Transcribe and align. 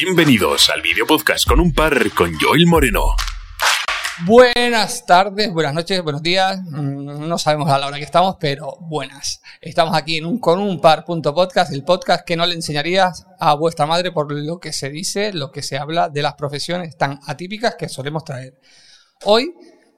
Bienvenidos 0.00 0.70
al 0.70 0.82
video 0.82 1.06
podcast 1.06 1.46
con 1.46 1.60
un 1.60 1.72
par 1.72 2.10
con 2.10 2.32
Joel 2.40 2.66
Moreno. 2.66 3.14
Buenas 4.26 5.06
tardes, 5.06 5.52
buenas 5.52 5.72
noches, 5.72 6.02
buenos 6.02 6.20
días. 6.20 6.60
Mm, 6.64 7.28
No 7.28 7.38
sabemos 7.38 7.70
a 7.70 7.78
la 7.78 7.86
hora 7.86 7.98
que 7.98 8.04
estamos, 8.04 8.36
pero 8.40 8.76
buenas. 8.80 9.40
Estamos 9.60 9.96
aquí 9.96 10.16
en 10.16 10.26
un, 10.26 10.40
con 10.40 10.58
un 10.58 10.80
par 10.80 11.04
punto 11.04 11.32
podcast, 11.32 11.72
el 11.72 11.84
podcast 11.84 12.26
que 12.26 12.36
no 12.36 12.44
le 12.44 12.54
enseñarías 12.54 13.24
a 13.38 13.54
vuestra 13.54 13.86
madre 13.86 14.10
por 14.10 14.32
lo 14.32 14.58
que 14.58 14.72
se 14.72 14.90
dice, 14.90 15.32
lo 15.32 15.52
que 15.52 15.62
se 15.62 15.78
habla 15.78 16.08
de 16.08 16.22
las 16.22 16.34
profesiones 16.34 16.96
tan 16.98 17.20
atípicas 17.26 17.76
que 17.78 17.88
solemos 17.88 18.24
traer. 18.24 18.58
Hoy 19.22 19.54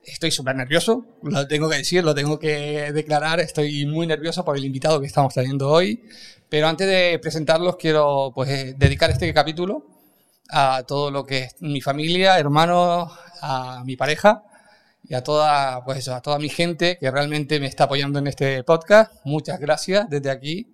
estoy 0.06 0.30
súper 0.30 0.56
nervioso, 0.56 1.04
lo 1.22 1.46
tengo 1.46 1.68
que 1.68 1.78
decir, 1.78 2.04
lo 2.04 2.14
tengo 2.14 2.38
que 2.38 2.92
declarar. 2.92 3.40
Estoy 3.40 3.86
muy 3.86 4.06
nervioso 4.06 4.44
por 4.44 4.56
el 4.56 4.64
invitado 4.64 5.00
que 5.00 5.06
estamos 5.06 5.34
trayendo 5.34 5.68
hoy. 5.68 6.02
Pero 6.48 6.68
antes 6.68 6.86
de 6.86 7.18
presentarlos, 7.18 7.76
quiero 7.76 8.32
pues, 8.34 8.48
eh, 8.50 8.74
dedicar 8.78 9.10
este 9.10 9.32
capítulo 9.34 9.84
a 10.48 10.84
todo 10.86 11.10
lo 11.10 11.24
que 11.24 11.38
es 11.38 11.56
mi 11.60 11.80
familia, 11.80 12.38
hermanos, 12.38 13.12
a 13.42 13.82
mi 13.84 13.96
pareja 13.96 14.44
y 15.02 15.14
a 15.14 15.22
toda, 15.22 15.84
pues 15.84 15.98
eso, 15.98 16.14
a 16.14 16.22
toda 16.22 16.38
mi 16.38 16.48
gente 16.48 16.98
que 16.98 17.10
realmente 17.10 17.58
me 17.60 17.66
está 17.66 17.84
apoyando 17.84 18.18
en 18.20 18.28
este 18.28 18.62
podcast. 18.62 19.12
Muchas 19.24 19.58
gracias 19.58 20.08
desde 20.08 20.30
aquí. 20.30 20.72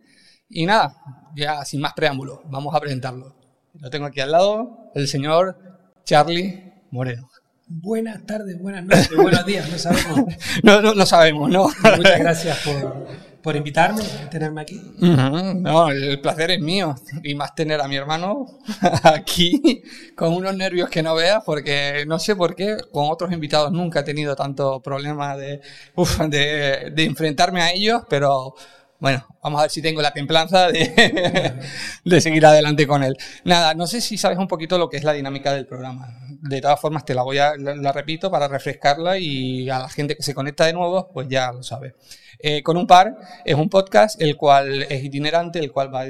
Y 0.49 0.67
nada, 0.67 0.97
ya 1.35 1.65
sin 1.65 1.81
más 1.81 1.95
preámbulos, 1.95 2.41
vamos 2.45 2.75
a 2.75 2.81
presentarlo. 2.81 3.35
Lo 3.75 3.89
tengo 3.89 4.07
aquí 4.07 4.21
al 4.21 4.33
lado, 4.33 4.91
el 4.95 5.09
señor 5.09 5.57
Charlie 6.05 6.75
Moreno. 6.91 7.32
Buenas 7.67 8.27
tardes, 8.27 8.59
buenas 8.61 8.85
noches, 8.85 9.17
buenos 9.17 9.47
días, 9.47 9.69
no 9.71 9.79
sabemos. 9.79 10.35
No, 10.63 10.83
no, 10.83 10.95
no 10.95 11.07
sabemos, 11.07 11.49
¿no? 11.49 11.69
Muchas 11.97 12.19
gracias 12.19 12.59
por, 12.59 13.07
por 13.41 13.57
invitarme, 13.57 14.03
por 14.03 14.29
tenerme 14.29 14.61
aquí. 14.61 14.77
Ujú, 15.01 15.61
No, 15.61 15.91
el 15.91 16.21
placer 16.21 16.51
es 16.51 16.61
mío. 16.61 16.95
Y 17.23 17.35
más 17.35 17.55
tener 17.55 17.81
a 17.81 17.89
mi 17.89 17.97
hermano 17.97 18.47
aquí 19.05 19.83
con 20.15 20.35
unos 20.35 20.55
nervios 20.55 20.91
que 20.91 21.03
no 21.03 21.15
veas, 21.15 21.43
porque 21.47 22.05
no 22.07 22.19
sé 22.19 22.37
por 22.37 22.55
qué, 22.55 22.77
con 22.91 23.11
otros 23.11 23.33
invitados 23.33 23.73
nunca 23.73 24.01
he 24.01 24.05
tenido 24.05 24.37
tanto 24.37 24.83
problema 24.83 25.37
de, 25.37 25.61
uf, 25.95 26.21
de, 26.21 26.91
de 26.95 27.05
enfrentarme 27.05 27.63
a 27.63 27.73
ellos, 27.73 28.03
pero 28.09 28.55
bueno, 29.03 29.27
vamos 29.43 29.59
a 29.59 29.63
ver 29.63 29.71
si 29.73 29.83
tengo 29.83 30.01
la 30.01 30.13
templanza 30.13 30.69
de, 32.05 32.21
seguir 32.21 32.47
adelante 32.47 32.87
con 32.87 33.03
él. 33.03 33.17
Nada, 33.43 33.75
no 33.75 33.89
sé 33.89 34.01
si 34.01 34.17
sabes 34.17 34.39
un 34.39 34.47
poquito 34.47 34.79
lo 34.79 34.89
que 34.89 34.97
es 34.97 35.03
la 35.03 35.13
dinámica 35.13 35.53
del 35.53 35.67
programa. 35.67 36.07
De 36.41 36.61
todas 36.61 36.79
formas, 36.79 37.05
te 37.05 37.13
la 37.13 37.25
voy 37.25 37.39
a, 37.39 37.57
la, 37.57 37.91
repito 37.91 38.31
para 38.31 38.47
refrescarla 38.47 39.19
y 39.19 39.69
a 39.69 39.81
la 39.81 39.89
gente 39.89 40.15
que 40.15 40.23
se 40.23 40.35
conecta 40.35 40.67
de 40.67 40.73
nuevo, 40.73 41.11
pues 41.13 41.27
ya 41.29 41.51
lo 41.51 41.65
sabe. 41.65 41.97
Eh, 42.39 42.63
con 42.63 42.77
un 42.77 42.87
par 42.87 43.17
es 43.45 43.57
un 43.57 43.69
podcast 43.69 44.23
el 44.23 44.37
cual 44.37 44.85
es 44.85 45.03
itinerante, 45.03 45.59
el 45.59 45.73
cual 45.73 45.93
va 45.93 46.05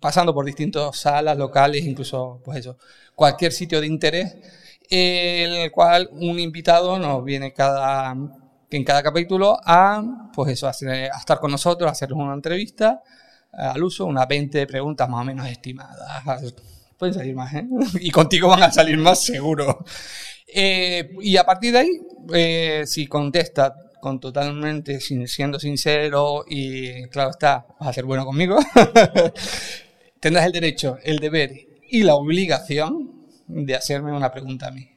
pasando 0.00 0.34
por 0.34 0.44
distintas 0.44 0.96
salas, 0.96 1.38
locales, 1.38 1.84
incluso, 1.84 2.40
pues 2.44 2.58
eso, 2.58 2.76
cualquier 3.14 3.52
sitio 3.52 3.80
de 3.80 3.86
interés, 3.86 4.36
el 4.90 5.70
cual 5.70 6.10
un 6.10 6.40
invitado 6.40 6.98
nos 6.98 7.22
viene 7.22 7.52
cada, 7.52 8.16
en 8.70 8.84
cada 8.84 9.02
capítulo 9.02 9.58
a, 9.64 10.30
pues 10.34 10.52
eso, 10.52 10.66
a, 10.68 10.70
estar 10.70 11.38
con 11.40 11.50
nosotros, 11.50 11.88
a 11.88 11.92
hacernos 11.92 12.18
una 12.18 12.34
entrevista 12.34 13.02
al 13.52 13.82
uso, 13.82 14.06
unas 14.06 14.28
20 14.28 14.66
preguntas 14.66 15.08
más 15.08 15.22
o 15.22 15.24
menos 15.24 15.46
estimadas. 15.48 16.54
Pueden 16.96 17.14
salir 17.14 17.34
más, 17.34 17.52
¿eh? 17.54 17.66
Y 18.00 18.10
contigo 18.10 18.48
van 18.48 18.62
a 18.62 18.70
salir 18.70 18.96
más 18.98 19.22
seguro. 19.24 19.84
Eh, 20.46 21.10
y 21.20 21.36
a 21.36 21.44
partir 21.44 21.72
de 21.72 21.78
ahí, 21.78 21.90
eh, 22.34 22.82
si 22.86 23.06
contesta 23.06 23.74
con 24.00 24.18
totalmente 24.18 25.00
sin- 25.00 25.28
siendo 25.28 25.58
sincero 25.60 26.44
y 26.48 27.04
claro 27.08 27.30
está, 27.30 27.66
vas 27.78 27.88
a 27.90 27.92
ser 27.92 28.04
bueno 28.04 28.24
conmigo, 28.24 28.58
tendrás 30.20 30.46
el 30.46 30.52
derecho, 30.52 30.98
el 31.02 31.18
deber 31.18 31.52
y 31.90 32.02
la 32.02 32.14
obligación 32.14 33.26
de 33.46 33.74
hacerme 33.74 34.12
una 34.12 34.30
pregunta 34.32 34.68
a 34.68 34.70
mí. 34.70 34.88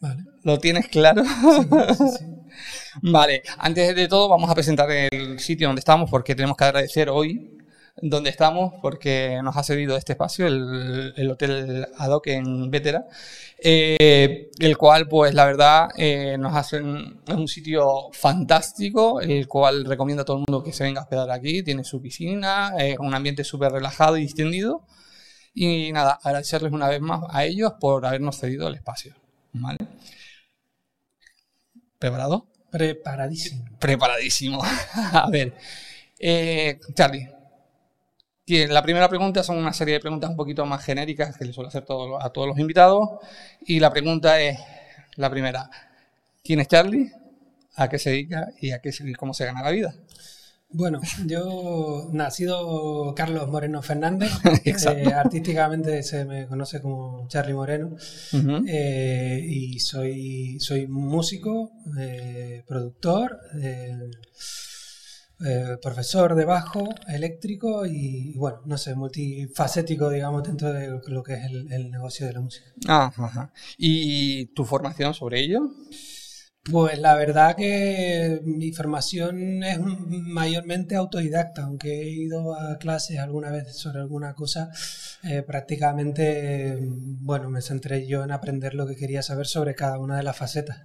Vale. 0.00 0.24
¿Lo 0.42 0.58
tienes 0.58 0.88
claro? 0.88 1.22
Sí, 1.24 2.04
sí. 2.18 2.24
Vale, 3.02 3.42
antes 3.58 3.94
de 3.94 4.08
todo 4.08 4.28
vamos 4.28 4.50
a 4.50 4.54
presentar 4.54 4.90
el 4.90 5.38
sitio 5.38 5.68
donde 5.68 5.80
estamos 5.80 6.10
porque 6.10 6.34
tenemos 6.34 6.56
que 6.56 6.64
agradecer 6.64 7.08
hoy 7.08 7.56
donde 8.00 8.30
estamos 8.30 8.74
porque 8.82 9.40
nos 9.42 9.56
ha 9.56 9.62
cedido 9.62 9.96
este 9.96 10.12
espacio, 10.12 10.46
el, 10.46 11.14
el 11.16 11.30
Hotel 11.30 11.86
Adoc 11.98 12.26
en 12.26 12.70
Vétera, 12.70 13.06
eh, 13.58 14.50
el 14.58 14.76
cual 14.76 15.08
pues 15.08 15.34
la 15.34 15.46
verdad 15.46 15.88
eh, 15.96 16.36
nos 16.38 16.54
hace 16.54 16.80
un, 16.80 17.22
es 17.26 17.34
un 17.34 17.48
sitio 17.48 18.10
fantástico, 18.12 19.20
el 19.20 19.48
cual 19.48 19.84
recomiendo 19.86 20.22
a 20.22 20.24
todo 20.24 20.36
el 20.38 20.44
mundo 20.46 20.62
que 20.62 20.72
se 20.72 20.84
venga 20.84 21.00
a 21.00 21.04
hospedar 21.04 21.30
aquí, 21.30 21.62
tiene 21.62 21.84
su 21.84 22.00
piscina, 22.02 22.74
eh, 22.78 22.96
un 22.98 23.14
ambiente 23.14 23.44
súper 23.44 23.72
relajado 23.72 24.18
y 24.18 24.22
distendido 24.22 24.82
y 25.54 25.90
nada, 25.92 26.18
agradecerles 26.22 26.72
una 26.72 26.88
vez 26.88 27.00
más 27.00 27.22
a 27.30 27.44
ellos 27.44 27.72
por 27.80 28.04
habernos 28.04 28.38
cedido 28.38 28.68
el 28.68 28.74
espacio. 28.74 29.14
¿Vale? 29.54 29.78
¿Preparado? 32.06 32.46
Preparadísimo. 32.70 33.64
Preparadísimo. 33.80 34.62
A 35.12 35.28
ver, 35.28 35.54
eh, 36.20 36.78
Charlie, 36.94 37.28
la 38.46 38.80
primera 38.80 39.08
pregunta 39.08 39.42
son 39.42 39.56
una 39.58 39.72
serie 39.72 39.94
de 39.94 40.00
preguntas 40.00 40.30
un 40.30 40.36
poquito 40.36 40.64
más 40.66 40.84
genéricas 40.84 41.36
que 41.36 41.44
le 41.44 41.52
suelo 41.52 41.66
hacer 41.66 41.84
todo- 41.84 42.22
a 42.22 42.32
todos 42.32 42.46
los 42.46 42.60
invitados. 42.60 43.08
Y 43.66 43.80
la 43.80 43.90
pregunta 43.90 44.40
es 44.40 44.56
la 45.16 45.28
primera. 45.30 45.68
¿Quién 46.44 46.60
es 46.60 46.68
Charlie? 46.68 47.10
¿A 47.74 47.88
qué 47.88 47.98
se 47.98 48.10
dedica? 48.10 48.50
¿Y 48.60 48.70
a 48.70 48.80
qué 48.80 48.92
se- 48.92 49.12
cómo 49.16 49.34
se 49.34 49.44
gana 49.44 49.64
la 49.64 49.70
vida? 49.72 49.92
Bueno, 50.68 51.00
yo 51.26 52.10
nacido 52.12 53.14
Carlos 53.14 53.48
Moreno 53.48 53.82
Fernández, 53.82 54.30
eh, 54.64 55.12
artísticamente 55.14 56.02
se 56.02 56.24
me 56.24 56.46
conoce 56.46 56.82
como 56.82 57.26
Charlie 57.28 57.54
Moreno 57.54 57.96
eh, 58.66 59.40
y 59.42 59.78
soy, 59.78 60.58
soy 60.60 60.86
músico, 60.86 61.70
eh, 61.98 62.64
productor, 62.66 63.38
eh, 63.62 64.10
eh, 65.44 65.76
profesor 65.82 66.34
de 66.34 66.44
bajo 66.46 66.88
eléctrico 67.08 67.86
y, 67.86 68.32
bueno, 68.36 68.62
no 68.64 68.78
sé, 68.78 68.94
multifacético, 68.94 70.10
digamos, 70.10 70.42
dentro 70.42 70.72
de 70.72 70.98
lo 71.06 71.22
que 71.22 71.34
es 71.34 71.44
el, 71.44 71.70
el 71.72 71.90
negocio 71.90 72.26
de 72.26 72.32
la 72.32 72.40
música. 72.40 72.66
Ah, 72.88 73.12
ajá. 73.14 73.52
¿Y 73.76 74.46
tu 74.46 74.64
formación 74.64 75.14
sobre 75.14 75.40
ello? 75.40 75.70
Pues 76.70 76.98
la 76.98 77.14
verdad 77.14 77.54
que 77.56 78.40
mi 78.44 78.72
formación 78.72 79.62
es 79.62 79.78
mayormente 79.80 80.96
autodidacta, 80.96 81.62
aunque 81.62 82.00
he 82.02 82.08
ido 82.10 82.54
a 82.58 82.76
clases 82.78 83.18
alguna 83.20 83.50
vez 83.52 83.76
sobre 83.76 84.00
alguna 84.00 84.34
cosa, 84.34 84.70
eh, 85.22 85.42
prácticamente, 85.42 86.76
bueno, 86.80 87.50
me 87.50 87.62
centré 87.62 88.06
yo 88.08 88.24
en 88.24 88.32
aprender 88.32 88.74
lo 88.74 88.86
que 88.86 88.96
quería 88.96 89.22
saber 89.22 89.46
sobre 89.46 89.76
cada 89.76 89.98
una 90.00 90.16
de 90.16 90.24
las 90.24 90.36
facetas. 90.36 90.78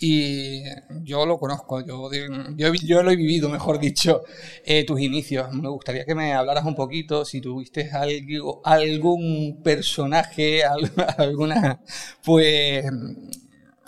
Y 0.00 0.62
yo 1.02 1.26
lo 1.26 1.38
conozco, 1.38 1.84
yo, 1.84 2.08
yo, 2.56 3.02
lo 3.02 3.10
he 3.10 3.16
vivido, 3.16 3.48
mejor 3.48 3.80
dicho, 3.80 4.22
eh, 4.64 4.84
tus 4.84 5.00
inicios. 5.00 5.52
Me 5.52 5.68
gustaría 5.68 6.04
que 6.04 6.14
me 6.14 6.34
hablaras 6.34 6.64
un 6.64 6.74
poquito, 6.76 7.24
si 7.24 7.40
tuviste 7.40 7.90
algo, 7.90 8.60
algún 8.64 9.60
personaje, 9.62 10.62
al- 10.64 10.92
alguna, 11.18 11.80
pues, 12.24 12.84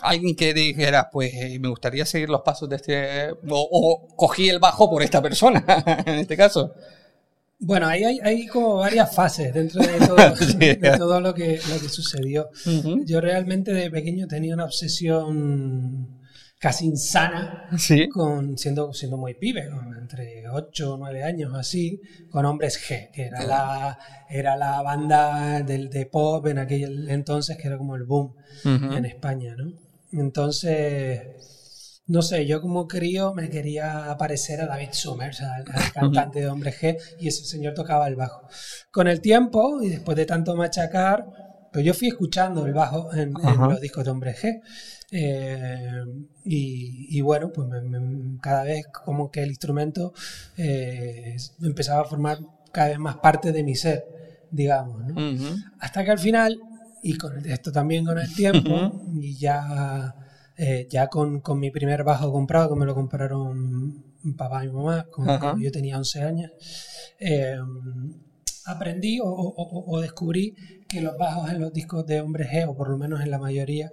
alguien 0.01 0.35
que 0.35 0.53
dijera, 0.53 1.09
pues, 1.11 1.31
eh, 1.33 1.59
me 1.59 1.69
gustaría 1.69 2.05
seguir 2.05 2.29
los 2.29 2.41
pasos 2.41 2.67
de 2.69 2.75
este, 2.77 3.31
o, 3.31 3.37
o 3.49 4.07
cogí 4.15 4.49
el 4.49 4.59
bajo 4.59 4.89
por 4.89 5.03
esta 5.03 5.21
persona, 5.21 5.63
en 6.05 6.15
este 6.15 6.35
caso. 6.37 6.73
Bueno, 7.63 7.85
ahí 7.87 8.03
hay, 8.03 8.19
hay 8.23 8.47
como 8.47 8.77
varias 8.77 9.13
fases 9.13 9.53
dentro 9.53 9.81
de 9.83 9.99
todo, 10.07 10.35
Sí. 10.35 10.57
de 10.57 10.95
todo 10.97 11.21
lo, 11.21 11.33
que, 11.33 11.59
lo 11.69 11.79
que 11.79 11.89
sucedió. 11.89 12.49
Ujú. 12.65 13.03
Yo 13.05 13.21
realmente 13.21 13.71
de 13.73 13.91
pequeño 13.91 14.27
tenía 14.27 14.55
una 14.55 14.65
obsesión 14.65 16.19
casi 16.57 16.85
insana 16.85 17.67
Sí. 17.77 18.07
con 18.09 18.57
siendo, 18.57 18.93
siendo 18.93 19.17
muy 19.17 19.33
pibe, 19.35 19.69
con 19.69 19.95
entre 19.97 20.47
8 20.49 20.93
o 20.93 20.97
9 20.97 21.23
años 21.23 21.53
así, 21.55 22.01
con 22.31 22.45
Hombres 22.45 22.79
G, 22.87 23.11
que 23.11 23.25
era 23.25 23.43
la, 23.43 23.99
era 24.29 24.55
la 24.57 24.81
banda 24.81 25.61
del, 25.61 25.89
de 25.89 26.05
pop 26.07 26.45
en 26.47 26.57
aquel 26.59 27.09
entonces, 27.09 27.57
que 27.57 27.67
era 27.67 27.77
como 27.77 27.95
el 27.95 28.03
boom 28.05 28.33
Ujú. 28.65 28.93
en 28.93 29.05
España, 29.05 29.55
¿no? 29.55 29.71
Entonces, 30.11 31.21
no 32.07 32.21
sé, 32.21 32.45
yo 32.45 32.61
como 32.61 32.87
crío 32.87 33.33
me 33.33 33.49
quería 33.49 34.15
parecer 34.19 34.61
a 34.61 34.67
David 34.67 34.89
Summers, 34.91 35.41
al, 35.41 35.61
al 35.71 35.91
cantante 35.93 36.39
de 36.41 36.47
Hombres 36.49 36.75
G, 36.81 36.97
y 37.19 37.27
ese 37.27 37.45
señor 37.45 37.73
tocaba 37.73 38.07
el 38.07 38.15
bajo. 38.15 38.41
Con 38.91 39.07
el 39.07 39.21
tiempo, 39.21 39.81
y 39.81 39.89
después 39.89 40.17
de 40.17 40.25
tanto 40.25 40.55
machacar, 40.55 41.23
pues 41.71 41.85
yo 41.85 41.93
fui 41.93 42.09
escuchando 42.09 42.65
el 42.65 42.73
bajo 42.73 43.13
en, 43.13 43.33
en 43.43 43.57
los 43.69 43.79
discos 43.79 44.03
de 44.03 44.11
Hombres 44.11 44.41
G. 44.43 44.59
Eh, 45.13 45.89
y, 46.45 47.17
y 47.17 47.21
bueno, 47.21 47.51
pues 47.53 47.67
me- 47.67 47.81
me- 47.81 48.39
cada 48.41 48.63
vez 48.63 48.85
como 49.05 49.29
que 49.31 49.41
el 49.43 49.49
instrumento 49.49 50.13
eh, 50.57 51.35
empezaba 51.61 52.01
a 52.01 52.05
formar 52.05 52.37
cada 52.71 52.89
vez 52.89 52.99
más 52.99 53.17
parte 53.17 53.51
de 53.51 53.63
mi 53.63 53.75
ser, 53.75 54.03
digamos. 54.49 55.01
Hasta 55.79 56.03
que 56.03 56.11
al 56.11 56.19
final, 56.19 56.57
y 57.03 57.15
con 57.17 57.37
el- 57.37 57.45
esto 57.51 57.71
también 57.71 58.05
con 58.05 58.17
el 58.19 58.33
tiempo, 58.33 58.69
y 59.19 59.35
ya, 59.37 60.13
eh, 60.57 60.87
ya 60.89 61.07
con, 61.07 61.41
con 61.41 61.59
mi 61.59 61.71
primer 61.71 62.03
bajo 62.03 62.31
comprado, 62.31 62.69
que 62.73 62.79
me 62.79 62.85
lo 62.85 62.93
compraron 62.95 64.03
papá 64.37 64.63
y 64.65 64.69
mamá, 64.69 65.05
cuando 65.13 65.33
yo 65.57 65.71
tenía 65.71 65.97
11 65.97 66.21
años, 66.21 66.51
eh, 67.19 67.57
aprendí 68.65 69.19
o, 69.23 69.99
descubrí 70.01 70.55
que 70.87 71.01
los 71.01 71.17
bajos 71.17 71.49
en 71.49 71.59
los 71.59 71.73
discos 71.73 72.05
de 72.05 72.21
Hombre 72.21 72.47
G, 72.47 72.67
o 72.69 72.75
por 72.75 72.89
lo 72.89 72.97
menos 72.97 73.21
en 73.21 73.31
la 73.31 73.39
mayoría, 73.39 73.89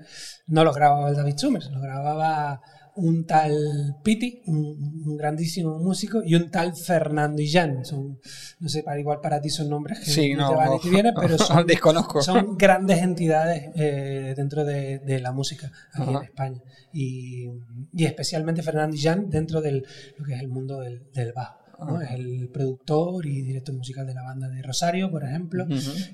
no 0.46 0.64
los 0.64 0.74
grababa 0.74 1.12
David 1.12 1.36
Summers, 1.38 1.70
los 1.70 1.80
grababa 1.80 2.60
un 2.98 3.24
tal 3.24 3.96
Piti, 4.02 4.42
un, 4.46 5.16
grandísimo 5.16 5.78
músico, 5.78 6.20
y 6.24 6.34
un 6.34 6.50
tal 6.50 6.74
Fernando 6.76 7.40
Illán. 7.40 7.84
Son, 7.84 8.18
no 8.58 8.68
sé, 8.68 8.82
para 8.82 8.98
igual 8.98 9.20
para 9.20 9.40
ti 9.40 9.50
son 9.50 9.70
nombres 9.70 10.00
que 10.00 10.34
no, 10.34 10.48
te 10.48 10.54
van 10.54 10.70
y 10.82 10.90
vienen, 10.90 11.14
pero 11.18 11.38
son, 11.38 11.66
desconozco. 11.66 12.20
son 12.22 12.56
grandes 12.56 12.98
entidades 12.98 13.70
eh, 13.76 14.34
dentro 14.36 14.64
de, 14.64 15.20
la 15.20 15.32
música 15.32 15.70
aquí 15.92 16.10
en 16.10 16.22
España. 16.22 16.62
Y, 16.92 17.48
especialmente 17.96 18.62
Fernando 18.62 18.96
Illán 18.96 19.30
dentro 19.30 19.60
de 19.60 19.82
lo 20.16 20.24
que 20.24 20.34
es 20.34 20.40
el 20.40 20.48
mundo 20.48 20.80
del, 20.80 21.32
bajo. 21.34 21.58
Es 22.02 22.10
el 22.10 22.50
productor 22.52 23.24
y 23.26 23.42
director 23.42 23.72
musical 23.72 24.04
de 24.04 24.14
la 24.14 24.22
banda 24.22 24.48
de 24.48 24.62
Rosario, 24.62 25.12
por 25.12 25.22
ejemplo, 25.22 25.64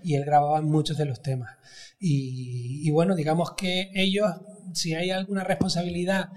y 0.03 0.15
él 0.15 0.25
grababa 0.27 0.61
muchos 0.61 0.99
de 0.99 1.07
los 1.07 1.23
temas. 1.23 1.57
Y, 1.99 2.87
y 2.87 2.91
bueno, 2.91 3.15
digamos 3.15 3.53
que 3.53 3.91
ellos, 3.95 4.27
si 4.75 4.95
hay 4.95 5.11
alguna 5.11 5.43
responsabilidad 5.43 6.29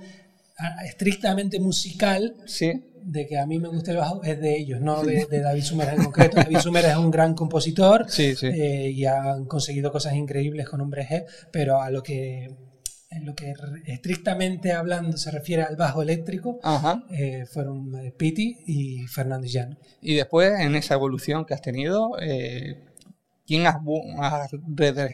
estrictamente 0.86 1.60
musical, 1.60 2.36
de 3.04 3.26
que 3.26 3.38
a 3.38 3.46
mí 3.46 3.58
me 3.58 3.70
guste 3.70 3.92
el 3.92 3.98
bajo, 3.98 4.22
es 4.24 4.40
de 4.40 4.58
ellos, 4.58 4.82
no 4.82 5.02
de, 5.04 5.26
David 5.30 5.64
Sumer 5.64 5.90
en 5.90 6.04
concreto. 6.04 6.36
David 6.44 6.60
Sumer 6.60 6.86
es 6.86 6.98
un 6.98 7.10
gran 7.10 7.36
compositor 7.36 8.06
eh, 8.18 8.92
y 8.94 9.06
han 9.06 9.46
conseguido 9.46 9.92
cosas 9.92 10.14
increíbles 10.16 10.68
con 10.68 10.82
Hombre 10.82 11.08
G, 11.08 11.26
pero 11.52 11.82
a 11.82 11.90
lo 11.90 12.04
que 12.04 12.56
en 13.10 13.26
lo 13.26 13.34
que 13.34 13.54
estrictamente 13.86 14.74
hablando 14.74 15.16
se 15.16 15.32
refiere 15.32 15.64
al 15.64 15.78
bajo 15.78 16.02
eléctrico, 16.02 16.60
eh, 17.10 17.46
fueron 17.46 17.96
eh, 17.96 18.12
Piti 18.12 18.58
y 18.66 19.08
Fernando 19.08 19.48
Jan. 19.50 19.80
Y 20.02 20.16
después, 20.16 20.60
en 20.60 20.76
esa 20.76 20.96
evolución 20.96 21.46
que 21.46 21.54
has 21.54 21.62
tenido, 21.62 22.12
¿quién 23.46 23.66
has, 23.66 23.78
has 24.20 24.52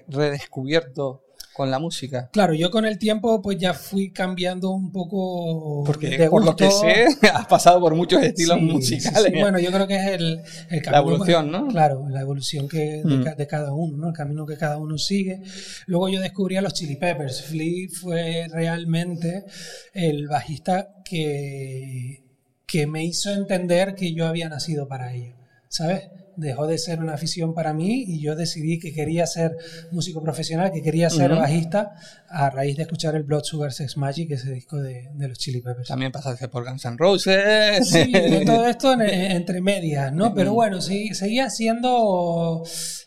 redescubierto 0.08 1.22
con 1.54 1.70
la 1.70 1.80
música. 1.80 2.30
Claro, 2.34 2.54
yo 2.54 2.72
con 2.72 2.86
el 2.86 2.98
tiempo 2.98 3.42
pues 3.42 3.58
ya 3.58 3.74
fui 3.74 4.12
cambiando 4.12 4.72
un 4.72 4.92
poco 4.92 5.84
Porque 5.86 6.18
de 6.18 6.30
por 6.30 6.44
lo 6.44 6.56
que 6.56 6.70
sé, 6.70 7.06
has 7.34 7.46
pasado 7.46 7.80
por 7.80 7.96
muchos 7.96 8.22
estilos 8.24 8.60
musicales. 8.60 9.32
Bueno, 9.40 9.60
yo 9.60 9.72
creo 9.72 9.88
que 9.88 9.96
es 9.96 10.08
el, 10.08 10.42
el 10.70 10.82
camino. 10.82 10.92
La 10.92 10.98
evolución, 10.98 11.52
¿no? 11.52 11.68
Claro, 11.68 12.08
la 12.10 12.22
evolución 12.22 12.68
que 12.68 13.02
mm. 13.04 13.36
de, 13.38 13.48
cada 13.48 13.74
uno, 13.74 13.98
¿no? 13.98 14.08
El 14.10 14.14
camino 14.14 14.46
que 14.46 14.58
cada 14.58 14.78
uno 14.78 14.98
sigue. 14.98 15.42
Luego 15.86 16.10
yo 16.10 16.20
descubrí 16.20 16.58
a 16.58 16.62
los 16.62 16.74
Chili 16.74 16.96
Peppers. 16.96 17.44
Flea 17.44 17.88
fue 17.92 18.48
realmente 18.52 19.46
el 19.94 20.28
bajista 20.28 20.96
que, 21.06 22.24
que 22.66 22.88
me 22.88 23.04
hizo 23.06 23.32
entender 23.32 23.94
que 23.94 24.14
yo 24.14 24.26
había 24.26 24.50
nacido 24.50 24.88
para 24.88 25.14
ello, 25.14 25.36
¿sabes? 25.70 26.10
Dejó 26.38 26.68
de 26.68 26.78
ser 26.78 27.00
una 27.00 27.14
afición 27.14 27.54
para 27.54 27.74
mí 27.74 28.04
y 28.08 28.22
yo 28.22 28.36
decidí 28.36 28.80
que 28.80 28.94
quería 28.94 29.26
ser 29.28 29.58
músico 29.92 30.22
profesional, 30.22 30.72
que 30.72 30.82
quería 30.82 31.10
ser 31.10 31.32
bajista 31.32 31.96
a 32.28 32.50
raíz 32.50 32.76
de 32.78 32.84
escuchar 32.84 33.16
el 33.16 33.24
Blood 33.24 33.44
Sugar 33.44 33.72
Sex 33.72 33.98
Magic, 33.98 34.32
ese 34.32 34.52
disco 34.52 34.78
de, 34.78 35.10
los 35.18 35.38
Chili 35.38 35.62
Peppers. 35.62 35.88
También 35.88 36.12
pasaste 36.12 36.48
por 36.48 36.68
Guns 36.68 36.86
N' 36.86 36.98
Roses. 36.98 37.90
Sí, 37.90 38.12
todo 38.46 38.68
esto 38.68 38.94
entre 39.00 39.62
medias, 39.62 40.12
¿no? 40.14 40.34
Pero 40.34 40.54
bueno, 40.54 40.82
sí, 40.82 41.14
seguía 41.14 41.50
siendo 41.50 42.64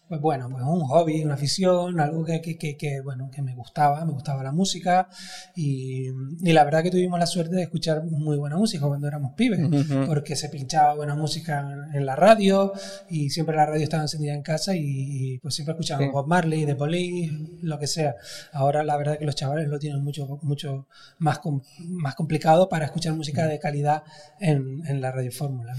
pues 0.09 0.21
bueno, 0.21 0.49
pues 0.49 0.63
un 0.63 0.85
hobby, 0.85 1.25
una 1.25 1.35
afición, 1.35 1.99
algo 1.99 2.25
que, 2.25 2.41
que, 2.41 2.77
que, 2.77 3.01
bueno, 3.01 3.31
que 3.31 3.43
me 3.43 3.55
gustaba, 3.55 4.05
me 4.05 4.13
gustaba 4.13 4.43
la 4.43 4.53
música 4.53 5.09
y, 5.55 6.09
y, 6.43 6.53
la 6.53 6.65
verdad 6.65 6.83
que 6.83 6.91
tuvimos 6.91 7.19
la 7.19 7.27
suerte 7.27 7.57
de 7.57 7.63
escuchar 7.63 8.05
muy 8.05 8.37
buena 8.37 8.57
música 8.57 8.87
cuando 8.87 9.09
éramos 9.09 9.33
pibes, 9.35 9.61
porque 10.07 10.37
se 10.37 10.49
pinchaba 10.49 10.95
buena 10.95 11.15
música 11.15 11.61
en, 11.93 12.07
la 12.07 12.15
radio 12.15 12.73
y 13.11 13.31
siempre 13.31 13.57
la 13.57 13.67
radio 13.67 13.83
estaba 13.83 14.05
encendida 14.05 14.33
en 14.33 14.43
casa 14.43 14.77
y, 14.77 15.39
pues 15.39 15.55
siempre 15.55 15.73
escuchábamos 15.73 16.13
Bob 16.13 16.29
Marley, 16.29 16.67
The 16.67 16.77
Police, 16.77 17.33
lo 17.63 17.79
que 17.79 17.89
sea. 17.89 18.15
Ahora 18.53 18.85
la 18.85 18.97
verdad 18.97 19.19
que 19.19 19.25
los 19.25 19.35
chavales 19.35 19.69
lo 19.69 19.79
tienen 19.79 20.05
mucho, 20.05 20.39
mucho 20.43 20.87
más, 21.19 21.41
más 21.81 22.15
complicado 22.15 22.69
para 22.69 22.85
escuchar 22.85 23.15
música 23.15 23.47
de 23.47 23.59
calidad 23.59 24.05
en, 24.39 24.87
en 24.87 25.01
la 25.01 25.11
radio 25.11 25.33
fórmula. 25.33 25.75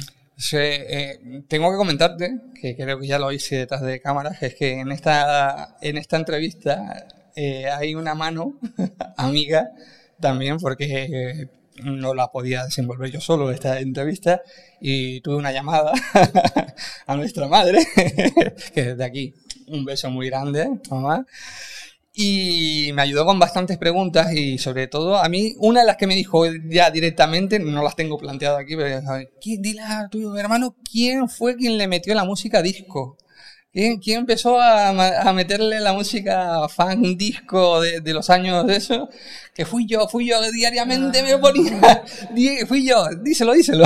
Eh, 0.54 1.44
tengo 1.48 1.72
que 1.72 1.78
comentarte, 1.78 2.40
que 2.60 2.76
creo 2.76 3.00
que 3.00 3.08
ya 3.08 3.20
lo 3.20 3.32
hice 3.32 3.58
detrás 3.58 3.82
de 3.82 4.00
cámaras, 4.00 4.38
que 4.40 4.46
es 4.48 4.56
que 4.56 4.80
en 4.80 4.92
esta, 4.92 5.78
en 5.82 5.98
esta 5.98 6.18
entrevista 6.18 7.08
eh, 7.36 7.68
hay 7.68 7.96
una 7.96 8.14
mano 8.14 8.60
amiga 9.18 9.72
también, 10.20 10.58
porque 10.58 11.50
no 11.84 12.14
la 12.14 12.32
podía 12.32 12.66
desenvolver 12.66 13.12
yo 13.12 13.22
solo 13.22 13.52
esta 13.52 13.80
entrevista, 13.80 14.42
y 14.80 15.22
tuve 15.22 15.36
una 15.36 15.52
llamada 15.52 15.92
a 17.08 17.16
nuestra 17.16 17.48
madre, 17.48 17.86
que 18.74 18.84
desde 18.84 19.04
aquí. 19.04 19.34
Un 19.70 19.84
beso 19.84 20.10
muy 20.10 20.30
grande, 20.30 20.70
mamá 20.90 21.26
y 22.20 22.90
me 22.94 23.04
ayudó 23.04 23.28
con 23.28 23.38
bastantes 23.38 23.78
preguntas 23.78 24.34
y 24.34 24.58
sobre 24.58 24.88
todo 24.88 25.18
a 25.18 25.30
mí 25.30 25.54
una 25.60 25.82
de 25.82 25.86
las 25.86 25.98
que 25.98 26.08
me 26.08 26.16
dijo 26.16 26.48
ya 26.68 26.90
directamente, 26.90 27.60
no 27.60 27.84
las 27.84 27.96
tengo 27.96 28.18
planteado 28.18 28.58
aquí, 28.58 28.76
pero 28.76 29.04
dile 29.40 29.82
a 29.82 30.08
tu 30.10 30.36
hermano 30.36 30.76
quién 30.92 31.30
fue 31.30 31.56
quien 31.56 31.78
le 31.78 31.88
metió 31.88 32.16
la 32.16 32.24
música 32.24 32.64
disco. 32.64 33.18
¿Quién, 33.72 34.00
quién 34.00 34.22
empezó 34.22 34.60
a, 34.60 34.90
a, 34.90 35.34
meterle 35.34 35.80
la 35.80 35.94
música 35.94 36.68
fan 36.68 37.16
disco 37.16 37.82
de, 37.82 38.02
de, 38.02 38.14
los 38.14 38.32
años 38.32 38.66
de 38.66 38.78
eso? 38.78 39.10
Que 39.54 39.66
fui 39.66 39.86
yo, 39.86 40.08
fui 40.08 40.28
yo, 40.28 40.42
diariamente 40.52 41.22
me 41.22 41.38
ponía, 41.38 42.04
fui 42.68 42.88
yo, 42.88 43.06
díselo, 43.22 43.54
díselo. 43.54 43.86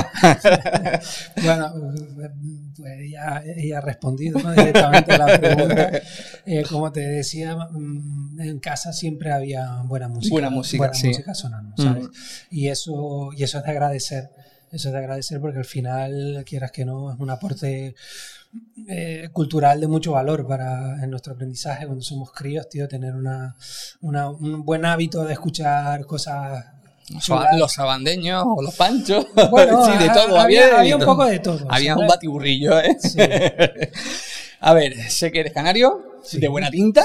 bueno, 1.44 1.74
pues 2.82 3.00
ella, 3.00 3.44
ella 3.56 3.78
ha 3.78 3.82
respondido 3.82 4.40
directamente 4.40 5.14
a 5.14 5.18
la 5.18 5.40
pregunta. 5.40 5.92
Eh, 6.44 6.64
como 6.68 6.92
te 6.92 7.02
decía, 7.02 7.56
mm, 7.56 8.42
en 8.42 8.60
casa 8.60 8.92
siempre 8.94 9.32
había 9.32 9.84
buena 9.84 10.08
música. 10.08 10.34
Buena 10.34 10.50
música, 10.50 10.78
buena 10.80 10.94
música 10.94 11.36
sonando, 11.36 11.76
¿sabes? 11.78 12.08
Y, 12.50 12.68
eso, 12.68 13.30
y 13.38 13.44
eso 13.44 13.60
es 13.60 13.64
de 13.64 13.72
agradecer. 13.72 14.32
Eso 14.72 14.88
es 14.88 14.94
de 14.94 14.98
agradecer 14.98 15.40
porque 15.40 15.60
al 15.60 15.66
final, 15.66 16.44
quieras 16.46 16.72
que 16.72 16.84
no, 16.84 17.14
es 17.14 17.20
un 17.20 17.30
aporte 17.30 17.96
eh, 18.88 19.30
cultural 19.32 19.80
de 19.80 19.88
mucho 19.88 20.14
valor 20.14 20.48
para 20.48 21.04
en 21.04 21.12
nuestro 21.12 21.34
aprendizaje 21.34 21.86
cuando 21.86 22.04
somos 22.04 22.32
críos, 22.32 22.68
tío, 22.70 22.88
tener 22.88 23.14
una, 23.14 23.56
un 24.02 24.66
buen 24.66 24.86
hábito 24.86 25.24
de 25.24 25.34
escuchar 25.34 26.06
cosas 26.06 26.66
los 27.58 27.74
sabandeños 27.74 28.44
o 28.46 28.62
los 28.62 28.76
panchos. 28.76 29.26
Bueno, 29.52 29.86
sí, 29.86 29.92
de 29.98 30.10
todo. 30.10 30.40
Había, 30.40 30.80
había, 30.80 30.96
un 30.96 31.06
poco 31.06 31.26
de 31.26 31.40
todo. 31.40 31.66
Había 31.70 31.96
un 31.96 32.08
batiburrillo, 32.08 32.80
¿eh? 32.80 32.98
A 34.60 34.74
ver, 34.74 35.10
sé 35.10 35.32
que 35.32 35.40
eres 35.40 35.54
canario, 35.54 36.22
de 36.32 36.48
buena 36.48 36.70
tinta. 36.70 37.04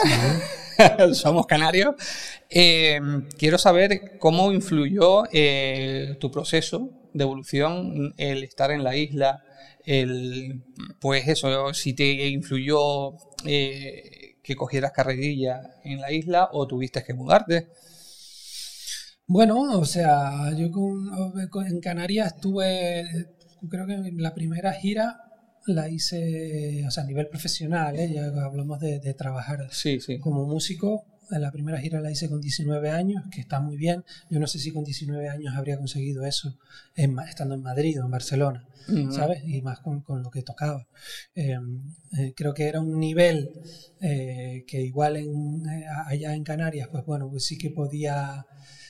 Somos 1.14 1.46
canarios. 1.46 1.94
Eh, 2.50 3.00
quiero 3.38 3.56
saber 3.56 4.18
cómo 4.18 4.52
influyó 4.52 5.24
eh, 5.32 6.16
tu 6.20 6.30
proceso 6.30 6.90
de 7.14 7.24
evolución, 7.24 8.14
el 8.18 8.44
estar 8.44 8.70
en 8.70 8.84
la 8.84 8.94
isla, 8.94 9.42
el, 9.84 10.62
pues 11.00 11.26
eso, 11.28 11.72
si 11.72 11.94
te 11.94 12.28
influyó 12.28 13.14
eh, 13.46 14.36
que 14.42 14.54
cogieras 14.54 14.92
carrerilla 14.92 15.62
en 15.82 16.00
la 16.00 16.12
isla 16.12 16.50
o 16.52 16.66
tuviste 16.66 17.02
que 17.04 17.14
mudarte. 17.14 17.68
Bueno, 19.28 19.80
o 19.80 19.84
sea, 19.84 20.52
yo 20.52 20.70
en 21.66 21.80
Canarias 21.80 22.40
tuve, 22.40 23.26
creo 23.68 23.86
que 23.86 24.12
la 24.12 24.32
primera 24.34 24.72
gira 24.72 25.20
la 25.66 25.88
hice, 25.88 26.84
o 26.86 26.90
sea, 26.92 27.02
a 27.02 27.06
nivel 27.06 27.26
profesional, 27.26 27.98
¿eh? 27.98 28.12
ya 28.14 28.26
hablamos 28.44 28.78
de, 28.78 29.14
trabajar 29.14 29.68
como 30.20 30.46
músico. 30.46 31.04
La 31.28 31.50
primera 31.50 31.80
gira 31.80 32.00
la 32.00 32.12
hice 32.12 32.28
con 32.28 32.40
19 32.40 32.88
años, 32.88 33.24
que 33.32 33.40
está 33.40 33.58
muy 33.58 33.76
bien. 33.76 34.04
Yo 34.30 34.38
no 34.38 34.46
sé 34.46 34.60
si 34.60 34.70
con 34.70 34.84
19 34.84 35.28
años 35.28 35.56
habría 35.56 35.76
conseguido 35.76 36.24
eso 36.24 36.56
estando 36.94 37.56
en 37.56 37.62
Madrid 37.62 38.00
o 38.00 38.04
en 38.04 38.12
Barcelona, 38.12 38.64
¿sabes? 39.10 39.42
Y 39.44 39.60
más 39.60 39.80
con, 39.80 40.04
lo 40.22 40.30
que 40.30 40.42
tocaba. 40.42 40.86
Em, 41.34 41.82
eh, 42.16 42.32
creo 42.36 42.54
que 42.54 42.68
era 42.68 42.80
un 42.80 43.00
nivel 43.00 43.50
eh, 44.00 44.64
que 44.68 44.82
igual 44.82 45.16
en, 45.16 45.64
allá 46.06 46.32
en 46.32 46.44
Canarias, 46.44 46.88
pues 46.92 47.04
bueno, 47.04 47.28
pues 47.28 47.44
sí 47.44 47.58
que 47.58 47.70
podía 47.70 48.46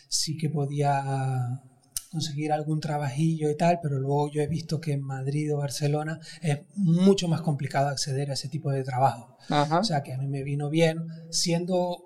sí 0.08 0.36
que 0.36 0.50
podía 0.50 1.62
conseguir 2.10 2.52
algún 2.52 2.80
trabajillo 2.80 3.50
y 3.50 3.56
tal, 3.56 3.78
pero 3.82 3.98
luego 3.98 4.30
yo 4.30 4.40
he 4.40 4.46
visto 4.46 4.80
que 4.80 4.92
en 4.92 5.02
Madrid 5.02 5.52
o 5.54 5.58
Barcelona 5.58 6.18
es 6.40 6.60
mucho 6.74 7.28
más 7.28 7.42
complicado 7.42 7.88
acceder 7.88 8.30
a 8.30 8.34
ese 8.34 8.48
tipo 8.48 8.70
de 8.70 8.84
trabajo. 8.84 9.36
O 9.50 9.84
sea 9.84 10.02
que 10.02 10.12
a 10.12 10.18
mí 10.18 10.26
me 10.26 10.42
vino 10.42 10.70
bien 10.70 11.08
siendo 11.30 12.05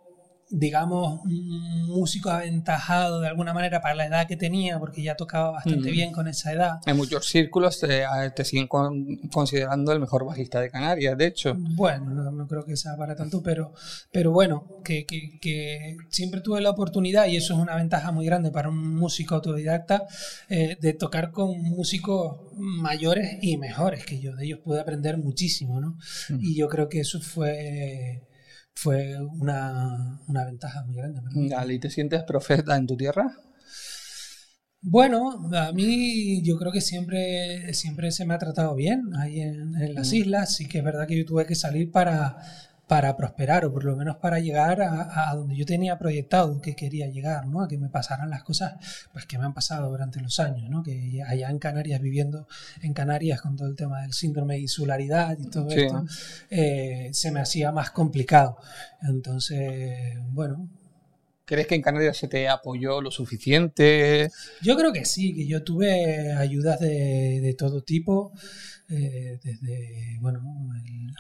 digamos, 0.53 1.21
un 1.25 1.87
músico 1.87 2.29
aventajado 2.31 3.21
de 3.21 3.29
alguna 3.29 3.55
manera 3.55 3.81
para 3.81 3.95
la 3.95 4.07
edad 4.07 4.27
que 4.27 4.37
tenía, 4.37 4.79
porque 4.81 5.03
ya 5.03 5.15
tocaba 5.15 5.51
bastante 5.53 5.91
Mm. 5.91 5.93
bien 5.93 6.13
con 6.13 6.27
esa 6.27 6.53
edad. 6.53 6.73
En 6.87 6.97
muchos 6.97 7.27
círculos 7.27 7.79
te, 7.79 8.03
te 8.35 8.45
siguen 8.45 8.67
con- 8.67 9.17
considerando 9.33 9.93
el 9.93 10.01
mejor 10.01 10.25
bajista 10.25 10.61
de 10.61 10.71
Canarias, 10.71 11.17
de 11.17 11.27
hecho. 11.27 11.55
Bueno, 11.57 12.11
no, 12.11 12.31
no 12.33 12.49
creo 12.49 12.65
que 12.65 12.77
sea 12.77 12.97
para 12.97 13.15
tanto, 13.15 13.43
pero, 13.43 13.73
pero 14.11 14.33
bueno, 14.33 14.67
que, 14.85 15.07
que- 15.07 15.39
que 15.41 15.97
siempre 16.09 16.41
tuve 16.41 16.61
la 16.61 16.71
oportunidad, 16.71 17.27
y 17.27 17.37
eso 17.37 17.55
es 17.55 17.61
una 17.61 17.77
ventaja 17.77 18.11
muy 18.11 18.27
grande 18.27 18.51
para 18.51 18.71
un 18.71 18.97
músico 18.97 19.37
autodidacta, 19.37 20.05
eh, 20.49 20.77
de 20.81 20.93
tocar 20.95 21.31
con 21.31 21.61
músicos 21.63 22.39
mayores 22.57 23.39
y 23.41 23.57
mejores 23.57 24.05
que 24.05 24.19
yo. 24.21 24.35
De 24.35 24.47
ellos 24.47 24.59
pude 24.59 24.81
aprender 24.81 25.17
muchísimo, 25.17 25.81
¿no? 25.81 25.97
Y 26.41 26.57
yo 26.57 26.69
creo 26.69 26.89
que 26.89 27.01
eso 27.01 27.21
fue, 27.21 28.23
fue 28.75 29.17
una, 29.21 30.21
una 30.29 30.45
ventaja 30.45 30.83
muy 30.85 30.97
grande. 30.97 31.21
Dale, 31.49 31.75
¿y 31.75 31.79
te 31.79 31.91
sientes 31.91 32.23
profeta 32.25 32.77
en 32.77 32.87
tu 32.87 32.97
tierra? 32.97 33.31
Bueno, 34.83 35.51
a 35.55 35.73
mí 35.73 36.43
yo 36.43 36.57
creo 36.57 36.73
que 36.73 36.81
siempre, 36.81 37.75
siempre 37.75 38.11
se 38.11 38.25
me 38.25 38.33
ha 38.33 38.39
tratado 38.39 38.75
bien 38.75 39.03
ahí 39.19 39.41
en, 39.41 39.75
en 39.75 39.95
las 39.95 40.11
Mm. 40.11 40.15
islas. 40.15 40.55
Sí 40.57 40.67
que 40.69 40.79
es 40.79 40.85
verdad 40.85 41.07
que 41.07 41.19
yo 41.19 41.27
tuve 41.27 41.45
que 41.45 41.55
salir 41.55 41.91
para, 41.91 42.39
para 42.91 43.17
prosperar 43.17 43.65
o 43.65 43.73
por 43.73 43.85
lo 43.85 43.95
menos 43.95 44.17
para 44.17 44.41
llegar 44.41 44.83
a, 44.83 45.31
a 45.31 45.37
donde 45.37 45.55
yo 45.55 45.65
tenía 45.65 45.97
proyectado 45.97 46.61
que 46.61 46.75
quería 46.75 47.07
llegar, 47.07 47.47
¿no? 47.47 47.63
A 47.63 47.69
que 47.69 47.79
me 47.79 47.89
pasaran 47.89 48.29
las 48.31 48.43
cosas 48.43 48.75
pues 49.13 49.27
que 49.27 49.39
me 49.39 49.45
han 49.45 49.55
pasado 49.55 49.89
durante 49.89 50.21
los 50.21 50.41
años, 50.41 50.69
¿no? 50.69 50.83
Que 50.83 51.23
allá 51.25 51.51
en 51.51 51.61
Canarias, 51.61 52.01
viviendo 52.01 52.49
en 52.83 52.93
Canarias 52.93 53.41
con 53.41 53.55
todo 53.57 53.69
el 53.69 53.77
tema 53.77 54.03
del 54.03 54.13
síndrome 54.13 54.55
de 54.55 54.63
insularidad 54.63 55.39
y 55.39 55.49
todo 55.49 55.71
Sí. 55.71 55.83
esto, 55.83 56.05
eh, 56.51 57.11
se 57.13 57.31
me 57.31 57.39
hacía 57.41 57.71
más 57.71 57.93
complicado. 57.93 58.59
Entonces, 59.03 60.19
bueno, 60.33 60.69
¿Crees 61.45 61.67
que 61.67 61.75
en 61.75 61.83
Canarias 61.83 62.17
se 62.17 62.29
te 62.29 62.49
apoyó 62.49 63.01
lo 63.01 63.11
suficiente? 63.11 64.31
Yo 64.63 64.77
creo 64.77 64.93
que 64.93 65.05
sí, 65.05 65.35
que 65.35 65.49
yo 65.49 65.65
tuve 65.65 66.33
ayudas 66.33 66.79
de, 66.79 67.41
de 67.41 67.55
todo 67.55 67.83
tipo, 67.83 68.33
eh, 68.91 69.39
desde, 69.43 70.19
bueno, 70.21 70.41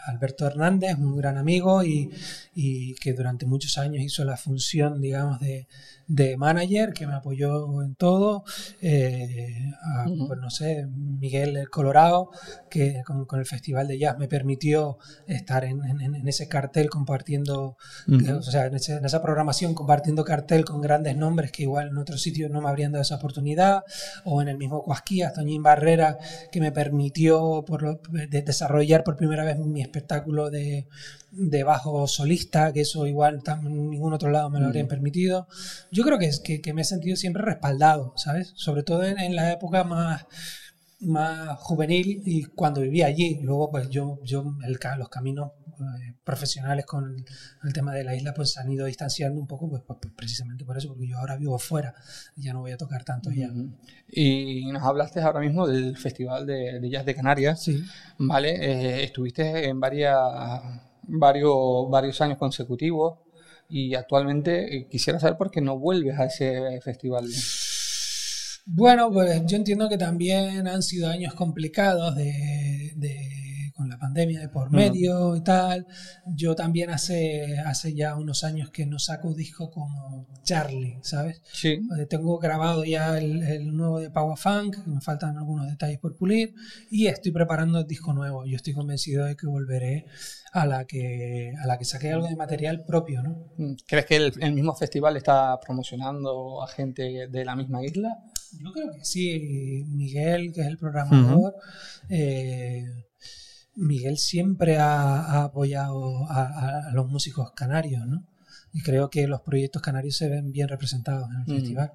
Alberto 0.07 0.47
Hernández, 0.47 0.97
un 0.99 1.17
gran 1.17 1.39
amigo 1.39 1.83
y, 1.85 2.11
y 2.55 2.95
que 2.95 3.13
durante 3.13 3.47
muchos 3.47 3.79
años 3.79 4.03
hizo 4.03 4.25
la 4.25 4.37
función, 4.37 5.01
digamos, 5.01 5.41
de, 5.41 5.67
de 6.07 6.37
manager, 6.37 6.93
que 6.93 7.07
me 7.07 7.15
apoyó 7.15 7.83
en 7.83 7.95
todo, 7.95 8.45
eh, 8.81 9.71
a, 9.83 10.09
Ujú. 10.09 10.27
pues 10.29 10.41
no 10.41 10.51
sé, 10.51 10.87
Miguel 10.87 11.57
el 11.57 11.69
Colorado, 11.71 12.31
que 12.69 13.03
con, 13.07 13.25
con 13.27 13.39
el 13.39 13.47
Festival 13.47 13.87
de 13.89 13.99
Jazz 13.99 14.19
me 14.19 14.27
permitió 14.27 14.99
estar 15.27 15.65
en, 15.65 15.85
en- 15.85 16.01
en 16.15 16.29
ese 16.29 16.49
cartel 16.49 16.89
compartiendo 16.91 17.77
Ujú. 18.09 18.37
o 18.39 18.43
sea, 18.43 18.67
en, 18.67 18.75
ese- 18.75 18.97
en 18.97 19.05
esa 19.05 19.23
programación 19.23 19.75
compartiendo 19.75 20.25
cartel 20.25 20.65
con 20.65 20.81
grandes 20.81 21.17
nombres 21.17 21.53
que 21.53 21.63
igual 21.65 21.89
en 21.89 21.99
otros 21.99 22.21
sitios 22.23 22.51
no 22.51 22.61
me 22.61 22.69
habrían 22.69 22.93
dado 22.93 23.03
esa 23.03 23.17
oportunidad, 23.17 23.83
o 24.25 24.43
en 24.43 24.49
el 24.49 24.57
mismo 24.59 24.83
Cuasquías, 24.83 25.33
Toñín 25.35 25.63
Barrera, 25.63 26.19
que 26.51 26.61
me 26.61 26.73
permitió 26.73 27.60
por 27.65 27.83
lo- 27.83 28.01
de- 28.11 28.43
desarrollar 28.43 29.05
por 29.05 29.17
primera 29.17 29.45
vez 29.45 29.59
mi 29.59 29.81
espectáculo 29.83 30.51
de, 30.51 30.87
de 31.31 31.63
bajo 31.65 32.07
solista, 32.07 32.73
que 32.73 32.81
eso 32.83 33.07
igual 33.07 33.43
en 33.47 33.91
ningún 33.91 34.13
otro 34.13 34.31
lado 34.31 34.51
me 34.51 34.61
lo 34.61 34.67
habrían 34.67 34.87
Ujú. 34.87 34.91
permitido. 34.91 35.49
Yo 35.91 36.05
creo 36.05 36.19
que, 36.19 36.27
es, 36.27 36.41
que, 36.41 36.61
que 36.61 36.73
me 36.75 36.83
he 36.83 36.85
sentido 36.85 37.17
siempre 37.17 37.43
respaldado, 37.43 38.13
¿sabes? 38.17 38.53
Sobre 38.57 38.83
todo 38.83 39.05
en, 39.05 39.19
en 39.19 39.37
la 39.37 39.53
época 39.53 39.85
más 39.85 40.25
más 41.01 41.59
juvenil 41.59 42.23
y 42.25 42.45
cuando 42.45 42.81
vivía 42.83 43.07
allí. 43.07 43.41
Luego, 43.43 43.71
pues 43.71 43.89
yo, 43.89 44.19
yo 44.23 44.55
el, 44.67 44.79
los 44.99 45.09
caminos 45.09 45.53
eh, 45.81 46.15
profesionales 46.25 46.85
con 46.85 47.05
el, 47.05 47.25
el 47.65 47.73
tema 47.73 47.95
de 47.95 48.05
la 48.05 48.15
isla 48.15 48.35
pues 48.35 48.53
se 48.53 48.61
han 48.61 48.71
ido 48.71 48.85
distanciando 48.87 49.41
un 49.41 49.47
poco, 49.47 49.69
pues, 49.69 49.83
pues, 49.87 49.99
pues, 50.03 50.13
precisamente 50.15 50.65
por 50.65 50.77
eso, 50.77 50.89
porque 50.89 51.09
yo 51.09 51.19
ahora 51.19 51.37
vivo 51.37 51.59
fuera 51.59 51.95
y 52.37 52.43
ya 52.43 52.53
no 52.53 52.61
voy 52.61 52.73
a 52.73 52.77
tocar 52.77 53.03
tanto 53.05 53.31
ya. 53.31 53.51
Y 54.09 54.67
nos 54.73 54.83
hablaste 54.83 55.21
ahora 55.21 55.41
mismo 55.41 55.67
del 55.67 55.97
Festival 55.97 56.47
de, 56.47 56.81
de 56.81 56.91
Jazz 56.91 57.07
de 57.07 57.15
Canarias, 57.15 57.63
Sí. 57.63 57.83
¿vale? 58.19 58.51
Eh, 58.51 59.05
estuviste 59.05 59.69
en 59.69 59.81
varias, 59.81 60.19
varios, 61.05 61.89
varios 61.91 62.21
años 62.21 62.37
consecutivos 62.39 63.19
y 63.69 63.95
actualmente 63.95 64.77
eh, 64.77 64.87
quisiera 64.91 65.19
saber 65.21 65.39
por 65.39 65.51
qué 65.51 65.61
no 65.61 65.79
vuelves 65.79 66.19
a 66.19 66.25
ese 66.27 66.81
festival. 66.83 67.27
Bueno, 68.73 69.11
pues 69.13 69.43
yo 69.47 69.57
entiendo 69.57 69.89
que 69.89 69.99
también 69.99 70.69
han 70.69 70.83
sido 70.83 71.09
años 71.09 71.35
complicados 71.35 72.15
de, 72.17 72.93
de- 72.97 73.73
con 73.75 73.89
la 73.89 73.99
pandemia 73.99 74.41
de 74.41 74.49
por 74.51 74.71
medio 74.71 75.35
y 75.37 75.43
tal. 75.43 75.87
Yo 76.37 76.55
también 76.55 76.91
hace, 76.91 77.59
hace 77.65 77.95
ya 77.95 78.15
unos 78.15 78.45
años 78.45 78.71
que 78.71 78.85
no 78.87 78.99
saco 78.99 79.33
disco 79.35 79.71
como 79.71 80.29
Charlie, 80.45 80.99
¿sabes? 81.03 81.41
Sí. 81.51 81.81
Eh, 81.99 82.07
Tengo 82.07 82.39
grabado 82.39 82.85
ya 82.85 83.17
el, 83.19 83.43
el 83.43 83.75
nuevo 83.75 83.99
de 83.99 84.11
Power 84.11 84.37
Funk, 84.37 84.77
me 84.87 85.01
faltan 85.01 85.39
algunos 85.39 85.67
detalles 85.67 85.99
por 85.99 86.15
pulir, 86.15 86.55
y 86.91 87.07
estoy 87.07 87.33
preparando 87.33 87.79
el 87.79 87.87
disco 87.87 88.13
nuevo. 88.13 88.45
Yo 88.45 88.57
estoy 88.57 88.75
convencido 88.75 89.25
de 89.25 89.35
que 89.35 89.47
volveré 89.47 90.05
a 90.53 90.67
la 90.67 90.85
que, 90.85 91.55
a 91.63 91.67
la 91.67 91.79
que 91.79 91.85
saqué 91.87 92.13
algo 92.13 92.27
de 92.27 92.37
material 92.37 92.85
propio, 92.85 93.23
¿no? 93.23 93.47
¿Crees 93.87 94.05
que 94.07 94.17
el, 94.17 94.33
el 94.41 94.53
mismo 94.53 94.75
festival 94.75 95.17
está 95.17 95.59
promocionando 95.59 96.63
a 96.63 96.69
gente 96.69 97.29
de 97.29 97.45
la 97.47 97.57
misma 97.57 97.83
isla? 97.83 98.19
Yo 98.59 98.73
creo 98.73 98.93
que 98.93 99.05
sí, 99.05 99.85
Miguel, 99.89 100.53
que 100.53 100.63
es 100.63 100.67
el 100.67 100.79
programador, 100.79 101.55
eh, 102.09 102.85
Miguel 103.77 104.19
siempre 104.19 104.79
ha, 104.79 105.23
ha 105.23 105.45
apoyado 105.45 106.27
a, 106.29 106.91
los 106.93 107.09
músicos 107.09 107.53
canarios, 107.53 108.07
¿no? 108.07 108.27
Y 108.73 108.83
creo 108.83 109.11
que 109.11 109.27
los 109.27 109.41
proyectos 109.41 109.83
canarios 109.83 110.17
se 110.17 110.29
ven 110.29 110.53
bien 110.53 110.69
representados 110.69 111.29
en 111.31 111.41
el 111.41 111.61
festival. 111.61 111.93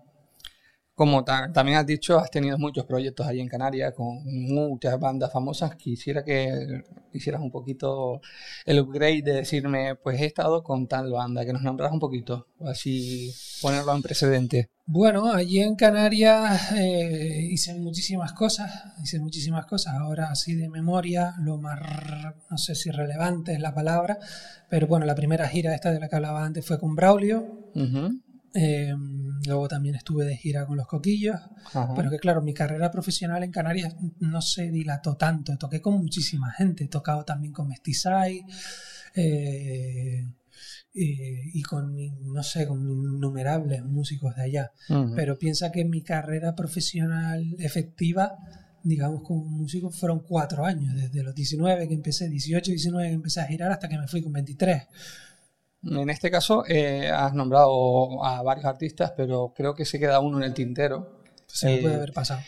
Como 0.96 1.26
ta- 1.26 1.52
también 1.52 1.78
has 1.78 1.86
dicho, 1.86 2.18
has 2.18 2.32
tenido 2.32 2.58
muchos 2.58 2.86
proyectos 2.86 3.28
ahí 3.28 3.42
en 3.42 3.50
Canarias 3.50 3.94
con 3.94 4.24
muchas 4.26 4.98
bandas 4.98 5.30
famosas. 5.32 5.76
Quisiera 5.76 6.24
que 6.24 6.84
hicieras 7.12 7.42
un 7.42 7.52
poquito 7.52 8.22
el 8.66 8.80
upgrade 8.80 9.22
de 9.22 9.34
decirme, 9.34 9.96
pues 9.96 10.22
he 10.22 10.26
estado 10.26 10.64
con 10.64 10.88
tal 10.88 11.12
banda, 11.12 11.46
que 11.46 11.52
nos 11.52 11.64
nombraras 11.64 11.94
un 11.94 12.00
poquito, 12.00 12.48
o 12.60 12.70
así 12.70 13.30
ponerlo 13.62 13.94
en 13.94 14.02
precedente. 14.02 14.70
Bueno, 14.88 15.34
allí 15.34 15.60
en 15.60 15.76
Canarias 15.76 16.72
eh, 16.74 17.46
hice 17.52 17.74
muchísimas 17.74 18.32
cosas, 18.32 18.72
hice 19.04 19.20
muchísimas 19.20 19.66
cosas. 19.66 19.96
Ahora 19.96 20.30
así 20.32 20.56
de 20.56 20.70
memoria, 20.70 21.34
lo 21.42 21.58
más, 21.58 21.80
no 22.50 22.58
sé 22.58 22.74
si 22.76 22.90
relevante 22.90 23.52
es 23.52 23.60
la 23.60 23.74
palabra, 23.74 24.18
pero 24.70 24.88
bueno, 24.88 25.06
la 25.06 25.16
primera 25.16 25.48
gira 25.50 25.76
esta 25.76 25.92
de 25.92 26.00
la 26.00 26.08
que 26.08 26.16
hablaba 26.16 26.46
antes 26.46 26.66
fue 26.66 26.80
con 26.80 26.96
Braulio. 26.96 27.72
Ujú. 27.76 28.22
eh, 28.54 28.94
luego 29.46 29.68
también 29.68 29.96
estuve 29.96 30.26
de 30.26 30.38
gira 30.38 30.66
con 30.66 30.78
Los 30.78 30.88
Coquillos. 30.88 31.38
Ajá. 31.66 31.94
Pero 31.96 32.10
que 32.10 32.20
claro, 32.20 32.42
mi 32.42 32.54
carrera 32.54 32.92
profesional 32.92 33.44
en 33.44 33.52
Canarias 33.52 33.96
no 34.20 34.42
se 34.42 34.72
dilató 34.72 35.16
tanto. 35.16 35.58
Toqué 35.58 35.82
con 35.82 35.98
muchísima 35.98 36.52
gente. 36.52 36.86
He 36.86 36.88
tocado 36.88 37.24
también 37.24 37.54
con 37.54 37.68
Mestizai. 37.68 38.46
eh, 39.16 40.26
eh, 40.98 41.42
y 41.54 41.62
con, 41.62 41.94
no 42.34 42.42
sé, 42.42 42.66
con 42.66 42.80
innumerables 42.80 43.84
músicos 43.84 44.34
de 44.38 44.44
allá. 44.44 44.72
Pero 45.14 45.38
piensa 45.38 45.70
que 45.70 45.84
mi 45.84 46.02
carrera 46.02 46.56
profesional 46.56 47.44
efectiva, 47.60 48.38
digamos, 48.82 49.22
como 49.24 49.44
músico, 49.44 49.92
fueron 49.92 50.22
cuatro 50.22 50.66
años, 50.66 50.96
desde 50.96 51.22
los 51.22 51.36
19 51.36 51.90
que 51.90 51.94
empecé, 51.94 52.30
18, 52.30 52.72
19 52.72 53.10
que 53.10 53.14
empecé 53.14 53.42
a 53.42 53.46
girar 53.46 53.74
hasta 53.74 53.90
que 53.90 53.98
me 53.98 54.08
fui 54.08 54.24
con 54.24 54.32
23. 54.32 54.84
En 55.86 56.10
este 56.10 56.32
caso, 56.32 56.64
eh, 56.68 57.10
has 57.10 57.34
nombrado 57.34 58.24
a 58.26 58.42
varios 58.42 58.66
artistas, 58.66 59.14
pero 59.16 59.54
creo 59.56 59.76
que 59.76 59.86
se 59.86 60.00
queda 60.00 60.20
uno 60.20 60.38
en 60.38 60.44
el 60.44 60.54
tintero, 60.54 61.20
Se 61.48 61.68
me 61.68 61.76
Eh, 61.76 61.82
puede 61.82 61.96
haber 61.96 62.12
pasado. 62.12 62.42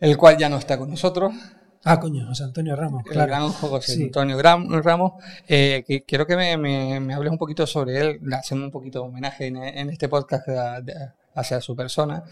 el 0.00 0.16
cual 0.18 0.36
ya 0.36 0.48
no 0.48 0.58
está 0.58 0.76
con 0.76 0.90
nosotros. 0.90 1.32
Ah, 1.84 2.00
coño, 2.00 2.26
José 2.26 2.44
Antonio 2.44 2.74
Ramos, 2.76 3.02
el 3.06 3.12
claro. 3.12 3.28
gran 3.28 3.48
José 3.50 3.92
Sí. 3.94 4.02
Antonio 4.04 4.40
Ramos, 4.42 5.12
eh, 5.48 5.84
que 5.86 6.02
quiero 6.04 6.26
que 6.26 6.36
me, 6.36 6.56
me- 6.56 6.98
me 7.00 7.14
hables 7.14 7.30
un 7.30 7.38
poquito 7.38 7.66
sobre 7.66 8.00
él, 8.00 8.20
haciendo 8.32 8.66
un 8.66 8.72
poquito 8.72 9.00
de 9.02 9.08
homenaje 9.08 9.46
en, 9.46 9.56
en 9.58 9.90
este 9.90 10.08
podcast 10.08 10.48
a- 10.48 10.80
de- 10.80 10.94
hacia 11.34 11.60
su 11.60 11.76
persona. 11.76 12.24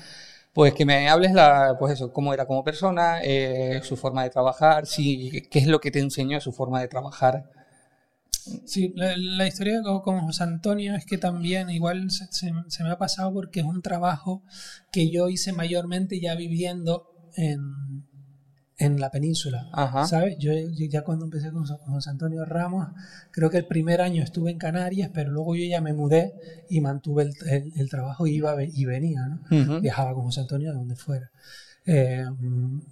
Pues 0.54 0.74
que 0.74 0.84
me 0.84 1.08
hables 1.08 1.32
la, 1.32 1.76
pues 1.78 1.92
eso, 1.94 2.12
cómo 2.12 2.34
era 2.34 2.44
como 2.46 2.62
persona, 2.64 3.20
eh, 3.22 3.80
su 3.84 3.96
forma 3.96 4.22
de 4.24 4.30
trabajar, 4.30 4.86
si, 4.86 5.42
qué 5.50 5.60
es 5.60 5.66
lo 5.66 5.80
que 5.80 5.90
te 5.90 5.98
enseñó 6.00 6.40
su 6.40 6.52
forma 6.52 6.80
de 6.80 6.88
trabajar. 6.88 7.44
Sí, 8.66 8.92
la, 8.96 9.16
la 9.16 9.46
historia 9.46 9.80
con, 9.82 10.00
con 10.00 10.20
José 10.20 10.42
Antonio 10.44 10.94
es 10.94 11.04
que 11.06 11.18
también 11.18 11.70
igual 11.70 12.10
se, 12.10 12.26
se- 12.32 12.52
se 12.68 12.82
me 12.84 12.90
ha 12.90 12.98
pasado 12.98 13.32
porque 13.32 13.60
es 13.60 13.66
un 13.66 13.82
trabajo 13.82 14.42
que 14.90 15.10
yo 15.10 15.28
hice 15.28 15.52
mayormente 15.52 16.20
ya 16.20 16.34
viviendo 16.34 17.06
en, 17.36 17.60
en 18.78 18.98
la 19.00 19.10
península. 19.10 19.68
Ajá. 19.72 20.06
¿Sabes? 20.06 20.36
Yo, 20.38 20.52
yo 20.52 20.86
ya 20.86 21.02
cuando 21.02 21.24
empecé 21.26 21.52
con, 21.52 21.64
con 21.66 21.94
José 21.94 22.10
Antonio 22.10 22.44
Ramos, 22.44 22.88
creo 23.30 23.48
que 23.50 23.58
el 23.58 23.66
primer 23.66 24.00
año 24.00 24.22
estuve 24.24 24.50
en 24.50 24.58
Canarias, 24.58 25.10
pero 25.14 25.30
luego 25.30 25.54
yo 25.54 25.64
ya 25.64 25.80
me 25.80 25.92
mudé 25.92 26.32
y 26.68 26.80
mantuve 26.80 27.22
el, 27.24 27.32
el- 27.48 27.72
el 27.76 27.88
trabajo 27.90 28.26
y 28.26 28.36
iba 28.36 28.56
y 28.62 28.84
venía, 28.84 29.20
¿no? 29.26 29.40
Ujú. 29.56 29.80
viajaba 29.80 30.14
con 30.14 30.24
José 30.24 30.40
Antonio 30.40 30.70
a 30.70 30.74
donde 30.74 30.96
fuera. 30.96 31.30
Eh, 31.86 32.24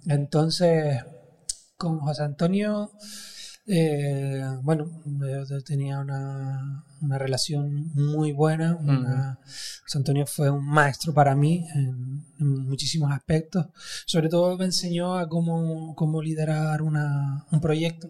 entonces, 0.07 1.03
con 1.77 1.99
José 1.99 2.23
Antonio 2.23 2.91
Eh, 3.67 4.43
bueno, 4.63 4.89
yo 5.49 5.61
tenía 5.63 5.99
una, 5.99 6.83
una 7.01 7.17
relación 7.17 7.91
muy 7.93 8.31
buena. 8.31 8.75
una- 8.75 9.39
José 9.83 9.97
Antonio 9.97 10.25
fue 10.25 10.49
un 10.49 10.65
maestro 10.65 11.13
para 11.13 11.35
mí 11.35 11.65
en, 11.75 12.25
en 12.39 12.47
muchísimos 12.67 13.11
aspectos. 13.11 13.67
Sobre 14.05 14.29
todo 14.29 14.57
me 14.57 14.65
enseñó 14.65 15.15
a 15.15 15.27
cómo, 15.29 15.93
cómo 15.95 16.21
liderar 16.21 16.81
una- 16.81 17.45
un 17.51 17.61
proyecto 17.61 18.09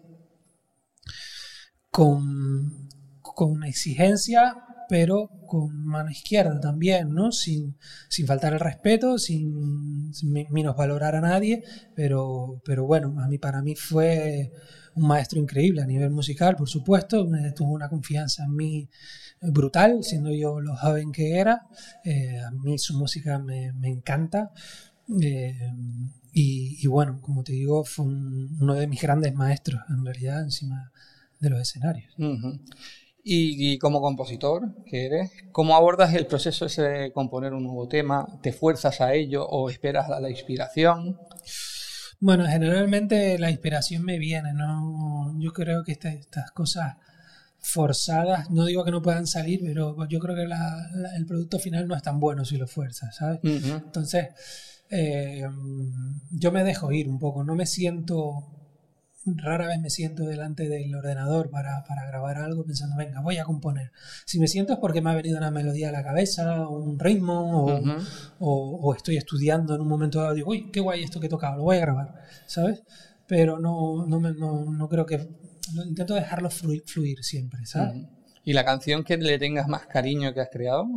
con, 1.90 2.88
con 3.22 3.52
una 3.52 3.68
exigencia, 3.68 4.56
pero 4.92 5.30
con 5.48 5.86
mano 5.86 6.10
izquierda 6.12 6.60
también, 6.60 7.14
¿no? 7.14 7.32
Sin, 7.32 7.78
sin 8.10 8.26
faltar 8.28 8.52
el 8.54 8.60
respeto, 8.60 9.18
sin, 9.18 10.14
sin 10.14 10.34
mi- 10.34 10.48
minusvalorar 10.50 11.16
a 11.16 11.22
nadie, 11.22 11.64
pero, 11.96 12.62
pero 12.66 12.86
bueno, 12.86 13.16
a 13.24 13.28
mí, 13.30 13.38
para 13.38 13.62
mí 13.62 13.74
fue 13.76 14.52
un 14.96 15.08
maestro 15.08 15.40
increíble 15.40 15.82
a 15.82 15.86
nivel 15.86 16.10
musical, 16.12 16.56
por 16.58 16.68
supuesto, 16.68 17.26
me 17.26 17.52
tuvo 17.54 17.72
una 17.74 17.88
confianza 17.88 18.44
en 18.44 18.54
mí 18.56 18.90
brutal, 19.42 20.04
siendo 20.04 20.30
yo 20.34 20.60
lo 20.60 20.76
joven 20.76 21.12
que 21.14 21.38
era, 21.40 21.62
Eh, 22.04 22.38
a 22.40 22.52
mí 22.52 22.78
su 22.78 22.98
música 22.98 23.40
me, 23.40 23.72
me 23.74 23.88
encanta. 23.90 24.52
Eh, 25.22 25.54
y, 26.34 26.78
y 26.84 26.88
bueno, 26.88 27.20
como 27.22 27.44
te 27.44 27.54
digo, 27.54 27.84
fue 27.86 28.06
un- 28.06 28.58
uno 28.62 28.74
de 28.76 28.88
mis 28.88 29.02
grandes 29.02 29.34
maestros 29.34 29.82
en 29.90 30.06
realidad 30.06 30.44
encima 30.44 30.92
de 31.40 31.50
los 31.50 31.60
escenarios. 31.62 32.14
Ujú. 32.18 32.60
Y, 33.24 33.74
y 33.74 33.78
como 33.78 34.02
compositor 34.02 34.74
que 34.86 35.06
eres, 35.06 35.32
¿cómo 35.52 35.76
abordas 35.76 36.14
el 36.16 36.26
proceso 36.26 36.66
ese 36.66 36.82
de 36.82 37.12
componer 37.12 37.54
un 37.54 37.64
nuevo 37.64 37.88
tema? 37.88 38.28
¿Te 38.42 38.52
fuerzas 38.52 39.00
a 39.00 39.14
ello 39.14 39.46
o 39.48 39.70
esperas 39.70 40.10
a 40.10 40.20
la 40.20 40.30
inspiración? 40.30 41.20
Bueno, 42.20 42.46
generalmente 42.48 43.38
la 43.38 43.52
inspiración 43.52 44.04
me 44.04 44.18
viene, 44.18 44.54
¿no? 44.54 45.36
Yo 45.40 45.54
creo 45.54 45.84
que 45.84 45.92
esta- 45.92 46.12
estas 46.14 46.52
cosas 46.52 46.96
forzadas, 47.60 48.50
no 48.50 48.66
digo 48.66 48.84
que 48.84 48.92
no 48.92 49.02
puedan 49.04 49.28
salir, 49.28 49.60
pero 49.64 50.08
yo 50.08 50.20
creo 50.20 50.36
que 50.36 50.48
la- 50.48 50.90
la- 50.94 51.16
el 51.16 51.26
producto 51.28 51.60
final 51.60 51.88
no 51.88 51.96
es 51.96 52.02
tan 52.02 52.20
bueno 52.20 52.44
si 52.44 52.58
lo 52.58 52.68
fuerzas, 52.68 53.16
¿sabes? 53.16 53.40
Entonces, 53.86 54.30
eh, 54.90 55.44
yo 56.32 56.52
me 56.52 56.64
dejo 56.64 56.92
ir 56.92 57.08
un 57.08 57.20
poco, 57.20 57.44
no 57.44 57.56
me 57.56 57.66
siento, 57.68 58.61
rara 59.26 59.68
vez 59.68 59.80
me 59.80 59.90
siento 59.90 60.26
delante 60.26 60.68
del 60.68 60.94
ordenador 60.96 61.50
para, 61.50 61.84
para 61.84 62.06
grabar 62.08 62.38
algo 62.38 62.66
pensando, 62.66 62.96
venga, 62.96 63.22
voy 63.22 63.38
a 63.38 63.44
componer. 63.44 63.92
Si 64.26 64.40
me 64.40 64.48
siento 64.48 64.74
es 64.74 64.80
porque 64.80 65.02
me 65.02 65.12
ha 65.12 65.16
venido 65.16 65.38
una 65.38 65.52
melodía 65.52 65.90
a 65.90 65.92
la 65.92 66.04
cabeza, 66.04 66.68
o 66.68 66.80
un 66.80 66.98
ritmo, 67.00 67.66
o, 67.68 67.82
o, 68.40 68.80
o 68.82 68.96
estoy 68.96 69.18
estudiando 69.18 69.76
en 69.76 69.82
un 69.82 69.88
momento 69.88 70.22
dado, 70.22 70.34
digo, 70.34 70.50
uy, 70.52 70.72
qué 70.72 70.80
guay 70.80 71.04
esto 71.04 71.20
que 71.20 71.28
he 71.28 71.30
tocado, 71.30 71.58
lo 71.58 71.64
voy 71.64 71.78
a 71.78 71.82
grabar, 71.82 72.16
¿sabes? 72.48 72.82
Pero 73.28 73.60
no, 73.60 74.06
no, 74.08 74.20
me- 74.20 74.34
no, 74.34 74.66
no 74.66 74.90
creo 74.90 75.06
que... 75.06 75.28
Intento 75.86 76.16
dejarlo 76.16 76.50
fluir, 76.50 76.84
fluir 76.86 77.24
siempre, 77.24 77.66
¿sabes? 77.66 78.04
¿Y 78.44 78.54
la 78.54 78.66
canción 78.66 79.04
que 79.04 79.16
le 79.18 79.38
tengas 79.38 79.68
más 79.68 79.86
cariño 79.86 80.34
que 80.34 80.42
has 80.42 80.50
creado? 80.52 80.88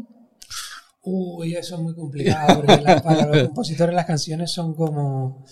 Uy, 1.03 1.55
eso 1.55 1.75
es 1.77 1.81
muy 1.83 1.95
complicado, 1.95 2.63
porque 2.63 2.83
para 3.05 3.27
los 3.27 3.43
compositores 3.49 3.95
las 3.95 4.07
canciones 4.07 4.51
son 4.51 4.75
como, 4.75 5.45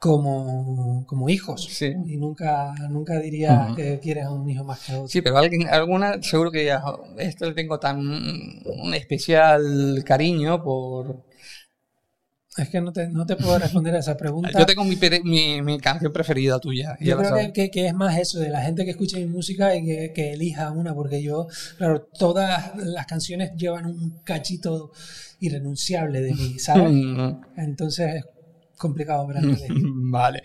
como, 0.00 1.04
como 1.06 1.28
hijos. 1.28 1.68
Sí. 1.70 1.92
Y 2.06 2.16
nunca, 2.16 2.74
nunca 2.88 3.20
diría 3.20 3.66
Ujú. 3.66 3.76
que 3.76 4.00
quieres 4.00 4.24
a 4.24 4.32
un 4.32 4.48
hijo 4.48 4.64
más 4.64 4.80
que 4.80 4.92
a 4.92 4.96
otro. 4.96 5.08
Sí, 5.08 5.20
pero 5.20 5.36
alguien, 5.36 5.68
alguna 5.68 6.20
seguro 6.22 6.50
que 6.50 6.64
ya, 6.64 6.82
"Oh, 6.84 7.04
esto 7.18 7.44
le 7.46 7.52
tengo 7.54 7.78
tan 7.78 7.98
un 8.00 8.94
especial 8.94 10.02
cariño 10.04 10.64
por... 10.64 11.22
Es 12.56 12.68
que 12.70 12.80
no 12.80 12.92
te, 12.92 13.08
no 13.08 13.26
te 13.26 13.36
puedo 13.36 13.58
responder 13.58 13.94
a 13.94 13.98
esa 14.00 14.16
pregunta. 14.16 14.50
Yo 14.58 14.66
tengo 14.66 14.84
mi, 14.84 14.96
mi, 15.22 15.62
mi 15.62 15.78
canción 15.78 16.12
preferida 16.12 16.58
tuya. 16.58 16.96
ya 16.98 17.06
Yo 17.10 17.18
creo 17.18 17.34
que, 17.36 17.52
que- 17.52 17.70
que 17.70 17.86
es 17.86 17.94
más 17.94 18.18
eso, 18.18 18.40
de 18.40 18.48
la 18.48 18.62
gente 18.62 18.84
que 18.84 18.90
escucha 18.92 19.18
mi 19.18 19.26
música 19.26 19.76
y 19.76 19.84
que, 19.84 20.12
que 20.14 20.32
elija 20.32 20.70
una, 20.72 20.94
porque 20.94 21.22
yo, 21.22 21.46
claro, 21.78 22.08
todas 22.18 22.72
las 22.76 23.06
canciones 23.06 23.52
llevan 23.56 23.86
un 23.86 24.18
cachito 24.24 24.90
irrenunciable 25.40 26.22
de 26.22 26.34
mí, 26.34 26.58
¿sabes? 26.58 26.90
Entonces 27.56 28.14
es 28.16 28.24
complicado 28.80 29.26
para. 29.26 29.40
Vale. 30.10 30.42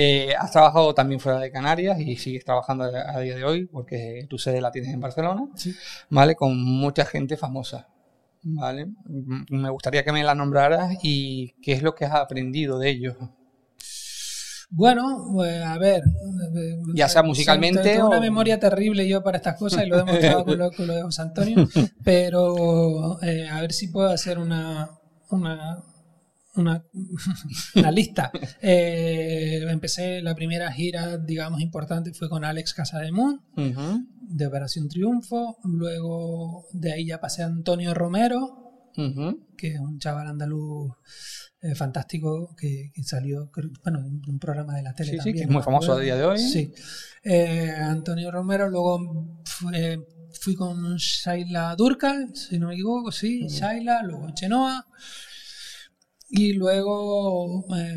Eh, 0.00 0.32
has 0.38 0.52
trabajado 0.52 0.94
también 0.94 1.18
fuera 1.18 1.40
de 1.40 1.50
Canarias 1.50 1.98
y 1.98 2.16
sigues 2.16 2.44
trabajando 2.44 2.84
a 2.84 3.18
día 3.20 3.34
de 3.34 3.44
hoy 3.44 3.66
porque 3.66 4.26
tu 4.28 4.38
sede 4.38 4.60
la 4.60 4.70
tienes 4.70 4.92
en 4.94 5.00
Barcelona, 5.00 5.48
Sí. 5.56 5.74
¿vale? 6.10 6.36
Con 6.36 6.56
mucha 6.62 7.04
gente 7.04 7.36
famosa, 7.36 7.88
¿vale? 8.42 8.82
M- 9.08 9.44
Me 9.50 9.70
gustaría 9.70 10.04
que 10.04 10.12
me 10.12 10.22
la 10.22 10.36
nombraras 10.36 10.98
y 11.02 11.54
qué 11.62 11.72
es 11.72 11.82
lo 11.82 11.94
que 11.96 12.04
has 12.04 12.14
aprendido 12.14 12.78
de 12.78 12.90
ellos. 12.90 13.16
Bueno, 14.70 15.30
pues, 15.32 15.62
a 15.64 15.78
ver. 15.78 16.02
Ya 16.94 17.08
sea 17.08 17.22
musicalmente 17.22 17.82
Tengo 17.82 18.08
una 18.08 18.20
memoria 18.20 18.60
terrible 18.60 19.08
yo 19.08 19.22
para 19.22 19.38
estas 19.38 19.56
cosas 19.56 19.84
y 19.84 19.88
lo 19.88 19.96
he 19.96 20.04
demostrado 20.04 20.44
con 20.44 20.58
lo, 20.58 20.70
con 20.72 20.86
lo 20.86 20.94
de 20.94 21.02
José 21.02 21.22
Antonio. 21.22 21.66
Pero 22.04 23.20
eh, 23.22 23.48
a 23.48 23.60
ver 23.62 23.72
si 23.72 23.88
puedo 23.88 24.10
hacer 24.10 24.38
una. 24.38 24.90
una 25.30 25.82
una, 26.54 26.82
una 27.76 27.90
lista. 27.90 28.30
Eh, 28.60 29.64
empecé 29.68 30.22
la 30.22 30.34
primera 30.34 30.70
gira, 30.72 31.18
digamos, 31.18 31.60
importante 31.60 32.12
fue 32.12 32.28
con 32.28 32.44
Alex 32.44 32.74
Casademun 32.74 33.40
Ujú, 33.56 34.06
de 34.22 34.46
Operación 34.46 34.88
Triunfo. 34.88 35.58
Luego 35.64 36.66
de 36.72 36.92
ahí 36.92 37.06
ya 37.06 37.20
pasé 37.20 37.42
a 37.42 37.46
Antonio 37.46 37.94
Romero, 37.94 38.64
que 39.56 39.74
es 39.74 39.78
un 39.80 39.98
chaval 40.00 40.26
andaluz 40.26 40.92
eh, 41.62 41.74
fantástico 41.76 42.54
que, 42.56 42.90
que 42.92 43.02
salió, 43.04 43.48
creo- 43.52 43.70
bueno, 43.84 44.00
en 44.00 44.20
un 44.28 44.38
programa 44.40 44.74
de 44.74 44.82
la 44.82 44.92
tele 44.92 45.10
Sí, 45.12 45.16
sí, 45.16 45.18
también. 45.18 45.36
que 45.36 45.42
es 45.42 45.50
muy 45.50 45.62
famoso 45.62 45.92
a 45.92 46.00
día 46.00 46.16
de 46.16 46.24
hoy. 46.24 46.38
Sí. 46.38 46.72
Eh, 47.22 47.70
Antonio 47.80 48.30
Romero, 48.32 48.68
luego 48.68 49.42
fui 50.40 50.54
con 50.56 50.96
Shaila 50.96 51.74
Durkal, 51.76 52.34
si 52.34 52.58
no 52.58 52.68
me 52.68 52.74
equivoco, 52.74 53.12
sí, 53.12 53.46
Shaila, 53.48 54.02
luego 54.02 54.30
Chenoa. 54.34 54.84
Y 56.30 56.52
luego, 56.52 57.64
eh, 57.74 57.96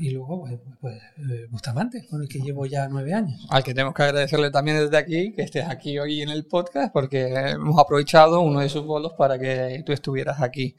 y 0.00 0.10
luego 0.10 0.40
pues, 0.40 0.58
pues, 0.80 0.96
eh, 1.18 1.46
Bustamante, 1.48 2.06
con 2.08 2.20
el 2.22 2.28
que 2.28 2.40
llevo 2.40 2.66
ya 2.66 2.88
nueve 2.88 3.14
años. 3.14 3.46
Al 3.50 3.62
que 3.62 3.72
tenemos 3.72 3.94
que 3.94 4.02
agradecerle 4.02 4.50
también 4.50 4.78
desde 4.78 4.96
aquí 4.96 5.32
que 5.32 5.42
estés 5.42 5.64
aquí 5.64 5.96
hoy 5.96 6.22
en 6.22 6.28
el 6.28 6.44
podcast 6.44 6.92
porque 6.92 7.28
hemos 7.32 7.78
aprovechado 7.78 8.40
uno 8.40 8.60
de 8.60 8.68
sus 8.68 8.84
bolos 8.84 9.12
para 9.16 9.38
que 9.38 9.84
tú 9.86 9.92
estuvieras 9.92 10.40
aquí. 10.42 10.74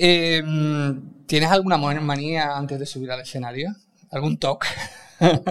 Eh, 0.00 0.42
¿Tienes 1.26 1.50
alguna 1.50 1.76
manía 1.76 2.56
antes 2.56 2.80
de 2.80 2.86
subir 2.86 3.12
al 3.12 3.20
escenario? 3.20 3.74
¿Algún 4.10 4.38
toque? 4.38 4.68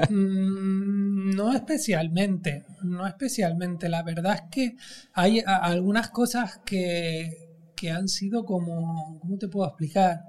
Mm, 0.10 1.36
No 1.36 1.53
especialmente, 1.53 2.63
no 2.84 3.06
especialmente. 3.06 3.89
La 3.89 4.01
verdad 4.01 4.36
es 4.36 4.41
que 4.49 4.75
hay 5.13 5.43
algunas 5.45 6.10
cosas 6.10 6.60
que, 6.65 7.34
que 7.75 7.91
han 7.91 8.08
sido 8.08 8.45
como, 8.45 9.19
¿cómo 9.19 9.38
te 9.38 9.49
puedo 9.49 9.67
explicar? 9.67 10.21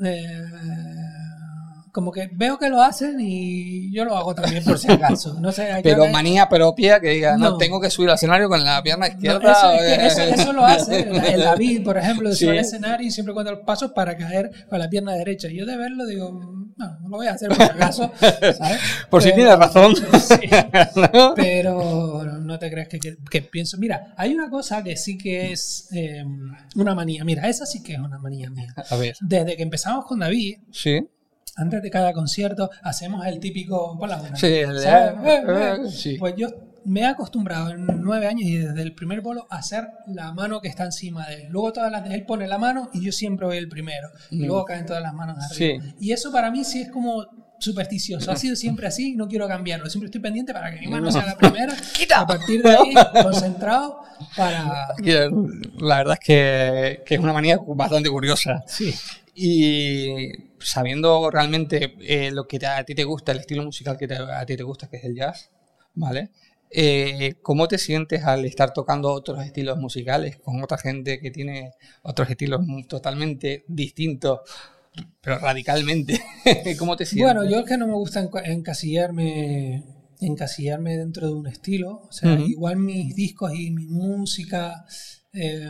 Eh, 0.00 1.61
como 1.92 2.10
que 2.10 2.30
veo 2.32 2.58
que 2.58 2.70
lo 2.70 2.82
hacen 2.82 3.18
y 3.20 3.92
yo 3.94 4.04
lo 4.06 4.16
hago 4.16 4.34
también 4.34 4.64
por 4.64 4.78
si 4.78 4.90
acaso. 4.90 5.38
No 5.40 5.52
sé, 5.52 5.70
hay 5.70 5.82
que 5.82 5.90
Pero 5.90 6.02
ver- 6.04 6.12
manía 6.12 6.48
propia 6.48 6.98
que 7.00 7.10
diga, 7.10 7.36
no. 7.36 7.50
No. 7.50 7.56
tengo 7.58 7.80
que 7.80 7.90
subir 7.90 8.08
al 8.08 8.14
escenario 8.14 8.48
con 8.48 8.64
la 8.64 8.82
pierna 8.82 9.06
No, 9.08 9.12
izquierda. 9.14 9.52
eso, 9.52 9.72
es 9.72 9.98
que 9.98 10.06
eso, 10.06 10.22
eso 10.42 10.52
lo 10.54 10.64
hace 10.64 11.00
el 11.34 11.40
David, 11.42 11.84
por 11.84 11.98
ejemplo, 11.98 12.32
sube 12.34 12.52
al 12.52 12.58
escenario 12.60 13.06
y 13.06 13.10
siempre 13.10 13.34
cuenta 13.34 13.52
los 13.52 13.60
pasos 13.60 13.92
para 13.92 14.16
caer 14.16 14.50
con 14.70 14.78
la 14.78 14.88
pierna 14.88 15.12
derecha. 15.12 15.48
Y 15.48 15.56
yo 15.58 15.66
de 15.66 15.76
verlo 15.76 16.06
digo, 16.06 16.32
no, 16.76 16.98
no 17.00 17.08
lo 17.10 17.16
voy 17.18 17.26
a 17.26 17.32
hacer 17.32 17.48
por 17.48 17.58
si 17.58 17.62
acaso, 17.64 18.10
¿sabes? 18.20 18.78
Por 19.10 19.22
si 19.22 19.34
tienes 19.34 19.58
razón. 19.58 19.94
Pero 21.36 22.24
no 22.40 22.58
te 22.58 22.70
creas 22.70 22.88
que, 22.88 22.98
que- 22.98 23.16
que 23.30 23.42
pienso. 23.42 23.76
Mira, 23.78 24.14
hay 24.16 24.32
una 24.34 24.48
cosa 24.50 24.82
que 24.82 24.96
sí 24.96 25.18
que 25.18 25.52
es 25.52 25.88
eh, 25.92 26.24
una 26.76 26.94
manía. 26.94 27.24
Mira, 27.24 27.48
esa 27.48 27.66
sí 27.66 27.82
que 27.82 27.94
es 27.94 27.98
una 27.98 28.18
manía 28.18 28.50
mía. 28.50 28.74
A 28.90 28.96
ver. 28.96 29.14
Desde 29.20 29.56
que 29.56 29.62
empezamos 29.62 30.04
con 30.06 30.20
David, 30.20 30.56
Sí. 30.70 31.06
Antes 31.56 31.82
de 31.82 31.90
cada 31.90 32.12
concierto, 32.12 32.70
hacemos 32.82 33.24
el 33.26 33.38
típico. 33.40 33.94
Mano. 33.96 34.36
Sí, 34.36 34.46
el 34.46 34.78
¿sabes? 34.80 35.14
Eh, 35.24 35.44
eh, 35.48 35.76
eh. 35.86 35.90
sí. 35.90 36.16
Pues 36.18 36.34
yo 36.36 36.48
me 36.84 37.02
he 37.02 37.06
acostumbrado 37.06 37.70
en 37.70 37.86
nueve 38.02 38.26
años 38.26 38.42
y 38.42 38.56
desde 38.58 38.82
el 38.82 38.94
primer 38.94 39.20
bolo 39.20 39.46
a 39.50 39.58
hacer 39.58 39.86
la 40.08 40.32
mano 40.32 40.60
que 40.60 40.68
está 40.68 40.84
encima 40.84 41.26
de 41.28 41.42
él. 41.42 41.48
Luego 41.50 41.72
todas 41.72 41.92
las, 41.92 42.10
él 42.10 42.24
pone 42.26 42.48
la 42.48 42.58
mano 42.58 42.90
y 42.92 43.04
yo 43.04 43.12
siempre 43.12 43.46
voy 43.46 43.56
el 43.58 43.68
primero. 43.68 44.08
Y 44.30 44.40
Mm. 44.40 44.46
luego 44.46 44.64
caen 44.64 44.86
todas 44.86 45.02
las 45.02 45.14
manos 45.14 45.36
arriba. 45.38 45.82
Sí. 45.84 45.94
Y 46.00 46.12
eso 46.12 46.32
para 46.32 46.50
mí 46.50 46.64
sí 46.64 46.82
es 46.82 46.90
como 46.90 47.24
supersticioso. 47.60 48.32
Ha 48.32 48.36
sido 48.36 48.56
siempre 48.56 48.88
así 48.88 49.12
y 49.12 49.16
no 49.16 49.28
quiero 49.28 49.46
cambiarlo. 49.46 49.88
Siempre 49.88 50.06
estoy 50.06 50.20
pendiente 50.20 50.52
para 50.52 50.72
que 50.74 50.80
mi 50.80 50.88
mano 50.88 51.12
sea 51.12 51.24
la 51.24 51.36
primera. 51.36 51.72
A 52.16 52.26
partir 52.26 52.60
de 52.60 52.70
ahí, 52.70 52.92
concentrado 53.22 54.00
para... 54.36 54.88
La 55.78 55.98
verdad 55.98 56.14
es 56.14 56.26
que, 56.26 57.02
que 57.06 57.14
es 57.14 57.20
una 57.20 57.32
manía 57.32 57.58
bastante 57.64 58.10
curiosa. 58.10 58.64
Sí. 58.66 58.92
Y 59.34 60.28
sabiendo 60.60 61.30
realmente 61.30 61.94
eh, 62.00 62.30
lo 62.30 62.46
que 62.46 62.64
a 62.66 62.84
ti 62.84 62.94
te 62.94 63.04
gusta, 63.04 63.32
el 63.32 63.38
estilo 63.38 63.62
musical 63.64 63.96
que 63.96 64.06
te- 64.08 64.14
a 64.16 64.44
ti 64.46 64.56
te 64.56 64.62
gusta, 64.62 64.88
que 64.88 64.98
es 64.98 65.04
el 65.04 65.14
jazz, 65.16 65.50
¿vale? 65.94 66.30
Eh, 66.70 67.34
¿Cómo 67.42 67.68
te 67.68 67.78
sientes 67.78 68.24
al 68.24 68.44
estar 68.44 68.72
tocando 68.72 69.12
otros 69.12 69.44
estilos 69.44 69.78
musicales 69.78 70.38
con 70.38 70.62
otra 70.62 70.78
gente 70.78 71.20
que 71.20 71.30
tiene 71.30 71.72
otros 72.02 72.30
estilos 72.30 72.60
totalmente 72.88 73.64
distintos, 73.68 74.40
pero 75.20 75.38
radicalmente? 75.38 76.20
¿Cómo 76.78 76.96
te 76.96 77.06
sientes? 77.06 77.34
Bueno, 77.34 77.50
yo 77.50 77.60
es 77.60 77.66
que 77.66 77.76
no 77.78 77.86
me 77.86 77.94
gusta 77.94 78.22
enca- 78.22 78.42
encasillarme 78.46 79.84
encasillarme 80.20 80.96
dentro 80.96 81.26
de 81.26 81.34
un 81.34 81.46
estilo. 81.48 82.02
O 82.08 82.12
sea, 82.12 82.38
igual 82.38 82.76
mis 82.76 83.14
discos 83.16 83.52
y 83.54 83.70
mi 83.72 83.86
música, 83.88 84.84
eh, 85.32 85.66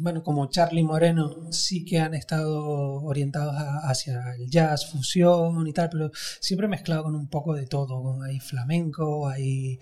bueno, 0.00 0.22
como 0.22 0.48
Charlie 0.48 0.82
Moreno, 0.82 1.52
sí 1.52 1.84
que 1.84 1.98
han 1.98 2.14
estado 2.14 3.02
orientados 3.02 3.54
hacia 3.84 4.34
el 4.34 4.48
jazz, 4.48 4.90
fusión 4.90 5.66
y 5.66 5.72
tal, 5.72 5.90
pero 5.90 6.10
siempre 6.40 6.68
mezclado 6.68 7.04
con 7.04 7.14
un 7.14 7.28
poco 7.28 7.54
de 7.54 7.66
todo. 7.66 8.22
Hay 8.22 8.40
flamenco, 8.40 9.28
hay 9.28 9.78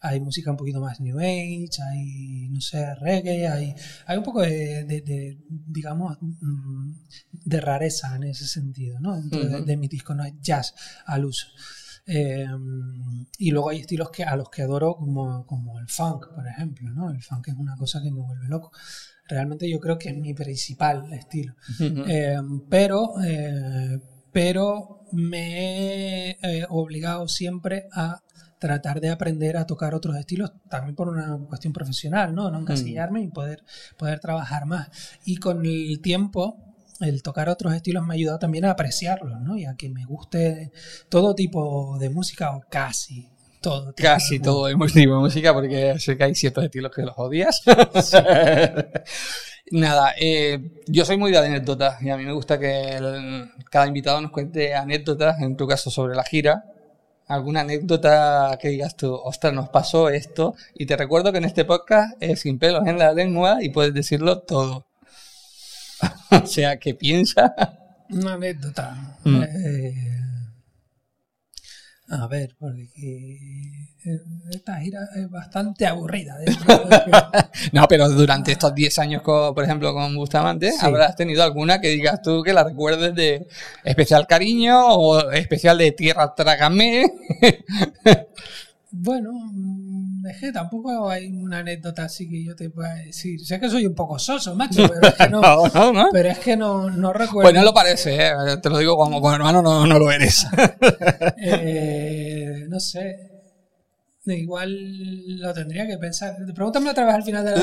hay 0.00 0.20
música 0.20 0.50
un 0.50 0.56
poquito 0.56 0.80
más 0.80 1.00
New 1.00 1.18
Age, 1.18 1.82
hay, 1.82 2.48
no 2.50 2.60
sé, 2.60 2.94
reggae, 2.96 3.48
hay, 3.48 3.74
hay 4.06 4.16
un 4.16 4.22
poco 4.22 4.42
de, 4.42 5.38
digamos, 5.48 6.18
mm, 6.20 6.92
de 7.32 7.60
rareza 7.60 8.14
en 8.16 8.24
ese 8.24 8.46
sentido, 8.46 9.00
¿no? 9.00 9.16
Dentro 9.20 9.62
de, 9.62 9.76
mi 9.76 9.88
disco 9.88 10.14
no 10.14 10.22
hay 10.22 10.34
jazz 10.40 10.74
al 11.06 11.24
uso. 11.24 11.48
Em, 12.08 13.26
y 13.38 13.50
luego 13.50 13.70
hay 13.70 13.80
estilos 13.80 14.10
que, 14.10 14.22
a 14.22 14.36
los 14.36 14.48
que 14.48 14.62
adoro 14.62 14.94
como, 14.96 15.44
como 15.44 15.78
el 15.80 15.88
funk, 15.88 16.28
por 16.34 16.46
ejemplo, 16.46 16.88
¿no? 16.90 17.10
El 17.10 17.22
funk 17.22 17.48
es 17.48 17.54
una 17.54 17.76
cosa 17.76 18.00
que 18.00 18.10
me 18.12 18.20
vuelve 18.20 18.48
loco. 18.48 18.70
Realmente 19.28 19.68
yo 19.68 19.80
creo 19.80 19.98
que 19.98 20.10
es 20.10 20.16
mi 20.16 20.34
principal 20.34 21.12
estilo. 21.12 21.54
Em, 21.78 22.60
pero, 22.68 23.14
eh, 23.24 23.98
pero 24.32 25.04
me 25.12 26.30
he 26.30 26.38
eh, 26.42 26.66
obligado 26.68 27.28
siempre 27.28 27.88
a 27.92 28.20
tratar 28.58 29.00
de 29.00 29.10
aprender 29.10 29.56
a 29.56 29.66
tocar 29.66 29.94
otros 29.94 30.16
estilos, 30.16 30.52
también 30.68 30.94
por 30.94 31.08
una 31.08 31.38
cuestión 31.46 31.72
profesional, 31.72 32.34
¿no? 32.34 32.50
No 32.50 32.60
encasillarme 32.60 33.22
y 33.22 33.28
poder, 33.28 33.62
poder 33.98 34.20
trabajar 34.20 34.66
más. 34.66 34.88
Y 35.24 35.36
con 35.36 35.64
el 35.66 36.00
tiempo, 36.00 36.56
el 37.00 37.22
tocar 37.22 37.48
otros 37.48 37.74
estilos 37.74 38.06
me 38.06 38.14
ha 38.14 38.16
ayudado 38.16 38.38
también 38.38 38.64
a 38.64 38.70
apreciarlos, 38.70 39.40
¿no? 39.40 39.56
Y 39.56 39.66
a 39.66 39.74
que 39.74 39.90
me 39.90 40.04
guste 40.04 40.72
todo 41.08 41.34
tipo 41.34 41.98
de 41.98 42.10
música 42.10 42.56
o 42.56 42.62
casi 42.70 43.28
todo. 43.66 43.92
Casi 43.96 44.38
todo 44.38 44.68
tipo 44.68 44.86
de 44.86 45.06
música, 45.08 45.52
porque 45.52 45.98
sé 45.98 46.16
que 46.16 46.22
hay 46.22 46.36
ciertos 46.36 46.64
estilos 46.64 46.92
que 46.94 47.02
los 47.02 47.14
odias. 47.16 47.62
Nada, 49.72 50.14
eh, 50.20 50.70
yo 50.86 51.04
soy 51.04 51.16
muy 51.16 51.32
de 51.32 51.38
anécdotas 51.38 52.00
y 52.00 52.10
a 52.10 52.16
mí 52.16 52.24
me 52.24 52.32
gusta 52.32 52.60
que 52.60 52.96
cada 53.68 53.88
invitado 53.88 54.20
nos 54.20 54.30
cuente 54.30 54.72
anécdotas, 54.72 55.40
en 55.40 55.56
tu 55.56 55.66
caso 55.66 55.90
sobre 55.90 56.14
la 56.14 56.22
gira, 56.22 56.64
alguna 57.26 57.62
anécdota 57.62 58.56
que 58.60 58.68
digas 58.68 58.96
tú, 58.96 59.12
ostras, 59.12 59.52
nos 59.52 59.70
pasó 59.70 60.10
esto. 60.10 60.54
Y 60.74 60.86
te 60.86 60.96
recuerdo 60.96 61.32
que 61.32 61.38
en 61.38 61.46
este 61.46 61.64
podcast 61.64 62.14
es 62.20 62.42
sin 62.42 62.60
pelos 62.60 62.86
en 62.86 62.98
la 62.98 63.12
lengua 63.12 63.58
y 63.60 63.70
puedes 63.70 63.92
decirlo 63.92 64.42
todo. 64.42 64.86
o 66.30 66.46
sea, 66.46 66.76
que 66.76 66.94
piensa. 66.94 67.52
Una 68.10 68.34
anécdota. 68.34 69.18
Mm. 69.24 69.42
Eh, 69.42 70.25
a 72.08 72.26
ver, 72.28 72.54
porque 72.58 73.88
eh, 74.04 74.20
esta 74.50 74.78
gira 74.78 75.00
es 75.16 75.28
bastante 75.28 75.86
aburrida. 75.86 76.36
no, 77.72 77.86
pero 77.88 78.08
durante 78.08 78.52
estos 78.52 78.72
10 78.72 78.98
años, 79.00 79.22
por 79.22 79.64
ejemplo, 79.64 79.92
con 79.92 80.14
Bustamante, 80.14 80.70
¿habrás 80.80 81.16
tenido 81.16 81.42
alguna 81.42 81.80
que 81.80 81.88
digas 81.88 82.22
tú 82.22 82.42
que 82.44 82.52
la 82.52 82.62
recuerdes 82.62 83.14
de 83.14 83.48
especial 83.82 84.26
cariño 84.28 84.94
o 84.94 85.32
especial 85.32 85.78
de 85.78 85.90
tierra 85.92 86.32
trágame? 86.34 87.06
bueno, 88.92 89.30
es 90.28 90.38
que 90.38 90.52
tampoco 90.52 91.08
hay 91.08 91.26
una 91.28 91.58
anécdota 91.58 92.04
así 92.04 92.28
que 92.28 92.44
yo 92.44 92.54
te 92.54 92.70
pueda 92.70 92.94
decir. 92.94 93.44
Sé 93.44 93.60
que 93.60 93.68
soy 93.68 93.86
un 93.86 93.94
poco 93.94 94.18
soso, 94.18 94.54
macho, 94.54 94.88
pero 94.88 95.08
es 95.08 95.14
que 95.14 95.28
no, 95.28 96.10
Pero 96.12 96.28
es 96.28 96.38
que 96.38 96.56
no, 96.56 96.90
no 96.90 97.12
recuerdo. 97.12 97.42
Pues 97.42 97.54
no 97.54 97.62
lo 97.62 97.74
parece, 97.74 98.16
¿eh? 98.16 98.32
te 98.62 98.70
lo 98.70 98.78
digo 98.78 98.96
como, 98.96 99.20
con 99.20 99.34
hermano, 99.34 99.62
no, 99.62 99.86
no 99.86 99.98
lo 99.98 100.10
eres. 100.10 100.46
eh, 101.38 102.66
no 102.68 102.80
sé. 102.80 103.25
Igual 104.26 105.38
lo 105.38 105.54
tendría 105.54 105.86
que 105.86 105.98
pensar. 105.98 106.34
Pregúntame 106.54 106.90
otra 106.90 107.04
vez 107.04 107.14
al 107.14 107.22
final 107.22 107.44
de 107.44 107.50
la. 107.52 107.62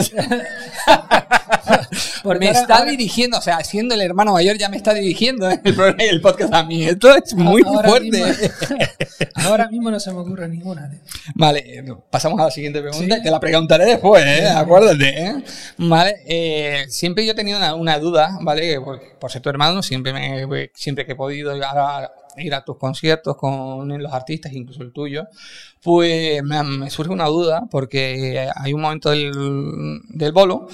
me 2.40 2.50
está 2.52 2.86
dirigiendo, 2.86 3.38
o 3.38 3.42
sea, 3.42 3.64
siendo 3.64 3.96
el 3.96 4.02
hermano 4.02 4.34
mayor 4.34 4.58
ya 4.58 4.70
me 4.70 4.78
está 4.78 4.94
dirigiendo 4.94 5.50
el, 5.50 5.60
el 6.00 6.22
podcast 6.22 6.54
a 6.54 6.64
mí. 6.64 6.86
Esto 6.86 7.14
es 7.16 7.34
muy 7.34 7.64
fuerte. 7.64 8.24
ahora 9.36 9.70
mismo 9.70 9.92
no 9.92 10.00
se 10.00 10.12
me 10.12 10.20
ocurre 10.20 10.48
ninguna. 10.48 10.92
Vale, 11.36 11.84
pasamos 12.10 12.40
a 12.40 12.46
la 12.46 12.52
siguiente 12.52 12.82
pregunta. 12.82 13.22
Te 13.22 13.32
la 13.32 13.40
preguntaré 13.40 13.86
después, 13.86 14.24
¿eh? 14.26 14.48
acuérdate. 14.48 15.10
¿eh? 15.10 15.44
Vale, 15.78 16.16
eh, 16.26 16.86
siempre 16.88 17.26
yo 17.26 17.34
he 17.34 17.36
tenido 17.36 17.60
una, 17.76 18.00
duda, 18.00 18.38
¿vale? 18.42 18.80
Por, 18.80 19.02
por, 19.20 19.32
ser 19.32 19.42
tu 19.42 19.50
hermano, 19.50 19.84
siempre, 19.84 20.14
me, 20.14 20.72
siempre 20.74 21.06
que 21.06 21.12
he 21.14 21.16
podido 21.16 21.56
ir 21.56 21.64
a, 21.64 22.10
ir 22.38 22.54
a 22.54 22.64
tus 22.64 22.78
conciertos 22.78 23.36
con 23.38 23.88
los 24.02 24.14
artistas, 24.14 24.54
incluso 24.54 24.84
el 24.84 24.92
tuyo, 24.92 25.28
pues 25.82 26.44
me, 26.44 26.90
surge 26.90 27.12
una 27.12 27.28
duda 27.28 27.68
porque 27.70 28.50
hay 28.56 28.74
un 28.74 28.82
momento 28.82 29.10
del, 29.12 30.02
del 30.10 30.32
bolo 30.32 30.68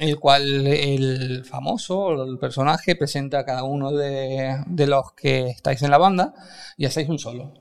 el 0.00 0.18
cual 0.18 0.66
el 0.66 1.44
famoso, 1.44 2.24
el 2.24 2.38
personaje, 2.38 2.96
presenta 2.96 3.40
a 3.40 3.44
cada 3.44 3.64
uno 3.64 3.92
de, 3.92 4.86
los 4.86 5.12
que 5.12 5.48
estáis 5.48 5.82
en 5.82 5.90
la 5.90 5.98
banda 5.98 6.32
y 6.78 6.86
hacéis 6.86 7.10
un 7.10 7.18
solo. 7.18 7.52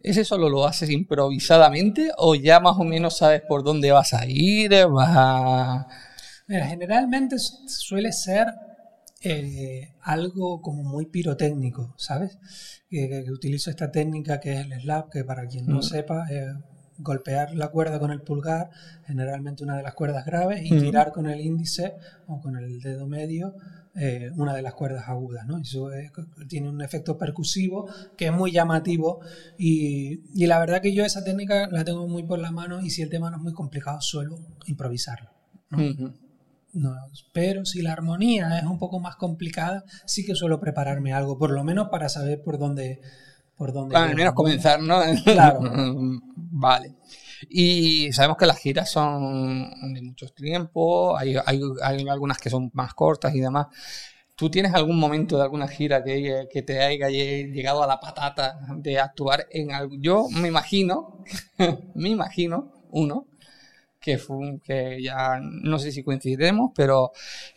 ¿Ese 0.00 0.24
solo 0.24 0.48
lo 0.48 0.66
haces 0.66 0.88
improvisadamente 0.88 2.10
o 2.16 2.34
ya 2.34 2.58
más 2.58 2.78
o 2.78 2.84
menos 2.84 3.18
sabes 3.18 3.42
por 3.46 3.62
dónde 3.62 3.92
vas 3.92 4.14
a 4.14 4.24
ir? 4.26 4.86
Vas 4.86 5.86
generalmente 6.48 7.36
suele 7.38 8.12
ser 8.12 8.46
eh, 9.20 9.94
algo 10.02 10.62
como 10.62 10.84
muy 10.84 11.06
pirotécnico, 11.06 11.94
¿sabes? 11.96 12.38
Que, 12.88 13.24
utilizo 13.30 13.70
esta 13.70 13.90
técnica 13.90 14.38
que 14.38 14.52
es 14.52 14.60
el 14.60 14.80
slap, 14.80 15.10
que 15.10 15.24
para 15.24 15.46
quien 15.46 15.66
no 15.66 15.78
mm. 15.78 15.82
sepa, 15.82 16.26
eh, 16.30 16.54
golpear 16.98 17.54
la 17.54 17.68
cuerda 17.68 17.98
con 17.98 18.10
el 18.10 18.22
pulgar, 18.22 18.70
generalmente 19.06 19.64
una 19.64 19.76
de 19.76 19.82
las 19.82 19.94
cuerdas 19.94 20.24
graves, 20.24 20.60
y 20.64 20.70
tirar 20.70 21.12
con 21.12 21.26
el 21.26 21.40
índice 21.40 21.94
o 22.26 22.40
con 22.40 22.56
el 22.56 22.80
dedo 22.80 23.06
medio 23.06 23.54
eh, 23.96 24.30
una 24.36 24.54
de 24.54 24.62
las 24.62 24.74
cuerdas 24.74 25.08
agudas. 25.08 25.46
¿no? 25.46 25.58
Eso 25.58 25.90
tiene 26.48 26.68
un 26.68 26.80
efecto 26.80 27.18
percusivo 27.18 27.88
que 28.16 28.26
es 28.26 28.32
muy 28.32 28.52
llamativo 28.52 29.20
y, 29.56 30.22
y, 30.34 30.46
la 30.46 30.60
verdad 30.60 30.80
que 30.80 30.94
yo 30.94 31.04
esa 31.04 31.24
técnica 31.24 31.68
la 31.72 31.84
tengo 31.84 32.06
muy 32.06 32.22
por 32.22 32.38
la 32.38 32.52
mano 32.52 32.80
y 32.80 32.90
si 32.90 33.02
el 33.02 33.10
tema 33.10 33.30
no 33.30 33.38
es 33.38 33.42
muy 33.42 33.52
complicado 33.52 34.00
suelo 34.00 34.38
improvisarlo. 34.66 35.30
¿no? 35.70 36.27
Pero 37.32 37.64
si 37.64 37.82
la 37.82 37.92
armonía 37.92 38.58
es 38.58 38.64
un 38.64 38.78
poco 38.78 39.00
más 39.00 39.16
complicada, 39.16 39.84
sí 40.06 40.24
que 40.24 40.34
suelo 40.34 40.60
prepararme 40.60 41.12
algo, 41.12 41.38
por 41.38 41.50
lo 41.50 41.64
menos 41.64 41.88
para 41.88 42.08
saber 42.08 42.42
por 42.42 42.58
dónde, 42.58 43.00
por 43.56 43.72
donde... 43.72 43.96
al 43.96 44.14
menos 44.14 44.34
comenzar, 44.34 44.80
¿no? 44.80 45.00
Claro. 45.24 45.60
vale. 46.36 46.96
Y 47.48 48.12
sabemos 48.12 48.36
que 48.36 48.46
las 48.46 48.58
giras 48.58 48.90
son 48.90 49.70
de 49.94 50.02
mucho 50.02 50.28
tiempo, 50.28 51.16
hay, 51.16 51.36
hay, 51.46 51.60
hay, 51.82 52.08
algunas 52.08 52.38
que 52.38 52.50
son 52.50 52.70
más 52.74 52.94
cortas 52.94 53.34
y 53.34 53.40
demás. 53.40 53.68
¿Tú 54.34 54.50
tienes 54.50 54.74
algún 54.74 54.98
momento 54.98 55.36
de 55.36 55.42
alguna 55.42 55.68
gira 55.68 56.02
que, 56.02 56.46
que 56.50 56.62
te 56.62 56.80
haya 56.80 57.08
llegado 57.08 57.82
a 57.82 57.86
la 57.86 58.00
patata 58.00 58.58
de 58.76 58.98
actuar 58.98 59.46
en 59.50 59.72
algo? 59.72 59.94
Yo 59.98 60.28
me 60.30 60.48
imagino, 60.48 61.24
me 61.94 62.08
imagino, 62.08 62.72
uno, 62.90 63.27
que, 64.08 64.16
fue, 64.16 64.58
que 64.64 65.02
ya 65.02 65.38
no 65.38 65.78
sé 65.78 65.92
si 65.92 66.02
coincidiremos, 66.02 66.70
pero 66.74 67.12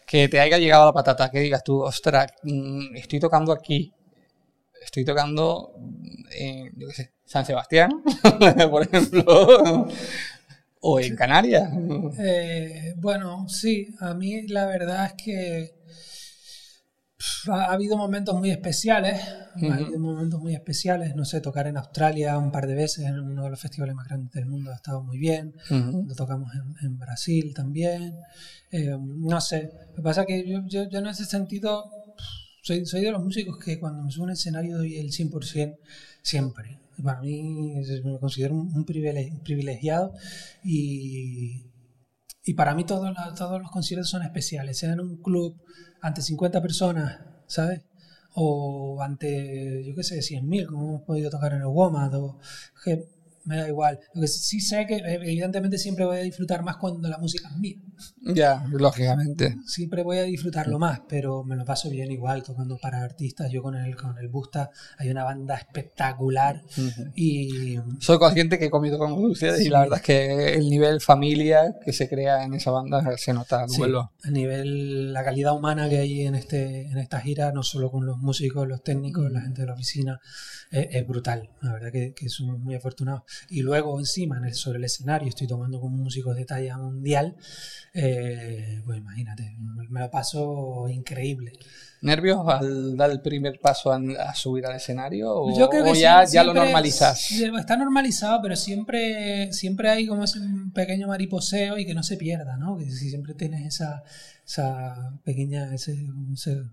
que 0.06 0.28
te 0.28 0.42
haya 0.42 0.58
llegado 0.58 0.86
la 0.86 0.92
patata, 0.92 1.32
que 1.32 1.40
digas 1.40 1.64
tú, 1.64 1.82
ostras, 1.82 2.30
mm, 2.44 2.98
estoy 2.98 3.22
tocando 3.22 3.54
aquí, 3.54 3.94
estoy 4.84 5.06
tocando 5.06 5.74
en, 6.30 6.74
yo 6.78 6.90
qué 6.90 6.94
sé, 6.94 7.12
San 7.24 7.46
Sebastián, 7.46 8.04
por 8.70 8.84
ejemplo, 8.84 9.24
o 10.82 11.00
en 11.00 11.16
Canarias. 11.16 11.72
Eh, 12.20 12.96
bueno, 12.98 13.48
sí, 13.48 13.88
a 14.02 14.14
mí 14.14 14.46
la 14.48 14.66
verdad 14.66 15.06
es 15.06 15.14
que 15.24 15.74
ha, 17.50 17.72
habido 17.72 17.98
momentos 17.98 18.36
muy 18.36 18.52
especiales, 18.52 19.22
ha 19.24 19.74
habido 19.74 20.00
momentos 20.00 20.40
muy 20.40 20.54
especiales, 20.54 21.16
no 21.16 21.26
sé, 21.26 21.42
tocar 21.42 21.68
en 21.68 21.78
Australia 21.78 22.38
un 22.38 22.52
par 22.52 22.68
de 22.68 22.76
veces 22.76 23.06
en 23.06 23.20
uno 23.20 23.44
de 23.44 23.50
los 23.50 23.60
festivales 23.60 23.96
más 23.96 24.08
grandes 24.08 24.32
del 24.32 24.46
mundo 24.46 24.72
ha 24.72 24.76
estado 24.76 25.04
muy 25.04 25.18
bien, 25.18 25.56
lo 25.70 26.16
tocamos 26.16 26.52
en, 26.82 26.98
Brasil 26.98 27.54
también, 27.54 28.16
eh, 28.72 28.98
no 29.00 29.42
sé, 29.42 29.72
lo 29.90 29.96
que 29.96 30.02
pasa 30.02 30.22
es 30.22 30.28
que 30.28 30.50
yo, 30.50 30.62
yo, 30.68 30.90
yo 30.90 31.00
en 31.00 31.08
ese 31.08 31.26
sentido 31.26 31.90
soy, 32.62 32.86
soy 32.86 33.02
de 33.02 33.12
los 33.12 33.24
músicos 33.24 33.58
que 33.58 33.80
cuando 33.80 34.04
me 34.04 34.12
subo 34.12 34.24
a 34.24 34.28
un 34.28 34.32
escenario 34.32 34.78
doy 34.78 34.98
el 34.98 35.12
100% 35.12 35.78
siempre. 36.22 36.80
Para 37.04 37.22
mí 37.22 37.74
me 38.04 38.20
considero 38.20 38.54
un, 38.54 38.86
privilegiado 38.86 40.14
y, 40.64 41.66
y 42.44 42.54
para 42.54 42.76
mí 42.76 42.86
todos 42.86 43.12
los, 43.12 43.36
todos 43.36 43.60
los 43.60 43.72
conciertos 43.72 44.10
son 44.10 44.22
especiales, 44.22 44.78
sea 44.78 44.94
en 44.94 45.00
un 45.00 45.18
club 45.18 45.60
ante 46.02 46.22
50 46.22 46.62
personas, 46.62 47.20
¿sabes? 47.48 47.82
O 48.34 49.02
ante, 49.02 49.84
yo 49.86 49.96
qué 49.96 50.04
sé, 50.04 50.20
100.000, 50.20 50.68
como 50.68 50.90
hemos 50.90 51.02
podido 51.04 51.30
tocar 51.30 51.54
en 51.54 51.62
el 51.62 51.68
WOMAD. 51.68 52.16
O, 52.16 52.40
me 53.46 53.58
da 53.58 53.68
igual. 53.68 54.00
Lo 54.14 54.22
que 54.22 54.28
sí 54.28 54.60
sé 54.60 54.86
que 54.86 54.96
eh, 54.96 55.20
evidentemente 55.22 55.78
siempre 55.78 56.06
voy 56.06 56.18
a 56.18 56.22
disfrutar 56.22 56.64
más 56.64 56.78
cuando 56.78 57.08
la 57.10 57.18
música 57.18 57.50
es 57.50 57.58
mía. 57.58 57.78
Ya, 58.22 58.64
lógicamente. 58.72 59.56
Siempre 59.66 60.04
voy 60.04 60.18
a 60.18 60.24
disfrutarlo 60.24 60.80
más, 60.80 61.02
pero 61.08 61.44
me 61.44 61.56
lo 61.56 61.66
paso 61.66 61.90
bien 61.90 62.12
igual 62.12 62.44
tocando 62.44 62.78
para 62.78 63.02
artistas. 63.02 63.52
Yo 63.52 63.62
con 63.62 63.76
el, 63.76 63.96
con 63.96 64.18
el 64.18 64.28
Busta 64.28 64.70
hay 64.98 65.10
una 65.10 65.24
banda 65.24 65.56
espectacular 65.56 66.62
y... 67.16 67.78
Soy 68.00 68.18
consciente 68.20 68.60
que 68.60 68.66
he 68.66 68.70
comido 68.70 68.98
con 68.98 69.12
ustedes 69.14 69.62
y 69.62 69.70
la 69.70 69.82
verdad 69.82 69.98
es 69.98 70.04
que 70.04 70.54
el 70.54 70.70
nivel 70.70 71.02
familia 71.02 71.76
que 71.84 71.94
se 71.94 72.08
crea 72.08 72.44
en 72.44 72.54
esa 72.54 72.72
banda 72.72 73.18
se 73.18 73.34
nota 73.34 73.68
sí, 73.68 73.82
a 74.24 74.32
nivel, 74.32 75.14
la 75.14 75.24
calidad 75.24 75.56
humana 75.56 75.90
que 75.90 75.98
hay 75.98 76.22
en, 76.22 76.36
este, 76.36 76.88
en 76.88 76.98
esta 76.98 77.20
gira, 77.20 77.52
no 77.52 77.64
solo 77.64 77.92
con 77.92 78.06
los 78.06 78.18
músicos, 78.18 78.68
los 78.68 78.84
técnicos, 78.84 79.32
la 79.32 79.42
gente 79.42 79.62
de 79.62 79.68
la 79.68 79.74
oficina, 79.74 80.20
es, 80.70 81.08
brutal. 81.08 81.50
La 81.62 81.74
verdad 81.74 81.92
que, 81.92 82.14
que 82.14 82.30
somos 82.30 82.60
muy 82.60 82.76
afortunados. 82.76 83.24
Y 83.50 83.62
luego 83.62 84.00
encima, 84.00 84.38
en 84.38 84.46
el, 84.46 84.54
sobre 84.54 84.80
el 84.80 84.86
escenario, 84.86 85.30
estoy 85.30 85.48
tomando 85.48 85.80
con 85.80 85.94
músicos 85.94 86.36
de 86.36 86.46
talla 86.46 86.78
mundial. 86.78 87.36
Eh, 87.94 88.82
pues 88.86 88.98
imagínate, 88.98 89.56
me 89.60 90.00
lo 90.00 90.10
paso 90.10 90.88
increíble. 90.90 91.54
¿Nervios 92.02 92.40
al 92.48 92.98
dar 92.98 93.12
el 93.12 93.22
primer 93.22 93.60
paso 93.60 93.92
a, 93.92 94.34
subir 94.34 94.66
al 94.66 94.76
escenario? 94.76 95.32
¿O, 95.36 95.58
Yo 95.58 95.70
creo 95.70 95.84
que 95.84 96.00
ya, 96.00 96.26
ya 96.26 96.44
lo 96.44 96.52
normalizas? 96.52 97.32
Está 97.32 97.78
normalizado, 97.78 98.40
pero 98.42 98.56
siempre, 98.56 99.54
siempre 99.54 99.90
hay 99.90 100.08
como 100.08 100.24
ese 100.24 100.40
pequeño 100.74 101.08
mariposeo 101.08 101.78
y 101.78 101.86
que 101.86 101.94
no 101.94 102.02
se 102.02 102.18
pierda, 102.18 102.58
¿no? 102.58 102.76
Que 102.76 102.86
si 102.86 103.10
siempre 103.10 103.36
tienes 103.36 103.68
esa, 103.68 104.04
esa 104.44 105.14
pequeña, 105.24 105.76
ese, 105.76 105.96
ese 106.34 106.64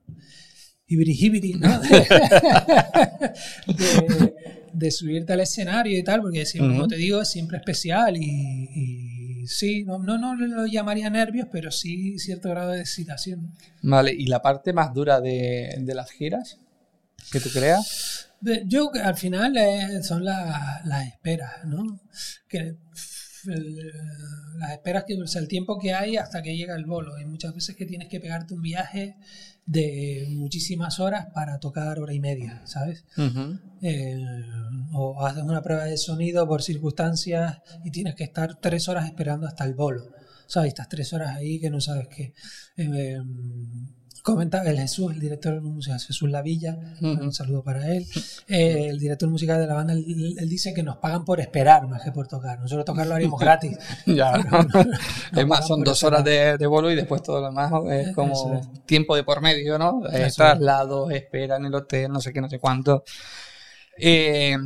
hibiri 0.89 1.53
¿no? 1.55 1.81
de, 3.67 4.35
de, 4.73 4.91
subirte 4.91 5.35
al 5.35 5.41
escenario 5.41 5.99
y 5.99 6.03
tal, 6.03 6.23
porque 6.23 6.45
como 6.59 6.89
te 6.89 6.97
digo, 6.97 7.21
es 7.23 7.31
siempre 7.31 7.59
especial 7.59 8.17
y, 8.17 9.45
sí, 9.47 9.85
no, 9.85 9.99
no, 9.99 10.19
no, 10.19 10.35
lo 10.35 10.67
llamaría 10.67 11.11
nervios, 11.11 11.47
pero 11.53 11.71
sí 11.71 12.19
cierto 12.19 12.49
grado 12.49 12.73
de 12.73 12.81
excitación. 12.81 13.53
Vale, 13.83 14.15
¿y 14.17 14.27
la 14.27 14.41
parte 14.41 14.73
más 14.73 14.95
dura 14.95 15.21
de, 15.21 15.77
de 15.79 15.95
las 15.95 16.11
giras 16.11 16.59
que 17.31 17.41
tú 17.41 17.51
creas? 17.51 18.31
Yo 18.67 18.91
al 19.03 19.17
final 19.17 19.57
eh, 19.57 20.03
son 20.03 20.25
las 20.25 21.07
esperas, 21.07 21.65
¿no? 21.65 22.01
Que 22.49 22.77
las 23.45 24.73
esperas 24.73 25.05
que 25.05 25.15
o 25.15 25.25
el 25.39 25.49
tiempo 25.49 25.79
que 25.79 25.95
hay 25.95 26.17
hasta 26.17 26.43
que 26.43 26.57
llega 26.57 26.75
el 26.77 26.87
bolo. 26.87 27.15
Hay 27.17 27.25
muchas 27.25 27.55
veces 27.55 27.77
que 27.77 27.87
tienes 27.87 28.09
que 28.09 28.21
pegarte 28.21 28.55
un 28.55 28.63
viaje 28.63 29.17
de 29.67 30.27
muchísimas 30.31 30.99
horas 30.99 31.27
para 31.35 31.59
tocar 31.59 31.99
hora 31.99 32.15
y 32.15 32.21
media, 32.21 32.63
¿sabes? 32.65 33.05
Eh, 33.83 34.17
o 34.93 35.25
haces 35.27 35.43
una 35.43 35.63
prueba 35.63 35.85
de 35.85 35.99
sonido 35.99 36.49
por 36.49 36.63
circunstancias 36.63 37.59
y 37.85 37.91
tienes 37.91 38.15
que 38.15 38.25
estar 38.25 38.59
tres 38.61 38.89
horas 38.89 39.07
esperando 39.07 39.47
hasta 39.47 39.65
el 39.65 39.75
bolo. 39.75 40.11
¿Sabes? 40.47 40.69
Estás 40.69 40.89
tres 40.89 41.13
horas 41.13 41.37
ahí 41.37 41.61
que 41.61 41.69
no 41.69 41.81
sabes 41.81 42.09
qué. 42.09 42.33
Eh, 42.79 43.19
comenta 44.23 44.63
el 44.63 44.79
Jesús, 44.79 45.13
el 45.13 45.21
director 45.21 45.61
musical, 45.61 46.01
Jesús 46.01 46.31
Lavilla, 46.31 46.77
un 47.01 47.33
saludo 47.33 47.63
para 47.63 47.87
él. 47.95 48.07
Eh, 48.47 48.89
el 48.91 48.99
director 48.99 49.29
musical 49.29 49.61
de 49.61 49.67
la 49.67 49.75
banda, 49.75 49.93
él, 49.93 50.37
dice 50.49 50.73
que 50.75 50.83
nos 50.83 50.97
pagan 50.97 51.25
por 51.25 51.41
esperar 51.41 51.87
más 51.89 52.03
que 52.03 52.13
por 52.13 52.29
tocar. 52.29 52.59
Nosotros 52.61 52.85
tocar 52.85 53.07
lo 53.07 53.15
haríamos 53.15 53.41
gratis. 53.41 53.79
ya. 54.07 54.33
es 55.37 55.47
más, 55.47 55.67
son 55.67 55.83
dos 55.83 56.03
horas 56.03 56.25
de, 56.25 56.59
de, 56.59 56.67
bolo 56.67 56.91
y 56.91 56.95
después 56.95 57.23
todo 57.23 57.41
lo 57.41 57.47
demás 57.47 57.73
es 57.91 58.15
como 58.15 58.61
tiempo 58.87 59.17
de 59.17 59.25
por 59.25 59.41
medio, 59.41 59.79
¿no? 59.79 60.03
Eh, 60.13 60.31
traslados, 60.35 61.11
espera 61.13 61.57
en 61.57 61.67
el 61.67 61.75
hotel, 61.75 62.11
no 62.11 62.21
sé 62.21 62.33
qué, 62.33 62.41
no 62.41 62.49
sé 62.49 62.59
cuánto. 62.59 63.05
Eh, 63.97 64.57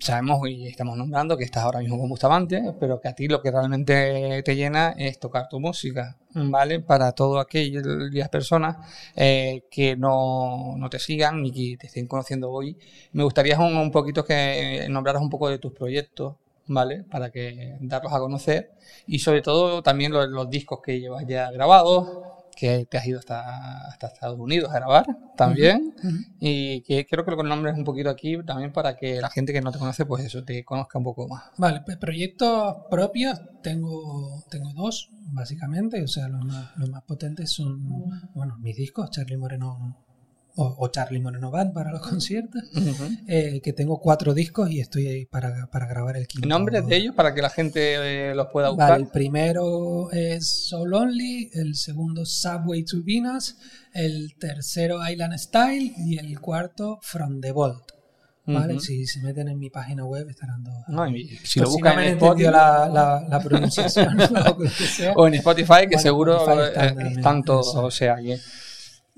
sabemos 0.00 0.48
y 0.48 0.66
estamos 0.66 0.96
nombrando 0.96 1.36
que 1.36 1.44
estás 1.44 1.62
ahora 1.62 1.80
mismo 1.80 1.98
con 1.98 2.08
Bustamante, 2.08 2.74
pero 2.80 3.00
que 3.00 3.08
a 3.08 3.14
ti 3.14 3.28
lo 3.28 3.42
que 3.42 3.50
realmente 3.50 4.42
te 4.42 4.56
llena 4.56 4.94
es 4.96 5.20
tocar 5.20 5.48
tu 5.48 5.60
música, 5.60 6.16
¿vale? 6.34 6.80
Para 6.80 7.12
todas 7.12 7.44
aquellas 7.44 8.28
personas 8.30 8.78
eh, 9.14 9.64
que 9.70 9.96
no, 9.96 10.74
no, 10.76 10.88
te 10.90 10.98
sigan 10.98 11.44
y 11.44 11.52
que 11.52 11.76
te 11.76 11.86
estén 11.88 12.06
conociendo 12.06 12.50
hoy, 12.50 12.76
me 13.12 13.24
gustaría 13.24 13.58
un, 13.60 13.76
un 13.76 13.90
poquito 13.90 14.24
que 14.24 14.86
nombraras 14.88 15.22
un 15.22 15.30
poco 15.30 15.48
de 15.50 15.58
tus 15.58 15.72
proyectos, 15.72 16.36
¿vale? 16.66 17.04
Para 17.04 17.30
que 17.30 17.76
darlos 17.80 18.12
a 18.12 18.18
conocer 18.18 18.72
y 19.06 19.18
sobre 19.18 19.42
todo 19.42 19.82
también 19.82 20.12
los, 20.12 20.28
los 20.28 20.48
discos 20.48 20.80
que 20.82 20.98
llevas 20.98 21.26
ya 21.26 21.50
grabados, 21.50 22.29
que 22.56 22.86
te 22.86 22.98
has 22.98 23.06
ido 23.06 23.18
hasta, 23.18 23.86
hasta 23.86 24.08
Estados 24.08 24.38
Unidos 24.38 24.70
a 24.70 24.74
grabar 24.74 25.06
también. 25.36 25.94
Y 26.38 26.82
que 26.82 27.06
quiero 27.06 27.24
que 27.24 27.30
lo 27.30 27.42
nombres 27.42 27.76
un 27.76 27.84
poquito 27.84 28.10
aquí 28.10 28.36
también 28.44 28.72
para 28.72 28.96
que 28.96 29.20
la 29.20 29.30
gente 29.30 29.52
que 29.52 29.60
no 29.60 29.72
te 29.72 29.78
conoce, 29.78 30.04
pues 30.06 30.24
eso, 30.24 30.44
te 30.44 30.64
conozca 30.64 30.98
un 30.98 31.04
poco 31.04 31.28
más. 31.28 31.44
Vale, 31.56 31.82
pues 31.84 31.96
proyectos 31.96 32.76
propios 32.90 33.40
tengo, 33.62 34.44
tengo 34.50 34.72
dos, 34.74 35.10
básicamente. 35.32 36.02
O 36.02 36.08
sea, 36.08 36.28
los 36.28 36.44
más, 36.44 36.76
los 36.76 36.90
más 36.90 37.02
potentes 37.02 37.50
son, 37.50 37.80
bueno, 38.34 38.56
mis 38.58 38.76
discos, 38.76 39.10
Charlie 39.10 39.36
Moreno 39.36 39.96
o, 40.60 40.88
Charlie 40.88 41.20
Moreno 41.20 41.50
Band 41.50 41.72
para 41.72 41.90
los 41.90 42.00
conciertos, 42.00 42.62
eh, 43.26 43.60
que 43.62 43.72
tengo 43.72 44.00
cuatro 44.00 44.34
discos 44.34 44.70
y 44.70 44.80
estoy 44.80 45.06
ahí 45.06 45.26
para, 45.26 45.68
para 45.70 45.86
grabar 45.86 46.16
el 46.16 46.26
quinto. 46.26 46.48
¿Nombres 46.48 46.86
de 46.86 46.96
ellos 46.96 47.14
para 47.14 47.34
que 47.34 47.42
la 47.42 47.50
gente 47.50 48.30
eh, 48.30 48.34
los 48.34 48.48
pueda 48.48 48.70
buscar? 48.70 48.98
el 48.98 49.08
primero 49.08 50.10
es 50.12 50.68
Soul 50.68 50.94
Only, 50.94 51.50
el 51.54 51.74
segundo 51.74 52.24
Subway 52.24 52.84
to 52.84 52.98
Venus, 53.04 53.56
el 53.92 54.34
tercero 54.38 54.98
Island 55.08 55.38
Style 55.38 55.94
y 55.96 56.18
el 56.18 56.40
cuarto 56.40 56.98
From 57.02 57.40
the 57.40 57.52
Vault. 57.52 57.92
¿Vale? 58.46 58.80
Si 58.80 59.06
se 59.06 59.20
meten 59.20 59.48
en 59.48 59.58
mi 59.58 59.70
página 59.70 60.04
web 60.04 60.28
estarán 60.28 60.64
todos. 60.64 60.88
No, 60.88 61.06
si 61.44 61.60
lo 61.60 61.70
buscan 61.70 61.98
en 62.00 62.14
Spotify, 62.14 62.50
la, 62.50 63.24
la, 63.28 63.40
pronunciación 63.40 64.16
o, 65.14 65.26
en 65.28 65.34
Spotify, 65.34 65.86
que 65.88 65.98
seguro 65.98 66.38
están, 66.64 67.42
todos. 67.44 67.74
O 67.76 67.90
sea, 67.90 68.16
que 68.16 68.38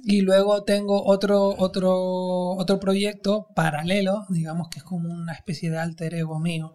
y 0.04 0.22
luego 0.22 0.64
tengo 0.64 1.04
otro, 1.04 1.54
otro, 1.56 2.56
otro 2.56 2.80
proyecto 2.80 3.48
paralelo, 3.54 4.26
digamos 4.28 4.68
que 4.68 4.80
es 4.80 4.84
como 4.84 5.12
una 5.12 5.32
especie 5.32 5.70
de 5.70 5.78
alter 5.78 6.14
ego 6.14 6.40
mío, 6.40 6.74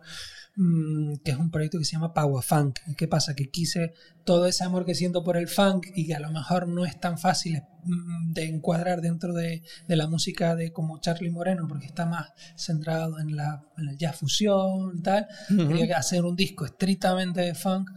mm, 0.56 1.18
que 1.26 1.32
es 1.32 1.38
un 1.38 1.52
proyecto 1.52 1.78
que 1.78 1.84
se 1.84 1.94
llama 1.94 2.14
Power 2.14 2.42
Funk. 2.42 2.80
¿Qué 2.96 3.08
pasa? 3.08 3.36
Que 3.36 3.50
quise 3.50 3.94
todo 4.24 4.46
ese 4.46 4.64
amor 4.64 4.86
que 4.86 4.96
siento 4.96 5.26
por 5.26 5.36
el 5.36 5.50
funk 5.50 5.88
y 5.94 6.08
que 6.08 6.16
a 6.16 6.22
lo 6.22 6.32
mejor 6.32 6.70
no 6.70 6.86
es 6.86 6.98
tan 7.02 7.18
fácil 7.18 7.62
mm, 7.84 8.32
de 8.32 8.46
encuadrar 8.46 9.02
dentro 9.02 9.34
de, 9.34 9.62
la 9.88 10.08
música 10.08 10.56
de 10.56 10.72
como 10.72 11.02
Charlie 11.02 11.30
Moreno, 11.30 11.68
porque 11.68 11.86
está 11.88 12.06
más 12.06 12.30
centrado 12.56 13.20
en 13.20 13.36
la, 13.36 13.62
en 13.78 13.98
jazz 13.98 14.16
fusión 14.16 14.94
y 14.98 15.02
tal. 15.02 15.28
Quería 15.50 15.88
que 15.88 15.94
hacer 15.96 16.24
un 16.24 16.38
disco 16.38 16.66
estrictamente 16.66 17.42
de 17.42 17.56
funk 17.56 17.90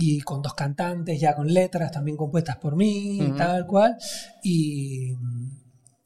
y 0.00 0.20
con 0.20 0.40
dos 0.40 0.54
cantantes 0.54 1.20
ya 1.20 1.34
con 1.34 1.52
letras 1.52 1.90
también 1.90 2.16
compuestas 2.16 2.56
por 2.56 2.76
mí 2.76 3.20
y 3.20 3.32
tal 3.32 3.66
cual. 3.66 3.98
Y, 4.44 5.12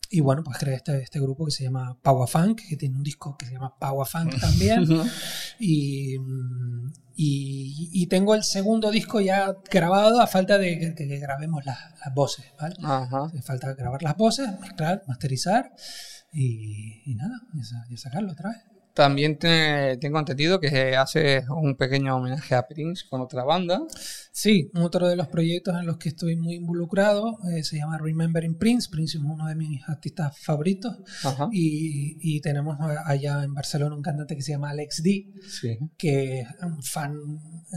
y 0.08 0.20
bueno, 0.20 0.42
pues 0.42 0.56
creé 0.56 0.76
este, 0.76 1.02
este 1.02 1.20
grupo 1.20 1.44
que 1.44 1.50
se 1.50 1.64
llama 1.64 1.98
Power 2.02 2.26
Funk, 2.26 2.62
que 2.70 2.76
tiene 2.78 2.96
un 2.96 3.02
disco 3.02 3.36
que 3.36 3.44
se 3.44 3.52
llama 3.52 3.76
Power 3.78 4.08
Funk 4.08 4.34
también. 4.40 4.86
y, 5.60 6.16
y, 7.14 7.90
y, 7.92 8.06
tengo 8.06 8.34
el 8.34 8.44
segundo 8.44 8.90
disco 8.90 9.20
ya 9.20 9.54
grabado 9.70 10.22
a 10.22 10.26
falta 10.26 10.56
de 10.56 10.94
que, 10.94 11.18
grabemos 11.18 11.66
las, 11.66 11.78
las 12.00 12.14
voces, 12.14 12.46
¿vale? 12.58 12.74
Falta 13.42 13.74
grabar 13.74 14.02
las 14.02 14.16
voces, 14.16 14.48
mezclar, 14.58 15.02
masterizar 15.06 15.70
y, 16.32 17.02
y 17.04 17.14
nada, 17.14 17.42
y 17.90 17.98
sacarlo 17.98 18.32
otra 18.32 18.50
vez. 18.50 18.71
También 18.94 19.38
tengo 19.38 20.18
entendido 20.18 20.60
que 20.60 20.96
hace 20.96 21.44
un 21.48 21.76
pequeño 21.76 22.16
homenaje 22.16 22.54
a 22.54 22.66
Prince 22.66 23.04
con 23.08 23.22
otra 23.22 23.42
banda. 23.42 23.80
Sí, 24.30 24.70
otro 24.74 25.08
de 25.08 25.16
los 25.16 25.28
proyectos 25.28 25.74
en 25.78 25.86
los 25.86 25.96
que 25.96 26.10
estoy 26.10 26.36
muy 26.36 26.56
involucrado 26.56 27.38
eh, 27.50 27.62
se 27.62 27.78
llama 27.78 27.96
Remembering 27.96 28.58
Prince. 28.58 28.90
Prince 28.90 29.16
es 29.16 29.24
uno 29.24 29.46
de 29.46 29.54
mis 29.54 29.82
artistas 29.88 30.38
favoritos. 30.38 30.94
Y, 31.52 32.18
y, 32.20 32.40
tenemos 32.40 32.78
allá 33.06 33.42
en 33.44 33.54
Barcelona 33.54 33.94
un 33.96 34.02
cantante 34.02 34.36
que 34.36 34.42
se 34.42 34.52
llama 34.52 34.70
Alex 34.70 35.02
D, 35.02 35.26
que 35.96 36.40
es 36.40 36.46
un 36.62 36.82
fan 36.82 37.16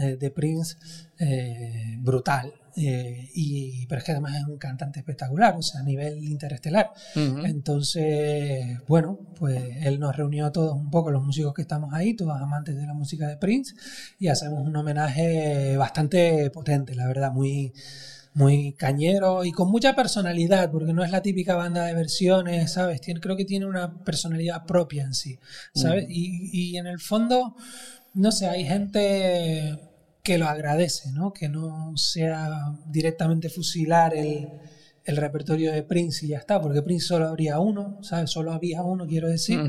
eh, 0.02 0.18
de 0.18 0.32
Prince 0.32 0.76
eh, 1.20 1.98
brutal. 2.00 2.54
Eh, 2.78 3.30
y, 3.34 3.86
pero 3.88 4.00
es 4.00 4.06
que 4.06 4.12
además 4.12 4.36
es 4.36 4.46
un 4.46 4.58
cantante 4.58 5.00
espectacular, 5.00 5.56
o 5.58 5.62
sea, 5.62 5.80
a 5.80 5.84
nivel 5.84 6.24
interestelar. 6.24 6.92
Entonces, 7.16 8.80
bueno, 8.88 9.18
pues 9.38 9.62
él 9.82 10.00
nos 10.00 10.16
reunió 10.16 10.48
a 10.48 10.52
todos 10.52 10.76
un 10.76 10.92
poco, 10.92 11.12
los 11.12 11.24
músicos 11.24 11.54
que 11.54 11.62
estamos 11.62 11.94
ahí, 11.94 12.16
todos 12.16 12.40
amantes 12.42 12.76
de 12.76 12.86
la 12.86 12.94
música 12.94 13.28
de 13.28 13.38
Prince, 13.38 13.76
y 14.20 14.28
hacemos 14.28 14.66
un 14.68 14.76
homenaje 14.76 15.78
bastante 15.78 16.50
potente, 16.50 16.96
la 16.96 17.08
verdad, 17.08 17.32
muy, 17.32 17.72
muy 18.34 18.74
cañero 18.74 19.46
y 19.46 19.52
con 19.52 19.72
mucha 19.72 19.96
personalidad, 19.96 20.70
porque 20.70 20.92
no 20.92 21.04
es 21.04 21.12
la 21.12 21.22
típica 21.22 21.56
banda 21.56 21.86
de 21.86 21.94
versiones, 21.94 22.74
¿sabes? 22.74 23.00
Tiene, 23.00 23.22
creo 23.22 23.38
que 23.38 23.46
tiene 23.46 23.66
una 23.66 24.04
personalidad 24.04 24.66
propia 24.66 25.04
en 25.04 25.14
sí, 25.14 25.40
¿sabes? 25.74 26.08
y, 26.10 26.50
y 26.52 26.78
en 26.78 26.88
el 26.88 27.00
fondo, 27.00 27.56
no 28.14 28.32
sé, 28.34 28.48
hay 28.48 28.66
gente 28.66 29.80
que 30.26 30.40
lo 30.40 30.48
agradece, 30.48 31.12
¿no? 31.12 31.32
Que 31.32 31.48
no 31.48 31.96
sea 31.96 32.76
directamente 32.88 33.48
fusilar 33.50 34.16
el, 34.16 34.50
el, 35.04 35.18
repertorio 35.18 35.72
de 35.72 35.84
Prince 35.84 36.26
y 36.26 36.30
ya 36.30 36.40
está, 36.40 36.60
porque 36.60 36.82
Prince 36.82 37.06
solo 37.06 37.28
habría 37.28 37.60
uno, 37.60 38.00
¿sabes? 38.02 38.32
Solo 38.32 38.52
había 38.52 38.82
uno, 38.82 39.06
quiero 39.06 39.30
decir. 39.30 39.62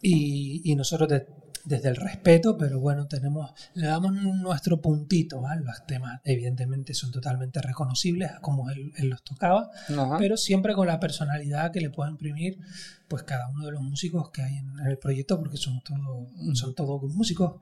y, 0.00 0.62
y, 0.64 0.74
nosotros 0.76 1.22
desde 1.66 1.88
el 1.90 1.96
respeto, 1.96 2.56
pero 2.56 2.80
bueno, 2.80 3.06
tenemos, 3.06 3.50
le 3.74 3.86
damos 3.86 4.14
nuestro 4.14 4.80
puntito, 4.80 5.42
¿vale? 5.42 5.62
Los 5.62 5.84
temas 5.84 6.22
evidentemente 6.24 6.94
son 6.94 7.10
totalmente 7.10 7.60
reconocibles 7.60 8.30
como 8.40 8.70
él, 8.70 8.92
los 9.02 9.22
tocaba, 9.24 9.70
pero 10.18 10.38
siempre 10.38 10.72
con 10.72 10.86
la 10.86 10.98
personalidad 10.98 11.70
que 11.70 11.80
le 11.82 11.90
pueda 11.90 12.08
imprimir 12.08 12.58
pues 13.08 13.24
cada 13.24 13.48
uno 13.50 13.66
de 13.66 13.72
los 13.72 13.82
músicos 13.82 14.30
que 14.30 14.42
hay 14.42 14.56
en, 14.56 14.78
el 14.86 14.96
proyecto, 14.96 15.38
porque 15.38 15.58
son 15.58 15.82
todos 15.82 16.28
son 16.54 16.74
todos 16.74 17.02
músicos 17.12 17.60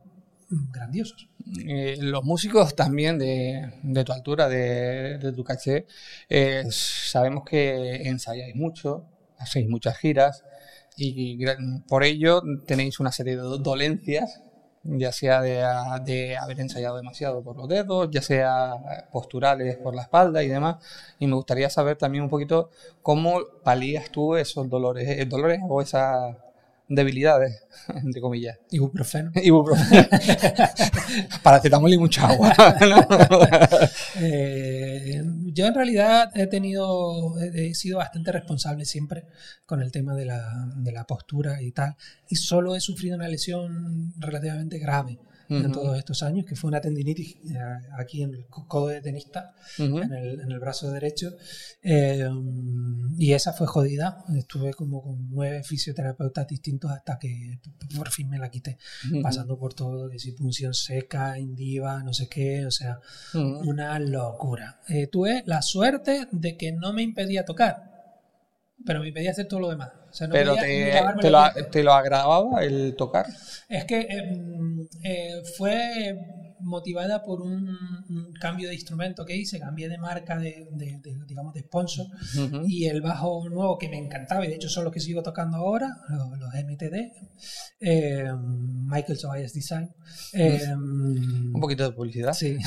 grandiosos. 0.49 1.29
Eh, 1.67 1.97
los 2.01 2.25
músicos 2.25 2.75
también 2.75 3.19
de, 3.19 4.05
tu 4.05 4.13
altura, 4.13 4.49
de, 4.49 5.33
tu 5.35 5.45
caché, 5.45 5.87
eh, 6.29 6.65
sabemos 6.71 7.45
que 7.45 8.09
ensayáis 8.09 8.55
mucho, 8.55 9.07
hacéis 9.39 9.69
muchas 9.69 9.97
giras 9.99 10.45
y 10.97 11.45
por 11.89 12.05
ello 12.05 12.43
tenéis 12.67 13.01
una 13.01 13.13
serie 13.13 13.37
de 13.37 13.43
dolencias, 13.43 14.41
ya 14.85 15.13
sea 15.13 15.41
de, 15.41 16.37
haber 16.37 16.61
ensayado 16.61 16.97
demasiado 16.97 17.43
por 17.43 17.57
los 17.57 17.69
dedos, 17.69 18.09
ya 18.11 18.23
sea 18.23 19.09
posturales 19.13 19.77
por 19.77 19.95
la 19.95 20.03
espalda 20.03 20.43
y 20.43 20.49
demás. 20.49 20.77
Y 21.19 21.27
me 21.27 21.35
gustaría 21.35 21.71
saber 21.71 21.97
también 21.97 22.25
un 22.25 22.31
poquito 22.31 22.71
cómo 23.03 23.41
palías 23.63 24.11
tú 24.11 24.37
esos 24.37 24.69
dolores, 24.69 25.09
eh, 25.09 25.25
dolores 25.27 25.61
o 25.69 25.81
esa 25.83 26.37
debilidades, 26.89 27.63
entre 28.03 28.21
comillas. 28.21 28.59
Ibuprofeno. 28.71 29.33
Ibuprofeno. 29.43 30.09
Paracetamol 31.43 31.93
y 31.93 31.99
mucha 31.99 32.29
agua. 32.29 32.55
Eh, 34.21 35.23
yo 35.53 35.67
en 35.67 35.75
realidad 35.75 36.31
he 36.35 36.47
tenido, 36.47 37.39
he 37.41 37.75
sido 37.75 37.99
bastante 37.99 38.33
responsable 38.33 38.85
siempre 38.85 39.25
con 39.67 39.83
el 39.83 39.91
tema 39.93 40.15
de 40.15 40.27
la, 40.27 40.69
de 40.77 40.93
la 40.93 41.05
postura 41.05 41.63
y 41.63 41.73
tal, 41.73 41.97
y 42.29 42.37
solo 42.37 42.75
he 42.77 42.81
sufrido 42.81 43.17
una 43.17 43.29
lesión 43.29 44.13
relativamente 44.19 44.79
grave 44.79 45.19
en 45.49 45.73
todos 45.73 45.97
estos 45.99 46.23
años, 46.23 46.45
que 46.47 46.57
fue 46.57 46.69
una 46.69 46.81
tendinitis 46.81 47.37
eh, 47.51 47.59
aquí 47.99 48.23
en 48.23 48.35
el 48.35 48.47
codo 48.47 48.89
de 48.89 49.01
tenista, 49.01 49.55
en, 49.79 50.13
el, 50.13 50.41
en, 50.41 50.51
el, 50.51 50.59
brazo 50.59 50.91
derecho. 50.91 51.33
Eh, 51.83 52.29
y 53.19 53.33
esa 53.33 53.53
fue 53.53 53.67
jodida. 53.67 54.25
Estuve 54.37 54.73
como 54.73 55.03
con 55.03 55.31
nueve 55.31 55.63
fisioterapeutas 55.63 56.47
distintos 56.47 56.91
hasta 56.91 57.19
que 57.19 57.61
por 57.97 58.11
fin 58.11 58.29
me 58.29 58.39
la 58.39 58.51
quité, 58.51 58.79
pasando 59.23 59.59
por 59.59 59.75
todo, 59.75 60.09
que 60.11 60.19
si 60.19 60.33
punción 60.33 60.75
seca, 60.75 61.39
indiva, 61.39 62.03
no 62.03 62.13
sé 62.13 62.29
qué, 62.29 62.67
o 62.67 62.71
sea, 62.71 62.99
una 63.35 63.99
locura. 63.99 64.81
Eh, 64.89 65.07
tuve 65.07 65.43
la 65.47 65.63
suerte 65.63 66.29
de 66.31 66.57
que 66.57 66.73
no 66.73 66.93
me 66.93 67.03
impedía 67.03 67.45
tocar, 67.45 67.94
pero 68.85 69.01
me 69.01 69.09
impedía 69.09 69.31
hacer 69.31 69.49
todo 69.49 69.61
lo 69.61 69.71
demás. 69.71 69.91
Pero 70.31 70.55
te, 70.55 71.31
lo, 71.31 71.43
te, 71.71 71.83
lo, 71.83 71.93
agravaba 71.93 72.63
el 72.63 72.95
tocar. 72.97 73.27
Es 73.69 73.85
que 73.85 74.01
em, 74.09 74.87
eh, 75.03 75.43
fue 75.57 76.17
motivada 76.65 77.23
por 77.23 77.43
un, 77.43 77.77
cambio 78.41 78.69
de 78.69 78.75
instrumento 78.75 79.25
que 79.25 79.37
hice, 79.37 79.61
cambié 79.61 79.89
de 79.89 79.99
marca 79.99 80.37
de, 80.37 80.69
digamos, 81.27 81.55
de 81.55 81.61
sponsor 81.61 82.07
y 82.67 82.87
el 82.87 83.01
bajo 83.01 83.49
nuevo 83.49 83.79
que 83.79 83.89
me 83.89 83.99
encantaba 83.99 84.45
y 84.45 84.49
de 84.49 84.57
hecho 84.57 84.69
son 84.69 84.85
los 84.85 84.93
que 84.93 85.01
sigo 85.01 85.23
tocando 85.23 85.59
ahora, 85.59 85.89
los, 86.09 86.55
MTD, 86.55 87.13
eh, 87.81 88.33
Michael 88.33 89.19
Tobias 89.19 89.53
Design. 89.53 89.91
un 90.35 91.61
poquito 91.61 91.85
de 91.85 91.93
publicidad. 91.93 92.33
Sí. 92.33 92.57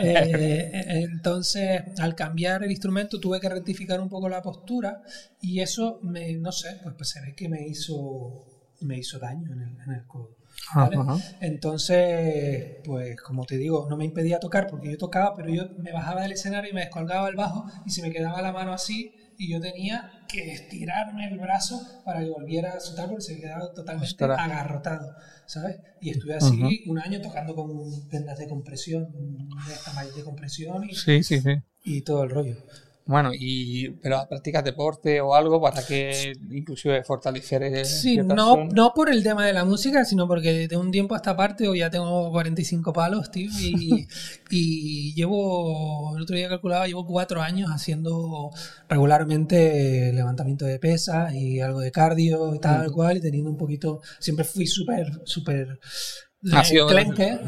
Eh, 0.00 1.04
entonces, 1.04 1.82
al 1.98 2.14
cambiar 2.14 2.62
el 2.62 2.70
instrumento 2.70 3.18
tuve 3.18 3.40
que 3.40 3.48
rectificar 3.48 4.00
un 4.00 4.08
poco 4.08 4.28
la 4.28 4.42
postura 4.42 5.02
y 5.40 5.60
eso, 5.60 6.00
me, 6.02 6.34
no 6.34 6.52
sé, 6.52 6.78
pues, 6.82 6.94
pues 6.96 7.08
se 7.08 7.20
ve 7.22 7.34
que 7.34 7.48
me 7.48 7.66
hizo, 7.66 8.44
me 8.80 8.98
hizo 8.98 9.18
daño 9.18 9.52
en 9.52 9.62
el, 9.62 9.80
en 9.86 9.92
el 9.92 10.06
codo. 10.06 10.37
Entonces, 11.40 12.76
pues 12.84 13.20
como 13.20 13.44
te 13.44 13.56
digo, 13.56 13.86
no 13.88 13.96
me 13.96 14.04
impedía 14.04 14.38
tocar 14.38 14.66
porque 14.68 14.90
yo 14.90 14.98
tocaba, 14.98 15.34
pero 15.34 15.48
yo 15.48 15.64
me 15.78 15.92
bajaba 15.92 16.22
del 16.22 16.32
escenario 16.32 16.70
y 16.70 16.74
me 16.74 16.82
descolgaba 16.82 17.28
el 17.28 17.36
bajo 17.36 17.64
y 17.86 17.90
se 17.90 18.02
me 18.02 18.10
quedaba 18.10 18.42
la 18.42 18.52
mano 18.52 18.72
así 18.72 19.14
y 19.38 19.48
yo 19.52 19.60
tenía 19.60 20.24
que 20.28 20.52
estirarme 20.52 21.28
el 21.28 21.38
brazo 21.38 21.80
para 22.04 22.20
que 22.20 22.28
volviera 22.28 22.72
a 22.72 22.80
soltar 22.80 23.08
porque 23.08 23.22
se 23.22 23.40
quedaba 23.40 23.72
totalmente 23.72 24.24
agarrotado, 24.24 25.14
¿sabes? 25.46 25.76
Y 26.00 26.10
estuve 26.10 26.34
así 26.34 26.84
un 26.86 26.98
año 26.98 27.20
tocando 27.20 27.54
con 27.54 27.68
vendas 28.08 28.38
de 28.38 28.48
compresión, 28.48 29.08
de 29.12 30.12
de 30.12 30.24
compresión 30.24 30.84
y, 30.88 30.94
sí, 30.94 31.22
sí, 31.22 31.40
sí. 31.40 31.54
y 31.84 32.02
todo 32.02 32.24
el 32.24 32.30
rollo. 32.30 32.56
Bueno, 33.08 33.30
y 33.32 33.88
pero 34.02 34.26
practicas 34.28 34.62
deporte 34.62 35.18
o 35.22 35.34
algo 35.34 35.62
para 35.62 35.82
que 35.82 36.34
inclusive 36.50 37.02
fortalecer 37.04 37.86
Sí, 37.86 38.18
no, 38.18 38.66
no 38.66 38.92
por 38.94 39.08
el 39.08 39.22
tema 39.22 39.46
de 39.46 39.54
la 39.54 39.64
música, 39.64 40.04
sino 40.04 40.28
porque 40.28 40.68
de 40.68 40.76
un 40.76 40.90
tiempo 40.90 41.14
a 41.14 41.16
esta 41.16 41.34
parte 41.34 41.66
hoy 41.66 41.78
ya 41.78 41.88
tengo 41.88 42.30
45 42.30 42.92
palos, 42.92 43.30
tío, 43.30 43.50
y, 43.58 44.06
y 44.50 45.14
llevo, 45.14 46.14
el 46.18 46.22
otro 46.22 46.36
día 46.36 46.50
calculaba, 46.50 46.86
llevo 46.86 47.06
cuatro 47.06 47.40
años 47.40 47.70
haciendo 47.70 48.50
regularmente 48.90 50.12
levantamiento 50.12 50.66
de 50.66 50.78
pesas 50.78 51.32
y 51.32 51.60
algo 51.60 51.80
de 51.80 51.90
cardio 51.90 52.54
y 52.54 52.58
tal 52.58 52.92
cual, 52.92 53.16
y 53.16 53.20
teniendo 53.22 53.48
un 53.48 53.56
poquito, 53.56 54.02
siempre 54.18 54.44
fui 54.44 54.66
súper, 54.66 55.22
súper 55.24 55.80
ha 56.52 56.62
sido 56.62 56.88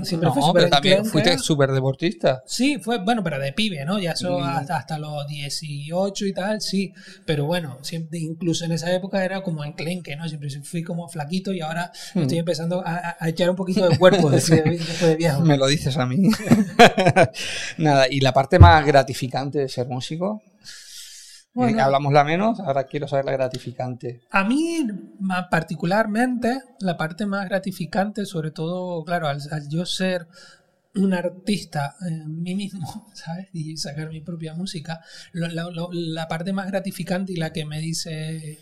siempre 0.02 0.30
fue 0.30 0.42
pero 0.52 0.68
también 0.68 1.04
fuiste 1.04 1.38
súper 1.38 1.70
deportista. 1.70 2.42
Sí, 2.44 2.78
fue, 2.80 2.98
bueno, 2.98 3.22
pero 3.22 3.38
de 3.38 3.52
pibe, 3.52 3.84
¿no? 3.84 4.00
Ya 4.00 4.12
eso 4.12 4.42
hasta, 4.42 4.76
hasta 4.76 4.98
los 4.98 5.26
18 5.28 6.26
y 6.26 6.32
tal, 6.32 6.60
sí. 6.60 6.92
Pero 7.24 7.46
bueno, 7.46 7.78
siempre, 7.82 8.18
incluso 8.18 8.64
en 8.64 8.72
esa 8.72 8.92
época 8.92 9.24
era 9.24 9.42
como 9.42 9.64
enclenque, 9.64 10.16
¿no? 10.16 10.28
Siempre 10.28 10.50
fui 10.62 10.82
como 10.82 11.08
flaquito 11.08 11.52
y 11.52 11.60
ahora 11.60 11.92
hmm. 12.14 12.20
estoy 12.22 12.38
empezando 12.38 12.82
a, 12.84 13.16
echar 13.28 13.50
un 13.50 13.56
poquito 13.56 13.88
de 13.88 13.96
cuerpo 13.96 14.28
después 14.30 15.00
de 15.00 15.16
viejo. 15.16 15.40
Me 15.42 15.56
lo 15.56 15.66
dices 15.66 15.96
a 15.96 16.06
mí. 16.06 16.28
Nada, 17.78 18.06
y 18.10 18.20
la 18.20 18.32
parte 18.32 18.58
más 18.58 18.84
gratificante 18.84 19.60
de 19.60 19.68
ser 19.68 19.86
músico. 19.86 20.42
Bueno, 21.52 21.82
hablamos 21.82 22.12
la 22.12 22.24
menos, 22.24 22.60
ahora 22.60 22.84
quiero 22.84 23.08
saber 23.08 23.24
la 23.24 23.32
gratificante. 23.32 24.20
A 24.30 24.44
mí, 24.44 24.86
particularmente, 25.50 26.62
la 26.78 26.96
parte 26.96 27.26
más 27.26 27.48
gratificante, 27.48 28.24
sobre 28.24 28.52
todo, 28.52 29.04
claro, 29.04 29.26
al, 29.26 29.40
yo 29.68 29.84
ser 29.84 30.28
un 30.94 31.12
artista 31.12 31.96
en 32.08 32.42
mí 32.42 32.54
mismo, 32.54 33.10
¿sabes? 33.14 33.48
Y 33.52 33.76
sacar 33.76 34.10
mi 34.10 34.20
propia 34.20 34.54
música, 34.54 35.00
la 35.32 36.28
parte 36.28 36.52
más 36.52 36.68
gratificante 36.68 37.32
y 37.32 37.36
la 37.36 37.52
que 37.52 37.64
me 37.64 37.80
dice, 37.80 38.58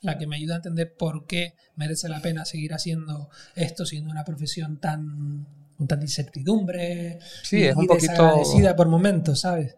la 0.00 0.16
que 0.16 0.26
me 0.26 0.36
ayuda 0.36 0.54
a 0.54 0.56
entender 0.56 0.94
por 0.94 1.26
qué 1.26 1.54
merece 1.76 2.08
la 2.08 2.20
pena 2.20 2.44
seguir 2.44 2.74
haciendo 2.74 3.30
esto 3.54 3.86
siendo 3.86 4.10
una 4.10 4.24
profesión 4.24 4.78
tan 4.78 5.46
con 5.76 5.88
tanta 5.88 6.04
incertidumbre 6.04 7.18
sí, 7.42 7.58
y, 7.58 7.64
es 7.64 7.76
un 7.76 7.86
poquito 7.86 8.76
por 8.76 8.88
momentos, 8.88 9.40
¿sabes? 9.40 9.74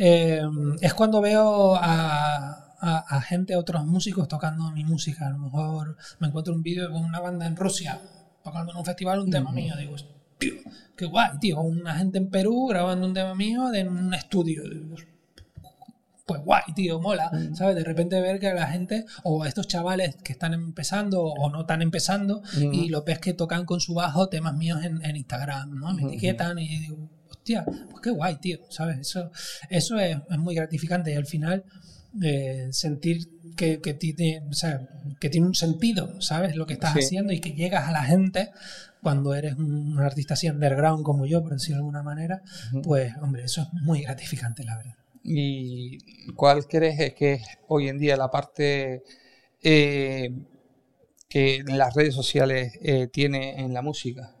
Eh, 0.00 0.40
es 0.80 0.94
cuando 0.94 1.20
veo 1.20 1.74
a, 1.74 2.68
a, 2.80 3.20
gente, 3.20 3.54
a 3.54 3.58
otros 3.58 3.84
músicos 3.84 4.28
tocando 4.28 4.70
mi 4.70 4.84
música. 4.84 5.26
A 5.26 5.30
lo 5.30 5.38
mejor 5.38 5.96
me 6.20 6.28
encuentro 6.28 6.54
un 6.54 6.62
vídeo 6.62 6.90
con 6.90 7.04
una 7.04 7.20
banda 7.20 7.46
en 7.46 7.56
Rusia 7.56 8.00
tocando 8.44 8.72
en 8.72 8.78
un 8.78 8.84
festival 8.84 9.20
un 9.20 9.30
tema 9.30 9.50
mío. 9.52 9.74
Digo, 9.76 9.96
tío, 10.38 10.54
qué 10.96 11.06
guay, 11.06 11.38
tío. 11.40 11.60
Una 11.60 11.96
gente 11.96 12.18
en 12.18 12.30
Perú 12.30 12.66
grabando 12.68 13.06
un 13.06 13.14
tema 13.14 13.34
mío 13.34 13.74
en 13.74 13.88
un 13.88 14.14
estudio. 14.14 14.62
pues 16.24 16.44
guay, 16.44 16.62
tío, 16.74 17.00
mola, 17.00 17.30
mm. 17.32 17.56
¿sabes? 17.56 17.74
De 17.74 17.84
repente 17.84 18.20
ver 18.20 18.38
que 18.38 18.52
la 18.52 18.68
gente, 18.68 19.04
o 19.24 19.44
estos 19.44 19.66
chavales 19.66 20.16
que 20.16 20.32
están 20.32 20.54
empezando 20.54 21.24
o 21.24 21.50
no 21.50 21.62
están 21.62 21.82
empezando, 21.82 22.42
y 22.56 22.88
los 22.88 23.04
ves 23.04 23.18
que 23.18 23.32
tocan 23.32 23.64
con 23.64 23.80
su 23.80 23.94
bajo 23.94 24.28
temas 24.28 24.54
míos 24.54 24.80
en, 24.84 25.16
Instagram, 25.16 25.74
¿no? 25.74 25.92
Me 25.94 26.04
etiquetan 26.04 26.58
y 26.58 26.68
digo, 26.78 27.08
hostia, 27.48 27.64
pues 27.90 28.02
qué 28.02 28.10
guay, 28.10 28.36
tío, 28.36 28.58
¿sabes? 28.68 28.98
Eso, 28.98 29.30
eso 29.70 29.98
es, 29.98 30.18
muy 30.38 30.54
gratificante 30.54 31.12
y 31.12 31.14
al 31.14 31.26
final 31.26 31.64
eh, 32.22 32.68
sentir 32.72 33.28
que, 33.56 33.78
tiene, 33.78 34.42
o 34.48 34.52
sea, 34.52 34.86
que 35.20 35.30
tiene 35.30 35.46
un 35.46 35.54
sentido, 35.54 36.20
¿sabes? 36.20 36.54
Lo 36.54 36.66
que 36.66 36.74
estás 36.74 36.94
haciendo 36.94 37.32
y 37.32 37.40
que 37.40 37.52
llegas 37.52 37.88
a 37.88 37.92
la 37.92 38.04
gente 38.04 38.50
cuando 39.02 39.34
eres 39.34 39.54
un 39.54 39.98
artista 39.98 40.34
así 40.34 40.48
underground 40.48 41.04
como 41.04 41.26
yo, 41.26 41.42
por 41.42 41.52
decirlo 41.52 41.76
de 41.76 41.80
alguna 41.80 42.02
manera, 42.02 42.42
pues, 42.82 43.14
hombre, 43.20 43.44
eso 43.44 43.62
es 43.62 43.82
muy 43.82 44.02
gratificante, 44.02 44.64
la 44.64 44.76
verdad. 44.76 44.94
¿Y 45.24 45.98
cuál 46.34 46.66
crees 46.66 47.14
que 47.14 47.34
es 47.34 47.42
hoy 47.66 47.88
en 47.88 47.98
día 47.98 48.16
la 48.16 48.30
parte 48.30 49.02
eh, 49.62 50.30
que 51.28 51.64
las 51.66 51.94
redes 51.94 52.14
sociales 52.14 52.72
eh, 52.80 53.08
tiene 53.08 53.60
en 53.60 53.74
la 53.74 53.82
música? 53.82 54.37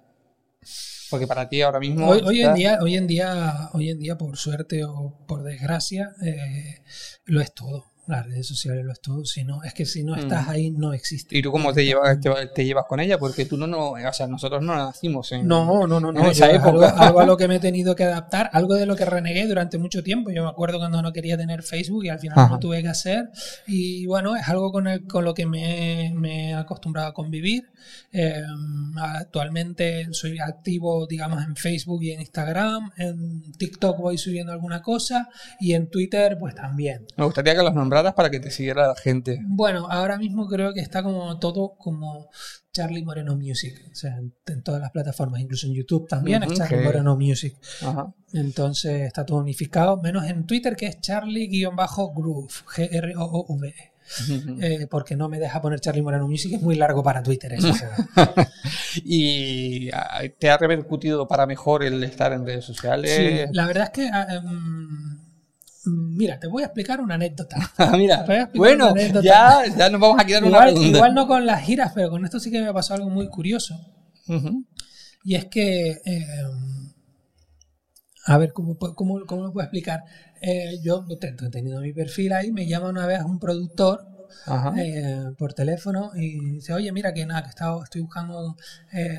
Porque 1.10 1.26
para 1.26 1.48
ti 1.48 1.62
ahora 1.62 1.80
mismo. 1.80 2.08
Hoy, 2.08 2.42
en 2.42 2.54
día, 2.54 2.78
hoy 2.82 2.96
en 2.96 3.06
día, 3.06 3.70
hoy 3.72 3.90
en 3.90 3.98
día, 3.98 4.18
por 4.18 4.36
suerte 4.36 4.84
o 4.84 5.24
por 5.26 5.42
desgracia, 5.42 6.14
eh, 6.22 6.82
lo 7.24 7.40
es 7.40 7.54
todo. 7.54 7.92
Las 8.08 8.26
redes 8.26 8.46
sociales 8.46 8.84
lo 8.84 8.92
es 8.92 9.00
todo. 9.00 9.24
Si 9.24 9.44
no, 9.44 9.62
es 9.62 9.74
que 9.74 9.84
si 9.86 10.02
no 10.02 10.16
estás 10.16 10.46
Mm. 10.46 10.50
ahí, 10.50 10.70
no 10.70 10.92
existe. 10.92 11.36
¿Y 11.36 11.42
tú 11.42 11.50
cómo 11.52 11.72
te 11.72 11.84
llevas, 11.84 12.18
te, 12.20 12.30
te 12.54 12.64
llevas 12.64 12.86
con 12.88 13.00
ella? 13.00 13.18
Porque 13.18 13.44
tú 13.44 13.56
no, 13.56 13.66
no, 13.66 13.90
o 13.92 14.12
sea, 14.12 14.26
nosotros 14.26 14.62
no 14.62 14.74
nacimos 14.74 15.30
en... 15.32 15.46
No, 15.46 15.86
no, 15.86 16.00
no, 16.00 16.08
en 16.10 16.14
no. 16.16 16.30
esa 16.30 16.46
yo 16.52 16.54
algo, 16.64 16.82
época. 16.82 16.88
algo 16.98 17.20
a 17.20 17.26
lo 17.26 17.36
que 17.36 17.46
me 17.48 17.56
he 17.56 17.60
tenido 17.60 17.94
que 17.94 18.04
adaptar, 18.04 18.50
algo 18.52 18.74
de 18.74 18.86
lo 18.86 18.96
que 18.96 19.04
renegué 19.04 19.46
durante 19.46 19.78
mucho 19.78 20.02
tiempo. 20.02 20.30
Yo 20.30 20.42
me 20.44 20.50
acuerdo 20.50 20.78
cuando 20.78 21.00
no 21.02 21.12
quería 21.12 21.36
tener 21.36 21.62
Facebook 21.62 22.04
y 22.04 22.08
al 22.08 22.18
final 22.18 22.38
Ajá. 22.38 22.54
lo 22.54 22.58
tuve 22.58 22.82
que 22.82 22.88
hacer. 22.88 23.28
Y 23.66 24.06
bueno, 24.06 24.36
es 24.36 24.48
algo 24.48 24.72
con, 24.72 24.86
el- 24.88 25.06
con 25.06 25.24
lo 25.24 25.34
que 25.34 25.46
me, 25.46 26.12
me 26.14 26.50
he 26.50 26.54
acostumbrado 26.54 27.08
a 27.08 27.12
convivir. 27.14 27.64
Eh, 28.12 28.42
actualmente 29.16 30.08
soy 30.12 30.38
activo, 30.38 31.06
digamos, 31.06 31.42
en 31.44 31.56
Facebook 31.56 32.02
y 32.02 32.12
en 32.12 32.20
Instagram. 32.20 32.90
En 32.96 33.52
TikTok 33.52 33.98
voy 33.98 34.18
subiendo 34.18 34.52
alguna 34.52 34.82
cosa 34.82 35.28
y 35.60 35.72
en 35.74 35.88
Twitter, 35.90 36.36
pues 36.38 36.54
también. 36.54 37.06
Me 37.16 37.24
gustaría 37.24 37.54
que 37.54 37.62
los 37.62 37.74
nombraras 37.74 37.97
para 38.14 38.30
que 38.30 38.40
te 38.40 38.50
siguiera 38.50 38.86
la 38.88 38.94
gente. 38.96 39.38
Bueno, 39.46 39.86
ahora 39.90 40.18
mismo 40.18 40.46
creo 40.48 40.72
que 40.72 40.80
está 40.80 41.02
como 41.02 41.38
todo 41.38 41.74
como 41.78 42.28
Charlie 42.72 43.04
Moreno 43.04 43.36
Music, 43.36 43.74
o 43.90 43.94
sea, 43.94 44.16
en, 44.16 44.32
en 44.46 44.62
todas 44.62 44.80
las 44.80 44.90
plataformas, 44.90 45.40
incluso 45.40 45.66
en 45.66 45.74
YouTube 45.74 46.06
también 46.08 46.42
es 46.42 46.52
Charlie 46.54 46.78
que- 46.78 46.84
Moreno 46.84 47.16
Music. 47.16 47.56
Ajá. 47.82 48.12
Entonces 48.32 49.02
está 49.02 49.24
todo 49.24 49.38
unificado, 49.38 49.96
menos 50.00 50.24
en 50.26 50.46
Twitter 50.46 50.76
que 50.76 50.86
es 50.86 51.00
Charlie-Groove, 51.00 52.52
G-R-O-O-V. 52.74 53.74
Eh, 54.62 54.86
porque 54.90 55.16
no 55.16 55.28
me 55.28 55.38
deja 55.38 55.60
poner 55.60 55.80
Charlie 55.80 56.00
Moreno 56.00 56.26
Music, 56.26 56.54
es 56.54 56.62
muy 56.62 56.76
largo 56.76 57.02
para 57.02 57.22
Twitter 57.22 57.52
eso. 57.52 57.68
¿Y 59.04 59.90
ah, 59.92 60.20
te 60.38 60.50
ha 60.50 60.56
repercutido 60.56 61.28
para 61.28 61.46
mejor 61.46 61.82
el 61.84 62.02
estar 62.04 62.32
en 62.32 62.46
redes 62.46 62.64
Sí, 62.64 62.72
sociales? 62.74 63.48
la 63.52 63.66
verdad 63.66 63.84
es 63.84 63.90
que, 63.90 64.08
ah, 64.12 64.26
em, 64.30 65.18
mira, 65.88 66.38
te 66.38 66.46
voy 66.46 66.62
a 66.62 66.66
explicar 66.66 67.00
una 67.00 67.14
anécdota. 67.14 67.56
Ah, 67.78 67.96
Mira, 67.96 68.24
bueno, 68.54 68.88
anécdota. 68.88 69.24
ya, 69.24 69.62
ya 69.76 69.90
nos 69.90 70.00
vamos 70.00 70.20
a 70.20 70.24
quitar 70.24 70.44
una 70.44 70.60
pregunta. 70.62 70.88
igual 70.88 71.14
no 71.14 71.26
con 71.26 71.46
las 71.46 71.62
giras, 71.62 71.92
pero 71.94 72.10
con 72.10 72.24
esto 72.24 72.38
sí 72.40 72.50
que 72.50 72.60
me 72.62 72.72
pasó 72.72 72.94
algo 72.94 73.08
muy 73.10 73.28
curioso. 73.28 73.78
Y 75.24 75.34
es 75.34 75.46
que, 75.46 75.90
eh, 76.04 76.26
a 78.26 78.36
ver, 78.38 78.52
¿cómo, 78.52 78.76
cómo, 78.78 79.24
cómo 79.26 79.44
lo 79.44 79.52
puedo 79.52 79.64
explicar? 79.64 80.04
Eh, 80.42 80.78
yo 80.82 81.04
he 81.08 81.50
tenido 81.50 81.80
mi 81.80 81.92
perfil 81.92 82.32
ahí, 82.32 82.52
me 82.52 82.66
llama 82.66 82.88
una 82.90 83.06
vez 83.06 83.22
un 83.22 83.38
productor 83.38 84.06
eh, 84.76 85.24
por 85.38 85.54
teléfono 85.54 86.10
y 86.14 86.50
dice, 86.56 86.72
oye, 86.74 86.92
mira 86.92 87.12
que 87.14 87.24
nada, 87.26 87.42
que 87.42 87.48
estaba, 87.50 87.82
estoy 87.82 88.02
buscando 88.02 88.54
eh, 88.92 89.18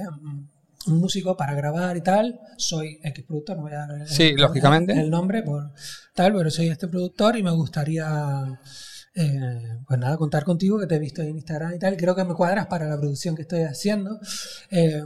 un 0.89 0.99
músico 0.99 1.37
para 1.37 1.53
grabar 1.53 1.95
y 1.97 2.01
tal. 2.01 2.39
Soy 2.57 2.99
X 3.03 3.23
productor, 3.25 3.55
no 3.57 3.63
voy 3.63 3.73
a 3.73 3.77
dar 3.87 3.91
el, 4.01 4.07
Sí, 4.07 4.23
el- 4.29 4.35
lógicamente. 4.35 4.93
el 4.99 5.09
nombre 5.09 5.43
por 5.43 5.71
tal, 6.13 6.33
pero 6.33 6.49
soy 6.51 6.67
este 6.67 6.87
productor 6.87 7.37
y 7.37 7.43
me 7.43 7.51
gustaría... 7.51 8.59
eh, 9.15 9.79
pues 9.87 9.99
nada, 9.99 10.17
contar 10.17 10.43
contigo 10.45 10.79
que 10.79 10.85
te 10.87 10.95
he 10.95 10.99
visto 10.99 11.21
en 11.21 11.29
Instagram 11.29 11.73
y 11.75 11.79
tal. 11.79 11.97
Creo 11.97 12.15
que 12.15 12.23
me 12.23 12.33
cuadras 12.35 12.67
para 12.67 12.87
la 12.87 12.97
producción 12.97 13.35
que 13.35 13.41
estoy 13.41 13.61
haciendo. 13.63 14.19
Eh, 14.71 15.01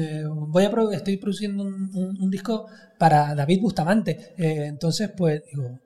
eh, 0.00 0.24
voy 0.28 0.64
a 0.64 0.70
estoy 0.92 1.16
produciendo 1.16 1.62
un, 1.62 1.90
un- 1.94 2.20
un 2.20 2.30
disco 2.30 2.66
para 2.98 3.34
David 3.34 3.60
Bustamante. 3.62 4.34
Entonces, 4.36 5.10
pues 5.16 5.42
digo, 5.50 5.78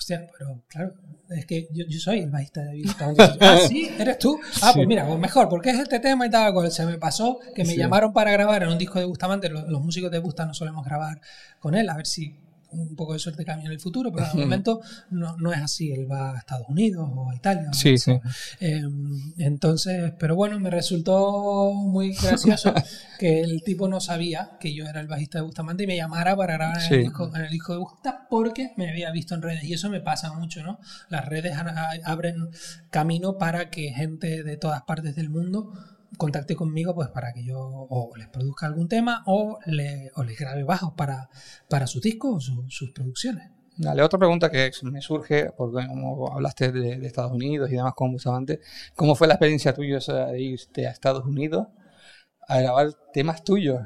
hostia, 0.00 0.26
pero 0.38 0.62
claro, 0.66 0.94
es 1.28 1.44
que 1.46 1.68
yo, 1.72 1.84
yo 1.86 2.00
soy 2.00 2.20
el 2.20 2.30
bajista 2.30 2.60
de 2.60 2.66
David 2.68 2.86
Bustamante. 2.86 3.22
ah, 3.40 3.58
sí, 3.68 3.90
eres 3.98 4.18
tú. 4.18 4.40
Ah, 4.62 4.68
Sí. 4.72 4.78
pues 4.78 4.88
mira, 4.88 5.06
pues 5.06 5.18
mejor, 5.20 5.48
porque 5.48 5.70
es 5.70 5.78
este 5.78 6.00
tema 6.00 6.26
y 6.26 6.30
tal. 6.30 6.52
cual. 6.54 6.70
Se 6.72 6.86
me 6.86 6.98
pasó 6.98 7.38
que 7.54 7.62
me 7.64 7.70
Sí. 7.72 7.76
llamaron 7.76 8.12
para 8.12 8.30
grabar 8.32 8.62
en 8.62 8.70
un 8.70 8.78
disco 8.78 8.98
de 8.98 9.04
Bustamante. 9.04 9.48
Los, 9.50 9.68
los 9.68 9.82
músicos 9.82 10.10
de 10.10 10.18
Bustamante 10.18 10.50
no 10.50 10.54
solemos 10.54 10.84
grabar 10.84 11.20
con 11.58 11.74
él, 11.74 11.88
a 11.88 11.96
ver 11.96 12.06
si 12.06 12.34
un 12.72 12.94
poco 12.96 13.12
de 13.12 13.18
suerte 13.18 13.44
cambia 13.44 13.66
en 13.66 13.72
el 13.72 13.80
futuro, 13.80 14.12
pero 14.12 14.26
de 14.32 14.40
momento 14.40 14.80
no, 15.10 15.36
no 15.36 15.52
es 15.52 15.60
así. 15.60 15.92
Él 15.92 16.10
va 16.10 16.32
a 16.32 16.38
Estados 16.38 16.68
Unidos 16.68 17.08
o 17.12 17.30
a 17.30 17.34
Italia. 17.34 17.70
o 17.70 17.74
Sí, 17.74 17.98
sí. 17.98 18.12
eh, 18.60 18.82
entonces, 19.38 20.12
pero 20.18 20.34
bueno, 20.34 20.58
me 20.60 20.70
resultó 20.70 21.72
muy 21.72 22.14
gracioso 22.14 22.72
que 23.18 23.40
el 23.40 23.62
tipo 23.62 23.88
no 23.88 24.00
sabía 24.00 24.52
que 24.60 24.74
yo 24.74 24.84
era 24.86 25.00
el 25.00 25.06
bajista 25.06 25.38
de 25.38 25.44
Bustamante 25.44 25.84
y 25.84 25.86
me 25.86 25.96
llamara 25.96 26.36
para 26.36 26.54
grabar 26.54 26.82
en, 26.82 26.92
el, 26.92 27.02
disco, 27.02 27.30
en 27.34 27.42
el 27.42 27.50
disco 27.50 27.72
de 27.72 27.78
Bustamante 27.78 27.90
porque 28.28 28.72
me 28.76 28.88
había 28.88 29.10
visto 29.10 29.34
en 29.34 29.42
redes. 29.42 29.64
Y 29.64 29.74
eso 29.74 29.90
me 29.90 30.00
pasa 30.00 30.32
mucho, 30.32 30.62
¿no? 30.62 30.78
Las 31.08 31.26
redes 31.26 31.56
abren 32.04 32.48
camino 32.90 33.36
para 33.38 33.70
que 33.70 33.92
gente 33.92 34.42
de 34.42 34.56
todas 34.56 34.82
partes 34.82 35.16
del 35.16 35.30
mundo 35.30 35.72
contacte 36.16 36.54
conmigo 36.56 36.94
pues 36.94 37.08
para 37.08 37.32
que 37.32 37.44
yo 37.44 37.58
o 37.58 38.10
les 38.16 38.28
produzca 38.28 38.66
algún 38.66 38.88
tema 38.88 39.22
o, 39.26 39.58
le, 39.66 40.10
les 40.26 40.38
grabe 40.38 40.64
bajos 40.64 40.92
para, 40.96 41.28
para 41.68 41.86
sus 41.86 42.02
discos 42.02 42.36
o 42.36 42.40
su- 42.40 42.64
sus 42.68 42.90
producciones. 42.92 43.50
Dale, 43.76 44.02
otra 44.02 44.18
pregunta 44.18 44.50
que 44.50 44.70
me 44.82 45.00
surge, 45.00 45.50
porque 45.56 45.86
como 45.86 46.30
hablaste 46.32 46.70
de, 46.70 47.06
Estados 47.06 47.32
Unidos 47.32 47.70
y 47.70 47.76
demás 47.76 47.94
como 47.94 48.12
Bustamante, 48.12 48.60
¿cómo 48.94 49.14
fue 49.14 49.26
la 49.26 49.34
experiencia 49.34 49.72
tuya 49.72 49.98
de 49.98 50.40
irte 50.40 50.86
a 50.86 50.90
Estados 50.90 51.24
Unidos 51.24 51.68
a 52.46 52.60
grabar 52.60 52.92
temas 53.14 53.42
tuyos? 53.42 53.80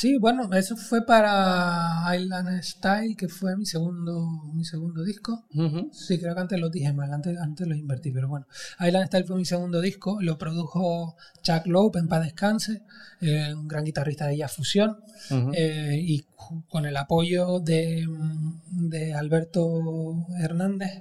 Sí, 0.00 0.16
bueno, 0.16 0.48
eso 0.52 0.76
fue 0.76 1.04
para 1.04 2.04
Island 2.16 2.62
Style, 2.62 3.16
que 3.16 3.26
fue 3.26 3.56
mi 3.56 3.66
segundo, 3.66 4.44
mi 4.54 4.64
segundo 4.64 5.02
disco. 5.02 5.44
Sí, 5.90 6.20
creo 6.20 6.36
que 6.36 6.40
antes 6.40 6.60
lo 6.60 6.70
dije 6.70 6.92
mal, 6.92 7.12
antes, 7.12 7.36
antes 7.36 7.66
lo 7.66 7.74
invertí, 7.74 8.12
pero 8.12 8.28
bueno. 8.28 8.46
Island 8.78 9.08
Style 9.08 9.24
fue 9.24 9.34
mi 9.34 9.44
segundo 9.44 9.80
disco, 9.80 10.18
lo 10.20 10.38
produjo 10.38 11.16
Chuck 11.42 11.66
Lope 11.66 11.98
en 11.98 12.06
paz 12.06 12.22
descanse, 12.22 12.82
eh, 13.20 13.52
un 13.52 13.66
gran 13.66 13.82
guitarrista 13.82 14.28
de 14.28 14.36
jazz 14.36 14.52
fusión, 14.54 14.98
eh, 15.52 15.98
y 16.00 16.24
con 16.68 16.86
el 16.86 16.96
apoyo 16.96 17.58
de, 17.58 18.06
de 18.70 19.14
Alberto 19.14 20.28
Hernández 20.38 20.92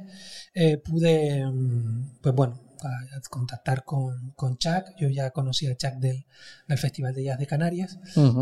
eh, 0.56 0.80
pude, 0.80 1.46
mm, 1.46 2.18
pues 2.20 2.34
bueno, 2.34 2.67
a- 2.86 3.18
a 3.18 3.22
contactar 3.30 3.84
con, 3.84 4.32
con 4.32 4.58
Chuck. 4.58 4.86
Yo 5.00 5.10
ya 5.10 5.32
conocía 5.32 5.72
a 5.72 5.76
Chuck 5.76 5.94
del, 6.00 6.26
del 6.68 6.78
Festival 6.78 7.14
de 7.14 7.24
Jazz 7.24 7.40
de 7.40 7.48
Canarias. 7.48 7.98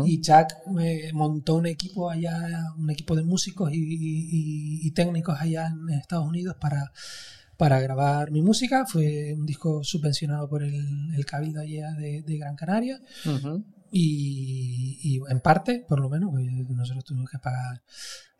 Y 0.06 0.20
Chuck 0.20 0.48
eh, 0.80 1.10
montó 1.12 1.54
un 1.56 1.66
equipo 1.66 2.10
allá, 2.10 2.36
un 2.76 2.90
equipo 2.90 3.14
de 3.16 3.22
músicos 3.22 3.72
y, 3.72 3.76
y- 3.76 3.94
y- 4.00 4.86
y 4.86 4.90
técnicos 4.92 5.38
allá 5.40 5.68
en 5.68 5.88
Estados 5.98 6.26
Unidos 6.26 6.56
para, 6.60 6.92
para 7.56 7.80
grabar 7.80 8.30
mi 8.30 8.42
música. 8.42 8.84
Fue 8.86 9.32
un 9.34 9.46
disco 9.46 9.82
subvencionado 9.84 10.48
por 10.48 10.62
el, 10.62 11.14
el 11.14 11.24
Cabildo 11.26 11.60
allá 11.60 11.92
de, 11.92 12.22
de 12.22 12.38
Gran 12.38 12.56
Canaria. 12.56 13.00
Y, 13.92 14.98
y 15.02 15.20
en 15.30 15.40
parte, 15.40 15.84
por 15.88 16.00
lo 16.00 16.08
menos, 16.10 16.30
pues, 16.30 16.44
nosotros 16.70 17.04
tuvimos 17.04 17.30
que 17.30 17.38
pagar 17.38 17.82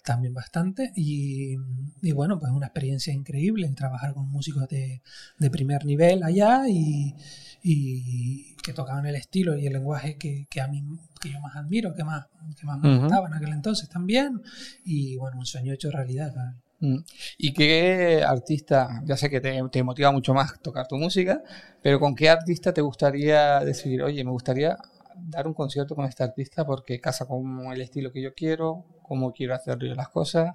también 0.07 0.33
bastante. 0.33 0.93
Y, 0.97 1.57
y 2.01 2.13
bueno, 2.13 2.39
pues 2.39 2.53
una 2.53 2.67
experiencia 2.69 3.13
increíble 3.13 3.69
trabajar 3.75 4.15
con 4.15 4.31
músicos 4.31 4.69
de, 4.69 5.03
de 5.39 5.51
primer 5.51 5.85
nivel 5.85 6.23
allá 6.23 6.69
y, 6.69 7.15
y 7.63 8.55
que 8.63 8.73
tocaban 8.73 9.05
el 9.07 9.17
estilo 9.17 9.57
y 9.57 9.67
el 9.67 9.73
lenguaje 9.75 10.17
que, 10.17 10.47
que 10.49 10.61
a 10.61 10.69
mí 10.69 10.83
que 11.21 11.31
yo 11.31 11.41
más 11.41 11.57
admiro, 11.57 11.93
que 11.95 12.05
más, 12.05 12.27
que 12.59 12.67
más 12.67 12.79
me 12.79 12.89
Ujú. 12.89 13.01
gustaba 13.01 13.27
en 13.27 13.35
aquel 13.35 13.53
entonces 13.53 13.89
también. 13.89 14.41
Y 14.85 15.17
bueno, 15.17 15.39
un 15.39 15.47
sueño 15.47 15.73
hecho 15.73 15.91
realidad. 15.91 16.33
Mm. 16.81 16.99
¿Y 17.39 17.53
qué 17.53 18.23
artista, 18.27 19.03
ya 19.05 19.17
sé 19.17 19.29
que 19.31 19.41
te, 19.41 19.61
te 19.73 19.83
motiva 19.83 20.13
mucho 20.13 20.35
más 20.35 20.61
tocar 20.61 20.87
tu 20.87 20.97
música, 20.97 21.43
pero 21.83 21.99
con 21.99 22.15
qué 22.15 22.29
artista 22.29 22.73
te 22.73 22.83
gustaría 22.83 23.61
decir, 23.61 24.03
oye, 24.03 24.23
me 24.25 24.31
gustaría 24.31 24.77
dar 25.17 25.47
un 25.47 25.55
concierto 25.55 25.95
con 25.95 26.05
este 26.05 26.23
artista 26.23 26.65
porque 26.67 27.01
casa 27.01 27.27
con 27.27 27.73
el 27.73 27.81
estilo 27.81 28.13
que 28.13 28.23
yo 28.23 28.35
quiero, 28.35 28.85
cómo 29.07 29.33
quiero 29.33 29.55
hacer 29.55 29.79
yo 29.79 29.95
las 29.95 30.09
cosas? 30.09 30.55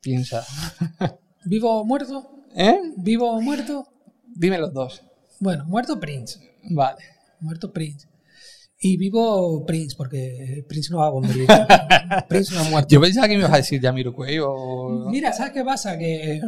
Piensa. 0.00 0.44
¿Vivo 1.44 1.80
o 1.80 1.84
muerto? 1.84 2.30
¿Eh? 2.54 2.78
¿Vivo 2.96 3.30
o 3.32 3.40
muerto? 3.40 3.86
Dime 4.26 4.58
los 4.58 4.72
dos. 4.72 5.02
Bueno, 5.40 5.64
muerto 5.66 5.98
Prince. 5.98 6.38
Vale. 6.70 6.98
Muerto 7.40 7.72
Prince. 7.72 8.06
Y 8.80 8.96
vivo 8.96 9.64
Prince, 9.66 9.96
porque 9.96 10.64
Prince 10.68 10.90
no 10.92 10.98
va 10.98 11.08
a 11.08 11.10
morir. 11.10 11.46
Prince 12.28 12.54
no 12.54 12.60
ha 12.60 12.64
muerto. 12.64 12.88
Yo 12.90 13.00
pensaba 13.00 13.26
que 13.26 13.34
me 13.34 13.40
ibas 13.40 13.52
a 13.52 13.56
decir 13.56 13.80
Jamiroquai 13.80 14.38
o... 14.40 15.06
Mira, 15.10 15.32
¿sabes 15.32 15.52
qué 15.52 15.64
pasa? 15.64 15.98
Que 15.98 16.40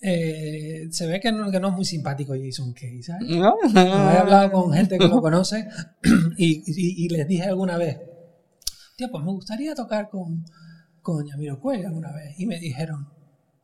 eh, 0.00 0.88
se 0.90 1.06
ve 1.06 1.20
que 1.20 1.32
no, 1.32 1.50
que 1.50 1.58
no 1.58 1.68
es 1.68 1.74
muy 1.74 1.84
simpático 1.84 2.34
Jason 2.40 2.72
Kay, 2.72 3.02
¿sabes? 3.02 3.28
¿No? 3.30 3.56
He 3.74 3.78
hablado 4.18 4.52
con 4.52 4.72
gente 4.72 4.98
que 4.98 5.08
lo 5.08 5.20
conoce 5.22 5.66
y, 6.36 6.62
y- 6.66 7.04
y 7.06 7.08
les 7.08 7.26
dije 7.26 7.44
alguna 7.44 7.76
vez, 7.78 7.98
tío, 8.98 9.08
pues 9.12 9.24
me 9.24 9.30
gustaría 9.30 9.76
tocar 9.76 10.08
con, 10.08 10.44
con 11.02 11.26
Jamiroquai 11.26 11.84
alguna 11.84 12.12
vez. 12.12 12.34
Y 12.40 12.46
me 12.46 12.58
dijeron, 12.58 13.08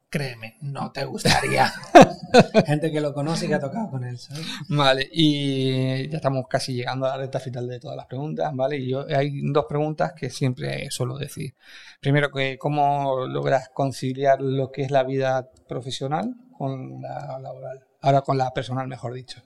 créeme, 0.08 0.56
no 0.60 0.92
te 0.92 1.04
gustaría. 1.04 1.72
gente 2.66 2.92
que 2.92 3.00
lo 3.00 3.12
conoce 3.12 3.46
y 3.46 3.48
que 3.48 3.56
ha 3.56 3.60
tocado 3.60 3.90
con 3.90 4.04
él, 4.04 4.16
¿sabes? 4.16 4.46
Vale, 4.68 5.08
y 5.12 6.08
ya 6.08 6.18
estamos 6.18 6.46
casi 6.48 6.72
llegando 6.72 7.06
a 7.06 7.10
la 7.10 7.16
recta 7.16 7.40
final 7.40 7.66
de 7.66 7.80
todas 7.80 7.96
las 7.96 8.06
preguntas, 8.06 8.54
¿vale? 8.54 8.76
Y 8.76 8.90
yo, 8.90 9.06
hay 9.08 9.40
dos 9.52 9.66
preguntas 9.68 10.12
que 10.12 10.30
siempre 10.30 10.88
suelo 10.92 11.18
decir. 11.18 11.54
Primero, 12.00 12.30
que 12.30 12.56
¿cómo 12.56 13.26
logras 13.26 13.70
conciliar 13.74 14.40
lo 14.40 14.70
que 14.70 14.82
es 14.82 14.92
la 14.92 15.02
vida 15.02 15.50
profesional 15.66 16.32
con 16.56 17.02
la 17.02 17.40
laboral? 17.40 17.84
Ahora 18.02 18.20
con 18.20 18.38
la 18.38 18.52
personal, 18.52 18.86
mejor 18.86 19.14
dicho. 19.14 19.42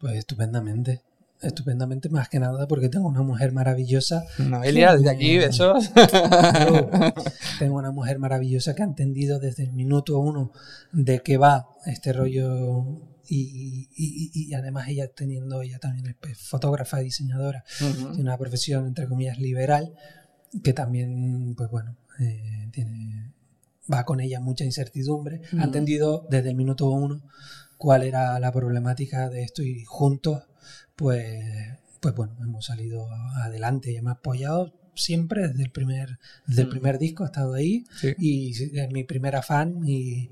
Pues 0.00 0.14
estupendamente. 0.14 1.02
Estupendamente, 1.42 2.08
más 2.08 2.28
que 2.28 2.38
nada 2.38 2.66
porque 2.66 2.88
tengo 2.88 3.08
una 3.08 3.22
mujer 3.22 3.52
maravillosa. 3.52 4.24
Noelia, 4.38 4.96
desde 4.96 5.10
aquí, 5.10 5.38
besos. 5.38 5.90
tengo 7.58 7.76
una 7.76 7.90
mujer 7.92 8.18
maravillosa 8.18 8.74
que 8.74 8.82
ha 8.82 8.86
entendido 8.86 9.38
desde 9.38 9.64
el 9.64 9.72
minuto 9.72 10.18
uno 10.18 10.52
de 10.92 11.20
qué 11.20 11.36
va 11.38 11.68
este 11.86 12.12
rollo 12.12 12.84
y, 13.28 13.88
y, 13.96 14.30
y, 14.34 14.54
además 14.54 14.88
ella 14.88 15.06
teniendo 15.06 15.62
ella 15.62 15.78
también 15.78 16.16
es 16.28 16.38
fotógrafa 16.38 17.00
y 17.00 17.04
diseñadora, 17.04 17.64
tiene 17.78 18.22
una 18.22 18.36
profesión 18.36 18.88
entre 18.88 19.06
comillas 19.06 19.38
liberal 19.38 19.94
que 20.64 20.72
también, 20.72 21.54
pues 21.56 21.70
bueno, 21.70 21.96
eh, 22.18 22.68
tiene, 22.72 23.32
va 23.92 24.04
con 24.04 24.20
ella 24.20 24.40
mucha 24.40 24.64
incertidumbre. 24.64 25.42
Ha 25.58 25.64
entendido 25.64 26.26
desde 26.28 26.50
el 26.50 26.56
minuto 26.56 26.90
uno 26.90 27.22
cuál 27.78 28.02
era 28.02 28.38
la 28.40 28.52
problemática 28.52 29.30
de 29.30 29.42
esto 29.42 29.62
y 29.62 29.84
juntos, 29.84 30.42
pues, 31.00 31.42
pues 31.98 32.14
bueno, 32.14 32.36
hemos 32.42 32.66
salido 32.66 33.08
adelante 33.42 33.90
y 33.90 33.96
hemos 33.96 34.12
apoyado 34.12 34.74
siempre 34.94 35.48
desde 35.48 35.62
el 35.62 35.70
primer, 35.70 36.18
desde 36.46 36.62
el 36.62 36.68
primer 36.68 36.98
disco, 36.98 37.24
ha 37.24 37.28
estado 37.28 37.54
ahí 37.54 37.86
y 38.18 38.52
es 38.78 38.92
mi 38.92 39.04
primera 39.04 39.40
fan 39.40 39.80
y 39.86 40.30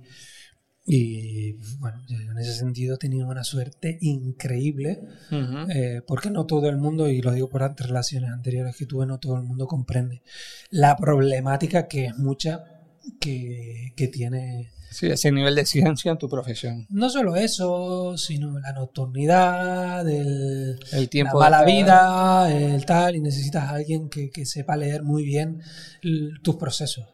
y 0.90 1.52
bueno, 1.80 2.02
en 2.08 2.38
ese 2.38 2.54
sentido 2.54 2.94
he 2.94 2.98
tenido 2.98 3.28
una 3.28 3.44
suerte 3.44 3.98
increíble, 4.00 5.02
eh, 5.68 6.00
porque 6.06 6.30
no 6.30 6.46
todo 6.46 6.70
el 6.70 6.78
mundo, 6.78 7.10
y 7.10 7.20
lo 7.20 7.32
digo 7.32 7.50
por 7.50 7.60
relaciones 7.60 8.30
anteriores 8.30 8.74
que 8.74 8.86
tuve, 8.86 9.04
no 9.04 9.18
todo 9.18 9.36
el 9.36 9.42
mundo 9.42 9.66
comprende 9.66 10.22
la 10.70 10.96
problemática 10.96 11.88
que 11.88 12.06
es 12.06 12.16
mucha 12.16 12.77
que, 13.20 13.92
que 13.96 14.08
tiene. 14.08 14.70
Sí, 14.90 15.06
ese 15.06 15.30
nivel 15.30 15.54
de 15.54 15.60
exigencia 15.60 16.10
en 16.10 16.18
tu 16.18 16.28
profesión. 16.28 16.86
No 16.88 17.10
solo 17.10 17.36
eso, 17.36 18.16
sino 18.16 18.58
la 18.58 18.72
nocturnidad, 18.72 20.08
el, 20.08 20.80
el 20.92 21.08
tiempo 21.10 21.38
la 21.38 21.50
mala 21.50 21.64
vida, 21.64 22.50
el 22.50 22.86
tal, 22.86 23.16
y 23.16 23.20
necesitas 23.20 23.64
a 23.64 23.70
alguien 23.70 24.08
que, 24.08 24.30
que 24.30 24.46
sepa 24.46 24.76
leer 24.76 25.02
muy 25.02 25.24
bien 25.24 25.60
tus 26.42 26.56
procesos. 26.56 27.06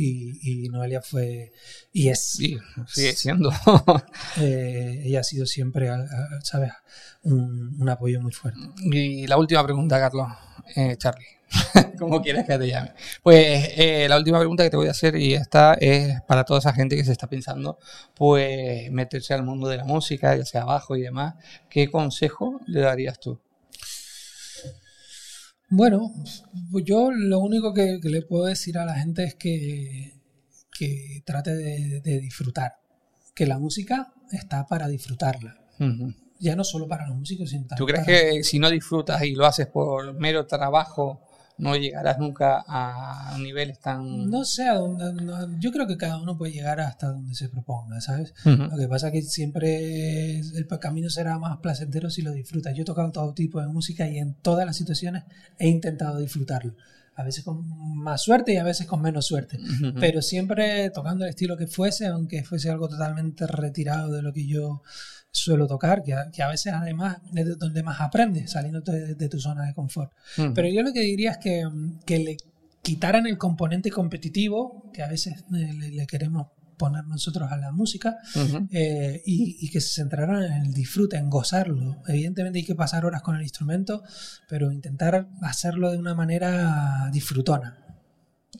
Y, 0.00 0.68
Noelia 0.70 1.02
fue 1.02 1.52
y 1.92 2.08
es. 2.08 2.20
Sí, 2.20 2.58
sigue 2.86 3.14
siendo. 3.14 3.50
Eh, 4.40 5.02
ella 5.04 5.20
ha 5.20 5.24
sido 5.24 5.46
siempre 5.46 5.90
sabes 6.42 6.72
un, 7.22 7.88
apoyo 7.88 8.20
muy 8.20 8.32
fuerte. 8.32 8.60
Y 8.84 9.26
la 9.26 9.36
última 9.36 9.64
pregunta 9.64 9.98
Carlos 9.98 10.28
eh, 10.76 10.96
Charlie 10.96 11.37
como 11.98 12.20
quieres 12.20 12.46
que 12.46 12.58
te 12.58 12.68
llame. 12.68 12.92
Pues 13.22 13.70
eh, 13.76 14.06
la 14.08 14.16
última 14.16 14.38
pregunta 14.38 14.64
que 14.64 14.70
te 14.70 14.76
voy 14.76 14.88
a 14.88 14.92
hacer 14.92 15.16
y 15.16 15.34
esta 15.34 15.74
es 15.74 16.20
para 16.22 16.44
toda 16.44 16.60
esa 16.60 16.72
gente 16.72 16.96
que 16.96 17.04
se 17.04 17.12
está 17.12 17.26
pensando 17.26 17.78
pues 18.14 18.90
meterse 18.90 19.34
al 19.34 19.44
mundo 19.44 19.68
de 19.68 19.78
la 19.78 19.84
música 19.84 20.36
ya 20.36 20.44
sea 20.44 20.62
abajo 20.62 20.96
y 20.96 21.02
demás 21.02 21.34
qué 21.70 21.90
consejo 21.90 22.60
le 22.66 22.80
darías 22.80 23.18
tú 23.18 23.40
bueno, 25.70 26.12
pues 26.72 26.84
yo 26.84 27.10
lo 27.10 27.40
único 27.40 27.74
que, 27.74 27.98
le 28.02 28.22
puedo 28.22 28.46
decir 28.46 28.78
a 28.78 28.86
la 28.86 28.94
gente 28.94 29.24
es 29.24 29.34
que, 29.34 30.14
que 30.76 31.22
trate 31.26 31.54
de, 31.54 32.20
disfrutar, 32.20 32.76
que 33.34 33.46
la 33.46 33.58
música 33.58 34.14
está 34.32 34.66
para 34.66 34.88
disfrutarla. 34.88 35.58
Ya 36.40 36.56
no 36.56 36.64
solo 36.64 36.88
para 36.88 37.06
los 37.06 37.16
músicos, 37.16 37.50
sino 37.50 37.66
también 37.66 37.78
¿Tú 37.78 37.86
crees 37.86 38.06
que 38.06 38.44
si 38.44 38.58
no 38.58 38.70
disfrutas 38.70 39.22
y 39.24 39.34
lo 39.34 39.44
haces 39.44 39.66
por 39.66 40.14
mero 40.14 40.46
trabajo, 40.46 41.27
no 41.58 41.76
llegarás 41.76 42.18
nunca 42.18 42.64
a 42.66 43.36
niveles 43.38 43.80
tan... 43.80 44.30
No 44.30 44.44
sé, 44.44 44.68
a 44.68 44.74
dónde, 44.74 45.58
yo 45.58 45.72
creo 45.72 45.86
que 45.86 45.96
cada 45.96 46.18
uno 46.18 46.38
puede 46.38 46.52
llegar 46.52 46.80
hasta 46.80 47.08
donde 47.08 47.34
se 47.34 47.48
proponga, 47.48 48.00
¿sabes? 48.00 48.32
Lo 48.44 48.76
que 48.76 48.88
pasa 48.88 49.08
es 49.08 49.12
que 49.12 49.22
siempre 49.22 50.38
el 50.38 50.66
camino 50.80 51.10
será 51.10 51.38
más 51.38 51.58
placentero 51.58 52.10
si 52.10 52.22
lo 52.22 52.32
disfrutas. 52.32 52.74
Yo 52.74 52.82
he 52.82 52.86
tocado 52.86 53.10
todo 53.10 53.34
tipo 53.34 53.60
de 53.60 53.66
música 53.66 54.08
y 54.08 54.18
en 54.18 54.34
todas 54.34 54.64
las 54.64 54.76
situaciones 54.76 55.24
he 55.58 55.68
intentado 55.68 56.18
disfrutarlo. 56.18 56.74
A 57.16 57.24
veces 57.24 57.42
con 57.42 57.66
más 57.96 58.22
suerte 58.22 58.52
y 58.52 58.58
a 58.58 58.62
veces 58.62 58.86
con 58.86 59.02
menos 59.02 59.26
suerte. 59.26 59.58
Pero 59.98 60.22
siempre 60.22 60.88
tocando 60.90 61.24
el 61.24 61.30
estilo 61.30 61.56
que 61.56 61.66
fuese, 61.66 62.06
aunque 62.06 62.44
fuese 62.44 62.70
algo 62.70 62.88
totalmente 62.88 63.44
retirado 63.48 64.12
de 64.12 64.22
lo 64.22 64.32
que 64.32 64.46
yo 64.46 64.82
suelo 65.30 65.66
tocar, 65.66 66.02
que 66.02 66.14
a, 66.14 66.30
que 66.30 66.42
a, 66.42 66.48
veces 66.48 66.72
además 66.72 67.18
es 67.34 67.58
donde 67.58 67.82
más 67.82 68.00
aprendes, 68.00 68.50
saliendo 68.50 68.80
de, 68.80 69.28
tu 69.28 69.40
zona 69.40 69.66
de 69.66 69.74
confort. 69.74 70.12
Pero 70.54 70.68
yo 70.68 70.82
lo 70.82 70.92
que 70.92 71.00
diría 71.00 71.32
es 71.32 71.38
que, 71.38 71.68
que, 72.04 72.18
le 72.18 72.36
quitaran 72.82 73.26
el 73.26 73.38
componente 73.38 73.90
competitivo, 73.90 74.90
que 74.92 75.02
a 75.02 75.08
veces 75.08 75.44
eh, 75.54 75.72
le, 75.72 76.06
queremos 76.06 76.48
poner 76.78 77.04
nosotros 77.04 77.50
a 77.50 77.56
la 77.56 77.72
música, 77.72 78.16
eh, 78.70 79.20
y, 79.26 79.56
y, 79.60 79.70
que 79.70 79.80
se 79.80 80.00
centraran 80.00 80.44
en 80.44 80.66
el 80.66 80.72
disfrute, 80.72 81.16
en 81.16 81.28
gozarlo. 81.28 82.02
Evidentemente 82.06 82.60
hay 82.60 82.64
que 82.64 82.76
pasar 82.76 83.04
horas 83.04 83.22
con 83.22 83.34
el 83.36 83.42
instrumento, 83.42 84.02
pero 84.48 84.70
intentar 84.70 85.28
hacerlo 85.42 85.90
de 85.90 85.98
una 85.98 86.14
manera 86.14 87.10
disfrutona. 87.12 87.87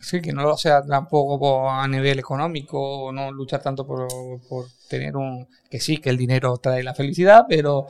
Sí, 0.01 0.20
que 0.20 0.32
no 0.32 0.43
lo 0.43 0.57
sea 0.57 0.82
tampoco 0.82 1.68
a 1.68 1.86
nivel 1.89 2.18
económico, 2.18 3.11
no 3.12 3.32
luchar 3.32 3.62
tanto 3.62 3.86
por, 3.86 4.07
por, 4.49 4.66
tener 4.89 5.16
un... 5.16 5.49
que 5.70 5.80
sí, 5.80 5.99
que 5.99 6.11
el 6.11 6.16
dinero 6.16 6.57
trae 6.59 6.82
la 6.82 6.95
felicidad, 6.95 7.47
pero 7.49 7.89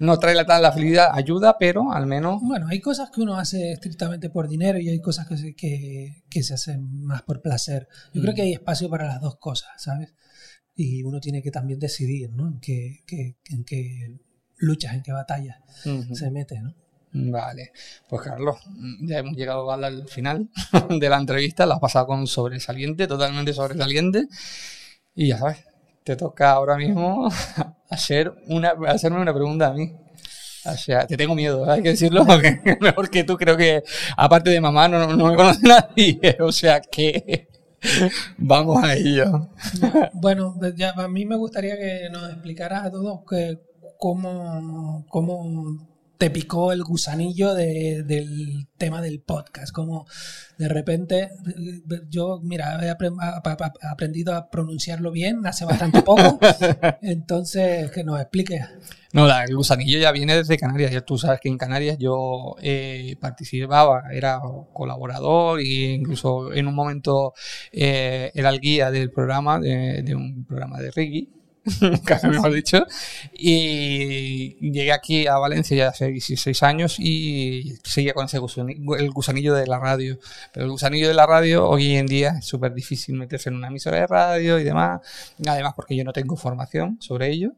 no 0.00 0.18
trae 0.18 0.34
la, 0.34 0.44
la 0.60 0.72
felicidad, 0.72 1.10
ayuda, 1.12 1.56
pero 1.58 1.92
al 1.92 2.06
menos... 2.06 2.40
Bueno, 2.42 2.66
hay 2.68 2.80
cosas 2.80 3.10
que 3.10 3.20
uno 3.20 3.36
hace 3.36 3.72
estrictamente 3.72 4.30
por 4.30 4.48
dinero 4.48 4.78
y 4.78 4.88
hay 4.88 5.00
cosas 5.00 5.26
que 5.26 5.36
se, 5.36 5.54
que, 5.54 6.24
que 6.28 6.42
se 6.42 6.54
hacen 6.54 7.02
más 7.04 7.22
por 7.22 7.40
placer. 7.40 7.88
Yo 8.12 8.20
creo 8.20 8.32
mm. 8.32 8.36
que 8.36 8.42
hay 8.42 8.52
espacio 8.52 8.90
para 8.90 9.06
las 9.06 9.20
dos 9.20 9.36
cosas, 9.38 9.70
¿sabes? 9.78 10.14
Y 10.74 11.02
uno 11.02 11.20
tiene 11.20 11.42
que 11.42 11.50
también 11.50 11.78
decidir, 11.78 12.30
¿no? 12.30 12.48
En 12.48 12.60
qué, 12.60 13.04
en 13.48 13.64
qué 13.64 14.18
luchas, 14.56 14.94
en 14.94 15.02
qué 15.02 15.12
batallas 15.12 15.58
se 16.12 16.30
mete, 16.30 16.60
¿no? 16.60 16.74
Vale, 17.12 17.72
pues 18.08 18.22
Carlos, 18.22 18.56
ya 19.00 19.18
hemos 19.18 19.34
llegado 19.34 19.70
al 19.70 20.06
final 20.08 20.48
de 20.90 21.08
la 21.08 21.16
entrevista, 21.16 21.64
la 21.64 21.74
has 21.74 21.80
pasado 21.80 22.06
con 22.06 22.26
sobresaliente, 22.26 23.06
totalmente 23.06 23.52
sobresaliente, 23.54 24.26
y 25.14 25.28
ya 25.28 25.38
sabes, 25.38 25.64
te 26.04 26.16
toca 26.16 26.52
ahora 26.52 26.76
mismo 26.76 27.28
hacer 27.90 28.32
una, 28.48 28.74
hacerme 28.88 29.20
una 29.20 29.34
pregunta 29.34 29.68
a 29.68 29.72
mí. 29.72 29.92
O 30.66 30.76
sea, 30.76 31.06
te 31.06 31.16
tengo 31.16 31.34
miedo, 31.34 31.70
hay 31.70 31.82
que 31.82 31.90
decirlo, 31.90 32.26
porque 32.26 32.60
mejor 32.80 33.08
que 33.08 33.24
tú 33.24 33.36
creo 33.36 33.56
que, 33.56 33.82
aparte 34.16 34.50
de 34.50 34.60
mamá, 34.60 34.88
no, 34.88 35.16
no 35.16 35.26
me 35.26 35.36
conoce 35.36 35.66
nadie, 35.66 36.36
o 36.40 36.52
sea 36.52 36.80
que 36.80 37.48
vamos 38.36 38.82
a 38.84 38.94
ello. 38.94 39.48
Bueno, 40.12 40.56
ya, 40.76 40.90
a 40.90 41.08
mí 41.08 41.24
me 41.24 41.36
gustaría 41.36 41.76
que 41.76 42.08
nos 42.10 42.30
explicaras 42.30 42.84
a 42.84 42.90
todos 42.90 43.20
que, 43.28 43.58
cómo, 43.98 45.06
cómo 45.08 45.88
te 46.18 46.30
picó 46.30 46.72
el 46.72 46.82
gusanillo 46.82 47.54
del 47.54 48.66
tema 48.76 49.00
del 49.00 49.20
podcast. 49.20 49.72
Como 49.72 50.06
de 50.58 50.68
repente, 50.68 51.30
yo, 52.10 52.40
mira, 52.42 52.84
he 52.84 52.90
aprendido 52.90 54.34
a 54.34 54.50
pronunciarlo 54.50 55.12
bien 55.12 55.46
hace 55.46 55.64
bastante 55.64 56.02
poco. 56.02 56.40
entonces, 57.02 57.90
que 57.92 58.02
nos 58.02 58.20
explique. 58.20 58.60
No, 59.12 59.26
el 59.26 59.54
gusanillo 59.54 59.98
ya 60.00 60.10
viene 60.10 60.36
desde 60.36 60.58
Canarias. 60.58 60.90
Ya 60.90 61.02
tú 61.02 61.16
sabes 61.16 61.40
que 61.40 61.48
en 61.48 61.56
Canarias 61.56 61.96
yo 61.98 62.56
eh, 62.60 63.16
participaba, 63.20 64.02
era 64.12 64.40
colaborador 64.72 65.60
e 65.60 65.94
incluso 65.94 66.52
en 66.52 66.66
un 66.66 66.74
momento 66.74 67.32
eh, 67.70 68.32
era 68.34 68.50
el 68.50 68.60
guía 68.60 68.90
del 68.90 69.12
programa, 69.12 69.60
de, 69.60 70.02
de 70.02 70.14
un 70.16 70.44
programa 70.44 70.80
de 70.80 70.90
reggae 71.80 72.02
casi 72.04 72.26
mejor 72.28 72.52
dicho. 72.52 72.86
Y 73.32 74.56
llegué 74.60 74.92
aquí 74.92 75.26
a 75.26 75.38
Valencia 75.38 75.76
ya 75.76 75.88
hace 75.88 76.08
16 76.08 76.62
años 76.62 76.96
y 76.98 77.78
seguía 77.84 78.14
con 78.14 78.26
ese 78.26 78.38
gusanillo, 78.38 78.96
el 78.96 79.10
gusanillo 79.10 79.54
de 79.54 79.66
la 79.66 79.78
radio. 79.78 80.18
Pero 80.52 80.66
el 80.66 80.72
gusanillo 80.72 81.08
de 81.08 81.14
la 81.14 81.26
radio 81.26 81.68
hoy 81.68 81.96
en 81.96 82.06
día 82.06 82.36
es 82.38 82.46
súper 82.46 82.74
difícil 82.74 83.14
meterse 83.16 83.48
en 83.48 83.56
una 83.56 83.68
emisora 83.68 83.98
de 83.98 84.06
radio 84.06 84.58
y 84.58 84.64
demás. 84.64 85.00
Además 85.46 85.74
porque 85.74 85.96
yo 85.96 86.04
no 86.04 86.12
tengo 86.12 86.36
formación 86.36 86.98
sobre 87.00 87.30
ello. 87.30 87.52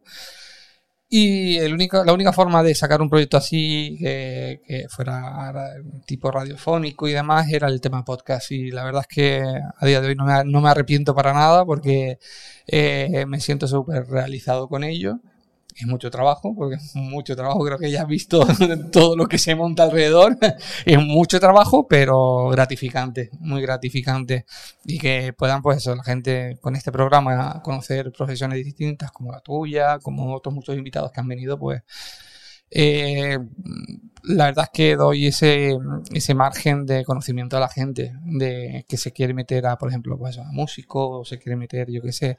Y 1.12 1.58
el 1.58 1.74
único, 1.74 2.04
la 2.04 2.12
única 2.12 2.32
forma 2.32 2.62
de 2.62 2.72
sacar 2.72 3.02
un 3.02 3.10
proyecto 3.10 3.36
así, 3.36 3.96
que, 3.98 4.86
fuera 4.88 5.74
tipo 6.06 6.30
radiofónico 6.30 7.08
y 7.08 7.12
demás, 7.12 7.48
era 7.50 7.66
el 7.66 7.80
tema 7.80 8.04
podcast. 8.04 8.52
Y 8.52 8.70
la 8.70 8.84
verdad 8.84 9.02
es 9.02 9.08
que 9.08 9.42
a 9.42 9.86
día 9.86 10.00
de 10.00 10.08
hoy 10.08 10.14
no 10.14 10.24
me, 10.24 10.44
no 10.44 10.60
me 10.60 10.68
arrepiento 10.68 11.12
para 11.14 11.32
nada 11.32 11.64
porque 11.64 12.18
eh, 12.68 13.26
me 13.26 13.40
siento 13.40 13.66
súper 13.66 14.06
realizado 14.06 14.68
con 14.68 14.84
ello 14.84 15.20
es 15.76 15.86
mucho 15.86 16.10
trabajo, 16.10 16.54
porque 16.54 16.76
es 16.76 16.94
mucho 16.94 17.36
trabajo, 17.36 17.64
creo 17.64 17.78
que 17.78 17.90
ya 17.90 18.02
has 18.02 18.08
visto 18.08 18.46
todo 18.92 19.16
lo 19.16 19.26
que 19.26 19.38
se 19.38 19.54
monta 19.54 19.84
alrededor, 19.84 20.36
es 20.86 20.98
mucho 20.98 21.40
trabajo, 21.40 21.86
pero 21.88 22.48
gratificante, 22.48 23.30
muy 23.38 23.62
gratificante, 23.62 24.46
y 24.84 24.98
que 24.98 25.32
puedan, 25.32 25.62
pues 25.62 25.78
eso, 25.78 25.94
la 25.94 26.04
gente 26.04 26.58
con 26.60 26.76
este 26.76 26.92
programa 26.92 27.62
conocer 27.62 28.12
profesiones 28.12 28.64
distintas 28.64 29.12
como 29.12 29.32
la 29.32 29.40
tuya, 29.40 29.98
como 29.98 30.34
otros 30.34 30.54
muchos 30.54 30.76
invitados 30.76 31.12
que 31.12 31.20
han 31.20 31.28
venido, 31.28 31.58
pues 31.58 31.82
eh, 32.70 33.38
la 34.22 34.46
verdad 34.46 34.64
es 34.66 34.70
que 34.72 34.96
doy 34.96 35.26
ese, 35.28 35.76
ese 36.12 36.34
margen 36.34 36.84
de 36.86 37.04
conocimiento 37.04 37.56
a 37.56 37.60
la 37.60 37.68
gente, 37.68 38.12
de 38.24 38.84
que 38.88 38.96
se 38.98 39.12
quiere 39.12 39.32
meter 39.34 39.66
a, 39.66 39.76
por 39.78 39.88
ejemplo, 39.88 40.18
pues, 40.18 40.36
a 40.38 40.44
músico, 40.52 41.20
o 41.20 41.24
se 41.24 41.38
quiere 41.38 41.56
meter, 41.56 41.90
yo 41.90 42.02
qué 42.02 42.12
sé, 42.12 42.36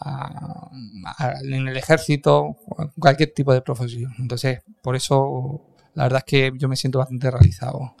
a- 0.00 0.70
a- 1.18 1.40
en 1.42 1.68
el 1.68 1.76
ejército, 1.76 2.56
cualquier 2.98 3.32
tipo 3.34 3.52
de 3.52 3.62
profesión. 3.62 4.12
Entonces, 4.18 4.60
por 4.82 4.94
eso, 4.96 5.60
la 5.94 6.04
verdad 6.04 6.22
es 6.24 6.24
que 6.24 6.52
yo 6.56 6.68
me 6.68 6.76
siento 6.76 6.98
bastante 7.00 7.30
realizado. 7.30 7.94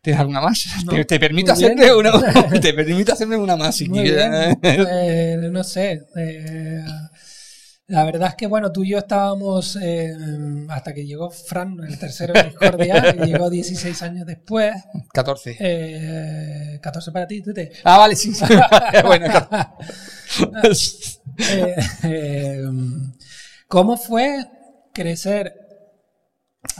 ¿Tienes 0.00 0.20
alguna 0.20 0.42
más? 0.42 0.66
No. 0.84 0.92
te, 0.92 1.04
te 1.06 1.18
permito 1.18 1.52
hacerme 1.52 1.92
una, 1.94 2.12
te 2.60 2.74
permito 2.74 3.14
hacerme 3.14 3.36
una 3.38 3.56
más 3.56 3.74
si 3.74 3.88
quieres. 3.88 4.56
Eh, 4.62 5.48
no 5.50 5.64
sé. 5.64 6.02
eh, 6.16 6.84
la 7.86 8.04
verdad 8.04 8.28
es 8.30 8.34
que, 8.34 8.46
bueno, 8.46 8.72
tú 8.72 8.82
y 8.82 8.90
yo 8.90 8.98
estábamos 8.98 9.76
eh, 9.80 10.14
hasta 10.70 10.94
que 10.94 11.04
llegó 11.04 11.30
Fran, 11.30 11.78
el 11.86 11.98
tercero 11.98 12.34
en 12.34 12.46
Discordia, 12.46 13.12
que 13.12 13.26
llegó 13.26 13.50
16 13.50 14.02
años 14.02 14.26
después. 14.26 14.74
14. 15.12 15.56
Eh, 15.60 16.78
14 16.82 17.12
para 17.12 17.26
ti, 17.26 17.42
Tete. 17.42 17.72
Ah, 17.84 17.98
vale, 17.98 18.16
sí. 18.16 18.32
sí. 18.32 18.44
bueno, 19.04 19.26
Eh, 22.04 22.62
¿Cómo 23.68 23.96
fue 23.96 24.46
crecer 24.94 25.52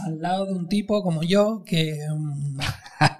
al 0.06 0.20
lado 0.20 0.46
de 0.46 0.52
un 0.52 0.68
tipo 0.68 1.02
como 1.02 1.22
yo 1.22 1.62
que, 1.64 1.98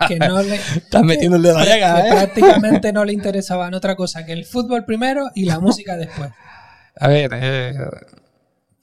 que 0.09 0.18
no 0.18 0.43
le. 0.43 0.57
Estás 0.57 1.03
metiendo 1.03 1.37
el 1.37 1.43
dedo 1.43 1.59
en 1.61 1.68
la 1.68 1.76
llaga, 1.76 2.09
¿eh? 2.09 2.12
prácticamente 2.12 2.93
no 2.93 3.05
le 3.05 3.12
interesaban 3.12 3.74
otra 3.74 3.97
cosa 3.97 4.24
que 4.24 4.32
el 4.32 4.45
fútbol 4.45 4.85
primero 4.85 5.30
y 5.35 5.45
la 5.45 5.61
música 5.61 5.97
después. 5.97 6.30
A 6.97 7.09
ver, 7.09 7.30
eh, 7.34 7.74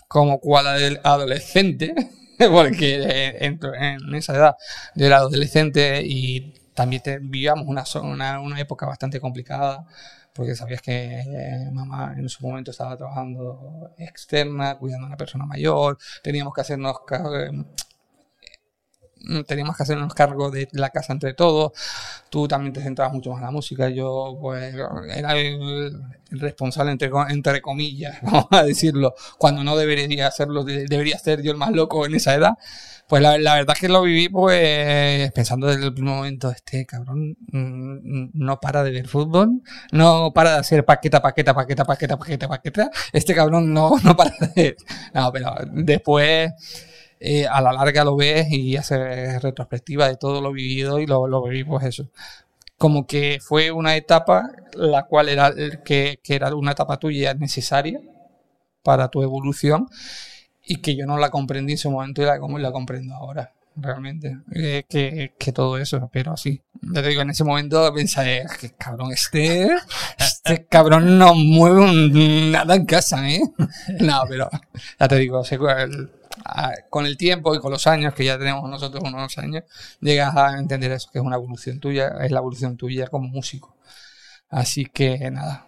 como 0.07 0.39
cual 0.39 0.99
adolescente, 1.03 1.95
porque 2.51 3.01
eh, 3.03 3.45
en, 3.45 3.59
en 3.79 4.15
esa 4.15 4.35
edad 4.35 4.55
era 4.95 5.17
adolescente 5.17 6.01
y 6.03 6.53
también 6.73 7.01
vivíamos 7.29 7.65
una, 7.67 7.83
una, 8.01 8.39
una 8.39 8.59
época 8.59 8.85
bastante 8.85 9.19
complicada, 9.19 9.85
porque 10.33 10.55
sabías 10.55 10.81
que 10.81 11.19
eh, 11.19 11.69
mamá 11.71 12.13
en 12.17 12.27
su 12.29 12.45
momento 12.45 12.71
estaba 12.71 12.97
trabajando 12.97 13.93
externa, 13.97 14.77
cuidando 14.77 15.05
a 15.05 15.09
una 15.09 15.17
persona 15.17 15.45
mayor, 15.45 15.97
teníamos 16.23 16.53
que 16.53 16.61
hacernos 16.61 16.97
teníamos 19.47 19.75
que 19.77 19.83
hacernos 19.83 20.13
cargo 20.13 20.49
de 20.51 20.67
la 20.71 20.89
casa 20.89 21.13
entre 21.13 21.33
todos. 21.33 21.71
Tú 22.29 22.47
también 22.47 22.73
te 22.73 22.81
centrabas 22.81 23.13
mucho 23.13 23.31
más 23.31 23.39
en 23.39 23.45
la 23.45 23.51
música. 23.51 23.89
Yo, 23.89 24.37
pues, 24.41 24.73
era 25.15 25.37
el, 25.37 25.93
el 26.31 26.39
responsable, 26.39 26.91
entre, 26.91 27.09
entre 27.29 27.61
comillas, 27.61 28.17
vamos 28.23 28.47
a 28.51 28.63
decirlo, 28.63 29.13
cuando 29.37 29.63
no 29.63 29.75
debería 29.77 30.27
hacerlo, 30.27 30.63
de- 30.63 30.85
debería 30.87 31.17
ser 31.19 31.41
yo 31.41 31.51
el 31.51 31.57
más 31.57 31.71
loco 31.71 32.05
en 32.05 32.15
esa 32.15 32.35
edad. 32.35 32.53
Pues 33.07 33.21
la, 33.21 33.37
la 33.37 33.55
verdad 33.55 33.75
es 33.75 33.81
que 33.81 33.89
lo 33.89 34.03
viví, 34.03 34.29
pues, 34.29 35.31
pensando 35.33 35.67
desde 35.67 35.83
el 35.85 35.93
primer 35.93 36.15
momento, 36.15 36.49
este 36.49 36.85
cabrón 36.85 37.35
mm, 37.51 38.29
no 38.33 38.59
para 38.61 38.83
de 38.83 38.91
ver 38.91 39.07
fútbol, 39.07 39.61
no 39.91 40.31
para 40.33 40.53
de 40.53 40.57
hacer 40.59 40.85
paqueta, 40.85 41.21
paqueta, 41.21 41.53
paqueta, 41.53 41.83
paqueta, 41.83 42.17
paqueta, 42.17 42.47
paqueta. 42.47 42.89
Este 43.11 43.35
cabrón 43.35 43.73
no, 43.73 43.91
no 44.03 44.15
para 44.15 44.31
de... 44.55 44.77
No, 45.13 45.29
pero 45.33 45.53
después 45.73 46.51
eh, 47.21 47.47
a 47.47 47.61
la 47.61 47.73
larga 47.73 48.03
lo 48.05 48.17
ves 48.17 48.47
y 48.51 48.77
haces 48.77 49.41
retrospectiva 49.43 50.07
de 50.09 50.17
todo 50.17 50.41
lo 50.41 50.51
vivido 50.53 50.99
y 50.99 51.07
lo, 51.07 51.27
lo 51.27 51.43
viví, 51.43 51.63
pues 51.63 51.85
eso. 51.85 52.09
Como 52.77 53.07
que 53.07 53.39
fue 53.41 53.71
una 53.71 53.95
etapa 53.95 54.51
la 54.73 55.03
cual 55.05 55.29
era 55.29 55.53
que, 55.85 56.19
que 56.23 56.35
era 56.35 56.53
una 56.55 56.71
etapa 56.73 56.97
tuya 56.97 57.33
necesaria 57.35 58.01
para 58.83 59.09
tu 59.09 59.21
evolución 59.23 59.87
y 60.65 60.77
que 60.77 60.95
yo 60.95 61.05
no 61.05 61.17
la 61.17 61.29
comprendí 61.31 61.73
en 61.73 61.77
su 61.77 61.91
momento 61.91 62.21
y 62.21 62.25
la, 62.25 62.39
como 62.39 62.59
la 62.59 62.71
comprendo 62.71 63.15
ahora, 63.15 63.53
realmente. 63.75 64.37
Eh, 64.53 64.83
que, 64.89 65.33
que 65.37 65.51
todo 65.51 65.77
eso, 65.77 66.09
pero 66.13 66.37
sí. 66.37 66.61
Ya 66.81 67.01
te 67.01 67.09
digo, 67.09 67.21
en 67.21 67.31
ese 67.31 67.43
momento 67.43 67.93
pensé, 67.93 68.43
que 68.59 68.71
cabrón, 68.71 69.11
este, 69.11 69.69
este 70.17 70.65
cabrón 70.67 71.17
no 71.17 71.33
mueve 71.35 71.81
un- 71.81 72.51
nada 72.51 72.75
en 72.75 72.85
casa, 72.85 73.29
¿eh? 73.29 73.41
No, 74.01 74.23
pero 74.29 74.49
ya 74.99 75.07
te 75.07 75.15
digo, 75.17 75.43
a- 76.45 76.73
con 76.89 77.05
el 77.05 77.17
tiempo 77.17 77.55
y 77.55 77.59
con 77.59 77.71
los 77.71 77.87
años, 77.87 78.13
que 78.13 78.25
ya 78.25 78.37
tenemos 78.37 78.69
nosotros 78.69 79.03
unos 79.03 79.37
años, 79.37 79.63
llegas 79.99 80.35
a 80.35 80.57
entender 80.57 80.91
eso, 80.91 81.09
que 81.11 81.19
es 81.19 81.25
una 81.25 81.35
evolución 81.35 81.79
tuya, 81.79 82.09
es 82.21 82.31
la 82.31 82.39
evolución 82.39 82.77
tuya 82.77 83.07
como 83.07 83.27
músico. 83.27 83.75
Así 84.49 84.85
que 84.85 85.29
nada. 85.31 85.67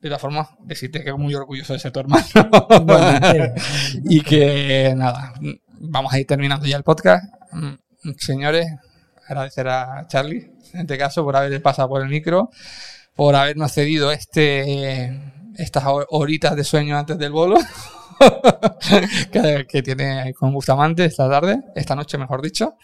De 0.00 0.08
todas 0.08 0.20
formas, 0.20 0.48
decirte 0.60 1.02
que 1.02 1.12
muy 1.12 1.34
orgulloso 1.34 1.72
de 1.72 1.78
ser 1.80 1.90
tu 1.92 2.00
hermano. 2.00 2.24
Igualmente. 2.70 3.54
y 4.04 4.20
que 4.22 4.94
nada, 4.96 5.34
vamos 5.80 6.12
a 6.12 6.18
ir 6.20 6.26
terminando 6.26 6.66
ya 6.66 6.76
el 6.76 6.84
podcast. 6.84 7.24
Señores, 8.18 8.66
agradecer 9.26 9.68
a 9.68 10.06
Charlie, 10.06 10.52
en 10.72 10.80
este 10.82 10.96
caso, 10.96 11.24
por 11.24 11.34
haber 11.36 11.60
pasado 11.62 11.88
por 11.88 12.00
el 12.02 12.08
micro, 12.08 12.50
por 13.16 13.34
habernos 13.34 13.72
cedido 13.72 14.12
este, 14.12 15.20
estas 15.56 15.84
ho- 15.84 16.06
horitas 16.10 16.54
de 16.54 16.62
sueño 16.64 16.96
antes 16.96 17.18
del 17.18 17.32
bolo. 17.32 17.56
que, 19.32 19.66
que 19.68 19.82
tiene 19.82 20.34
con 20.34 20.52
Bustamante 20.52 21.04
esta 21.04 21.28
tarde, 21.28 21.62
esta 21.74 21.94
noche 21.94 22.18
mejor 22.18 22.42
dicho. 22.42 22.76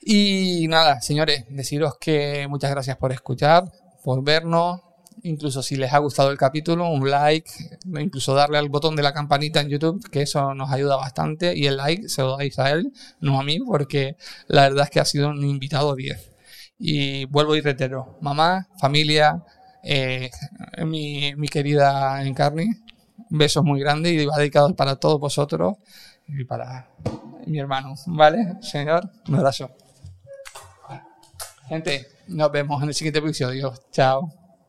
Y 0.00 0.68
nada, 0.68 1.00
señores, 1.00 1.46
deciros 1.48 1.94
que 2.00 2.46
muchas 2.48 2.70
gracias 2.70 2.96
por 2.96 3.10
escuchar, 3.10 3.64
por 4.04 4.22
vernos. 4.22 4.80
Incluso 5.24 5.62
si 5.64 5.74
les 5.74 5.92
ha 5.92 5.98
gustado 5.98 6.30
el 6.30 6.38
capítulo, 6.38 6.88
un 6.88 7.10
like, 7.10 7.50
incluso 7.98 8.32
darle 8.34 8.58
al 8.58 8.68
botón 8.68 8.94
de 8.94 9.02
la 9.02 9.12
campanita 9.12 9.60
en 9.60 9.68
YouTube, 9.68 10.08
que 10.10 10.22
eso 10.22 10.54
nos 10.54 10.70
ayuda 10.70 10.94
bastante. 10.94 11.56
Y 11.56 11.66
el 11.66 11.76
like 11.76 12.08
se 12.08 12.22
lo 12.22 12.36
dais 12.36 12.56
a 12.60 12.70
él, 12.70 12.92
no 13.20 13.40
a 13.40 13.42
mí, 13.42 13.58
porque 13.58 14.16
la 14.46 14.62
verdad 14.62 14.84
es 14.84 14.90
que 14.90 15.00
ha 15.00 15.04
sido 15.04 15.30
un 15.30 15.44
invitado 15.44 15.96
10. 15.96 16.32
Y 16.78 17.24
vuelvo 17.24 17.56
y 17.56 17.60
reitero, 17.60 18.16
mamá, 18.20 18.68
familia, 18.80 19.42
eh, 19.82 20.30
mi, 20.84 21.34
mi 21.36 21.48
querida 21.48 22.22
Encarni, 22.22 22.68
besos 23.30 23.64
muy 23.64 23.80
grandes 23.80 24.12
y 24.12 24.26
va 24.26 24.36
dedicado 24.36 24.74
para 24.74 24.96
todos 24.96 25.20
vosotros 25.20 25.76
y 26.28 26.44
para 26.44 26.88
mi 27.46 27.58
hermano. 27.58 27.94
¿Vale, 28.06 28.56
señor? 28.60 29.10
Un 29.28 29.36
abrazo. 29.36 29.70
Gente, 31.68 32.06
nos 32.28 32.50
vemos 32.52 32.82
en 32.82 32.88
el 32.88 32.94
siguiente 32.94 33.18
episodio. 33.18 33.72
Chao. 33.90 34.45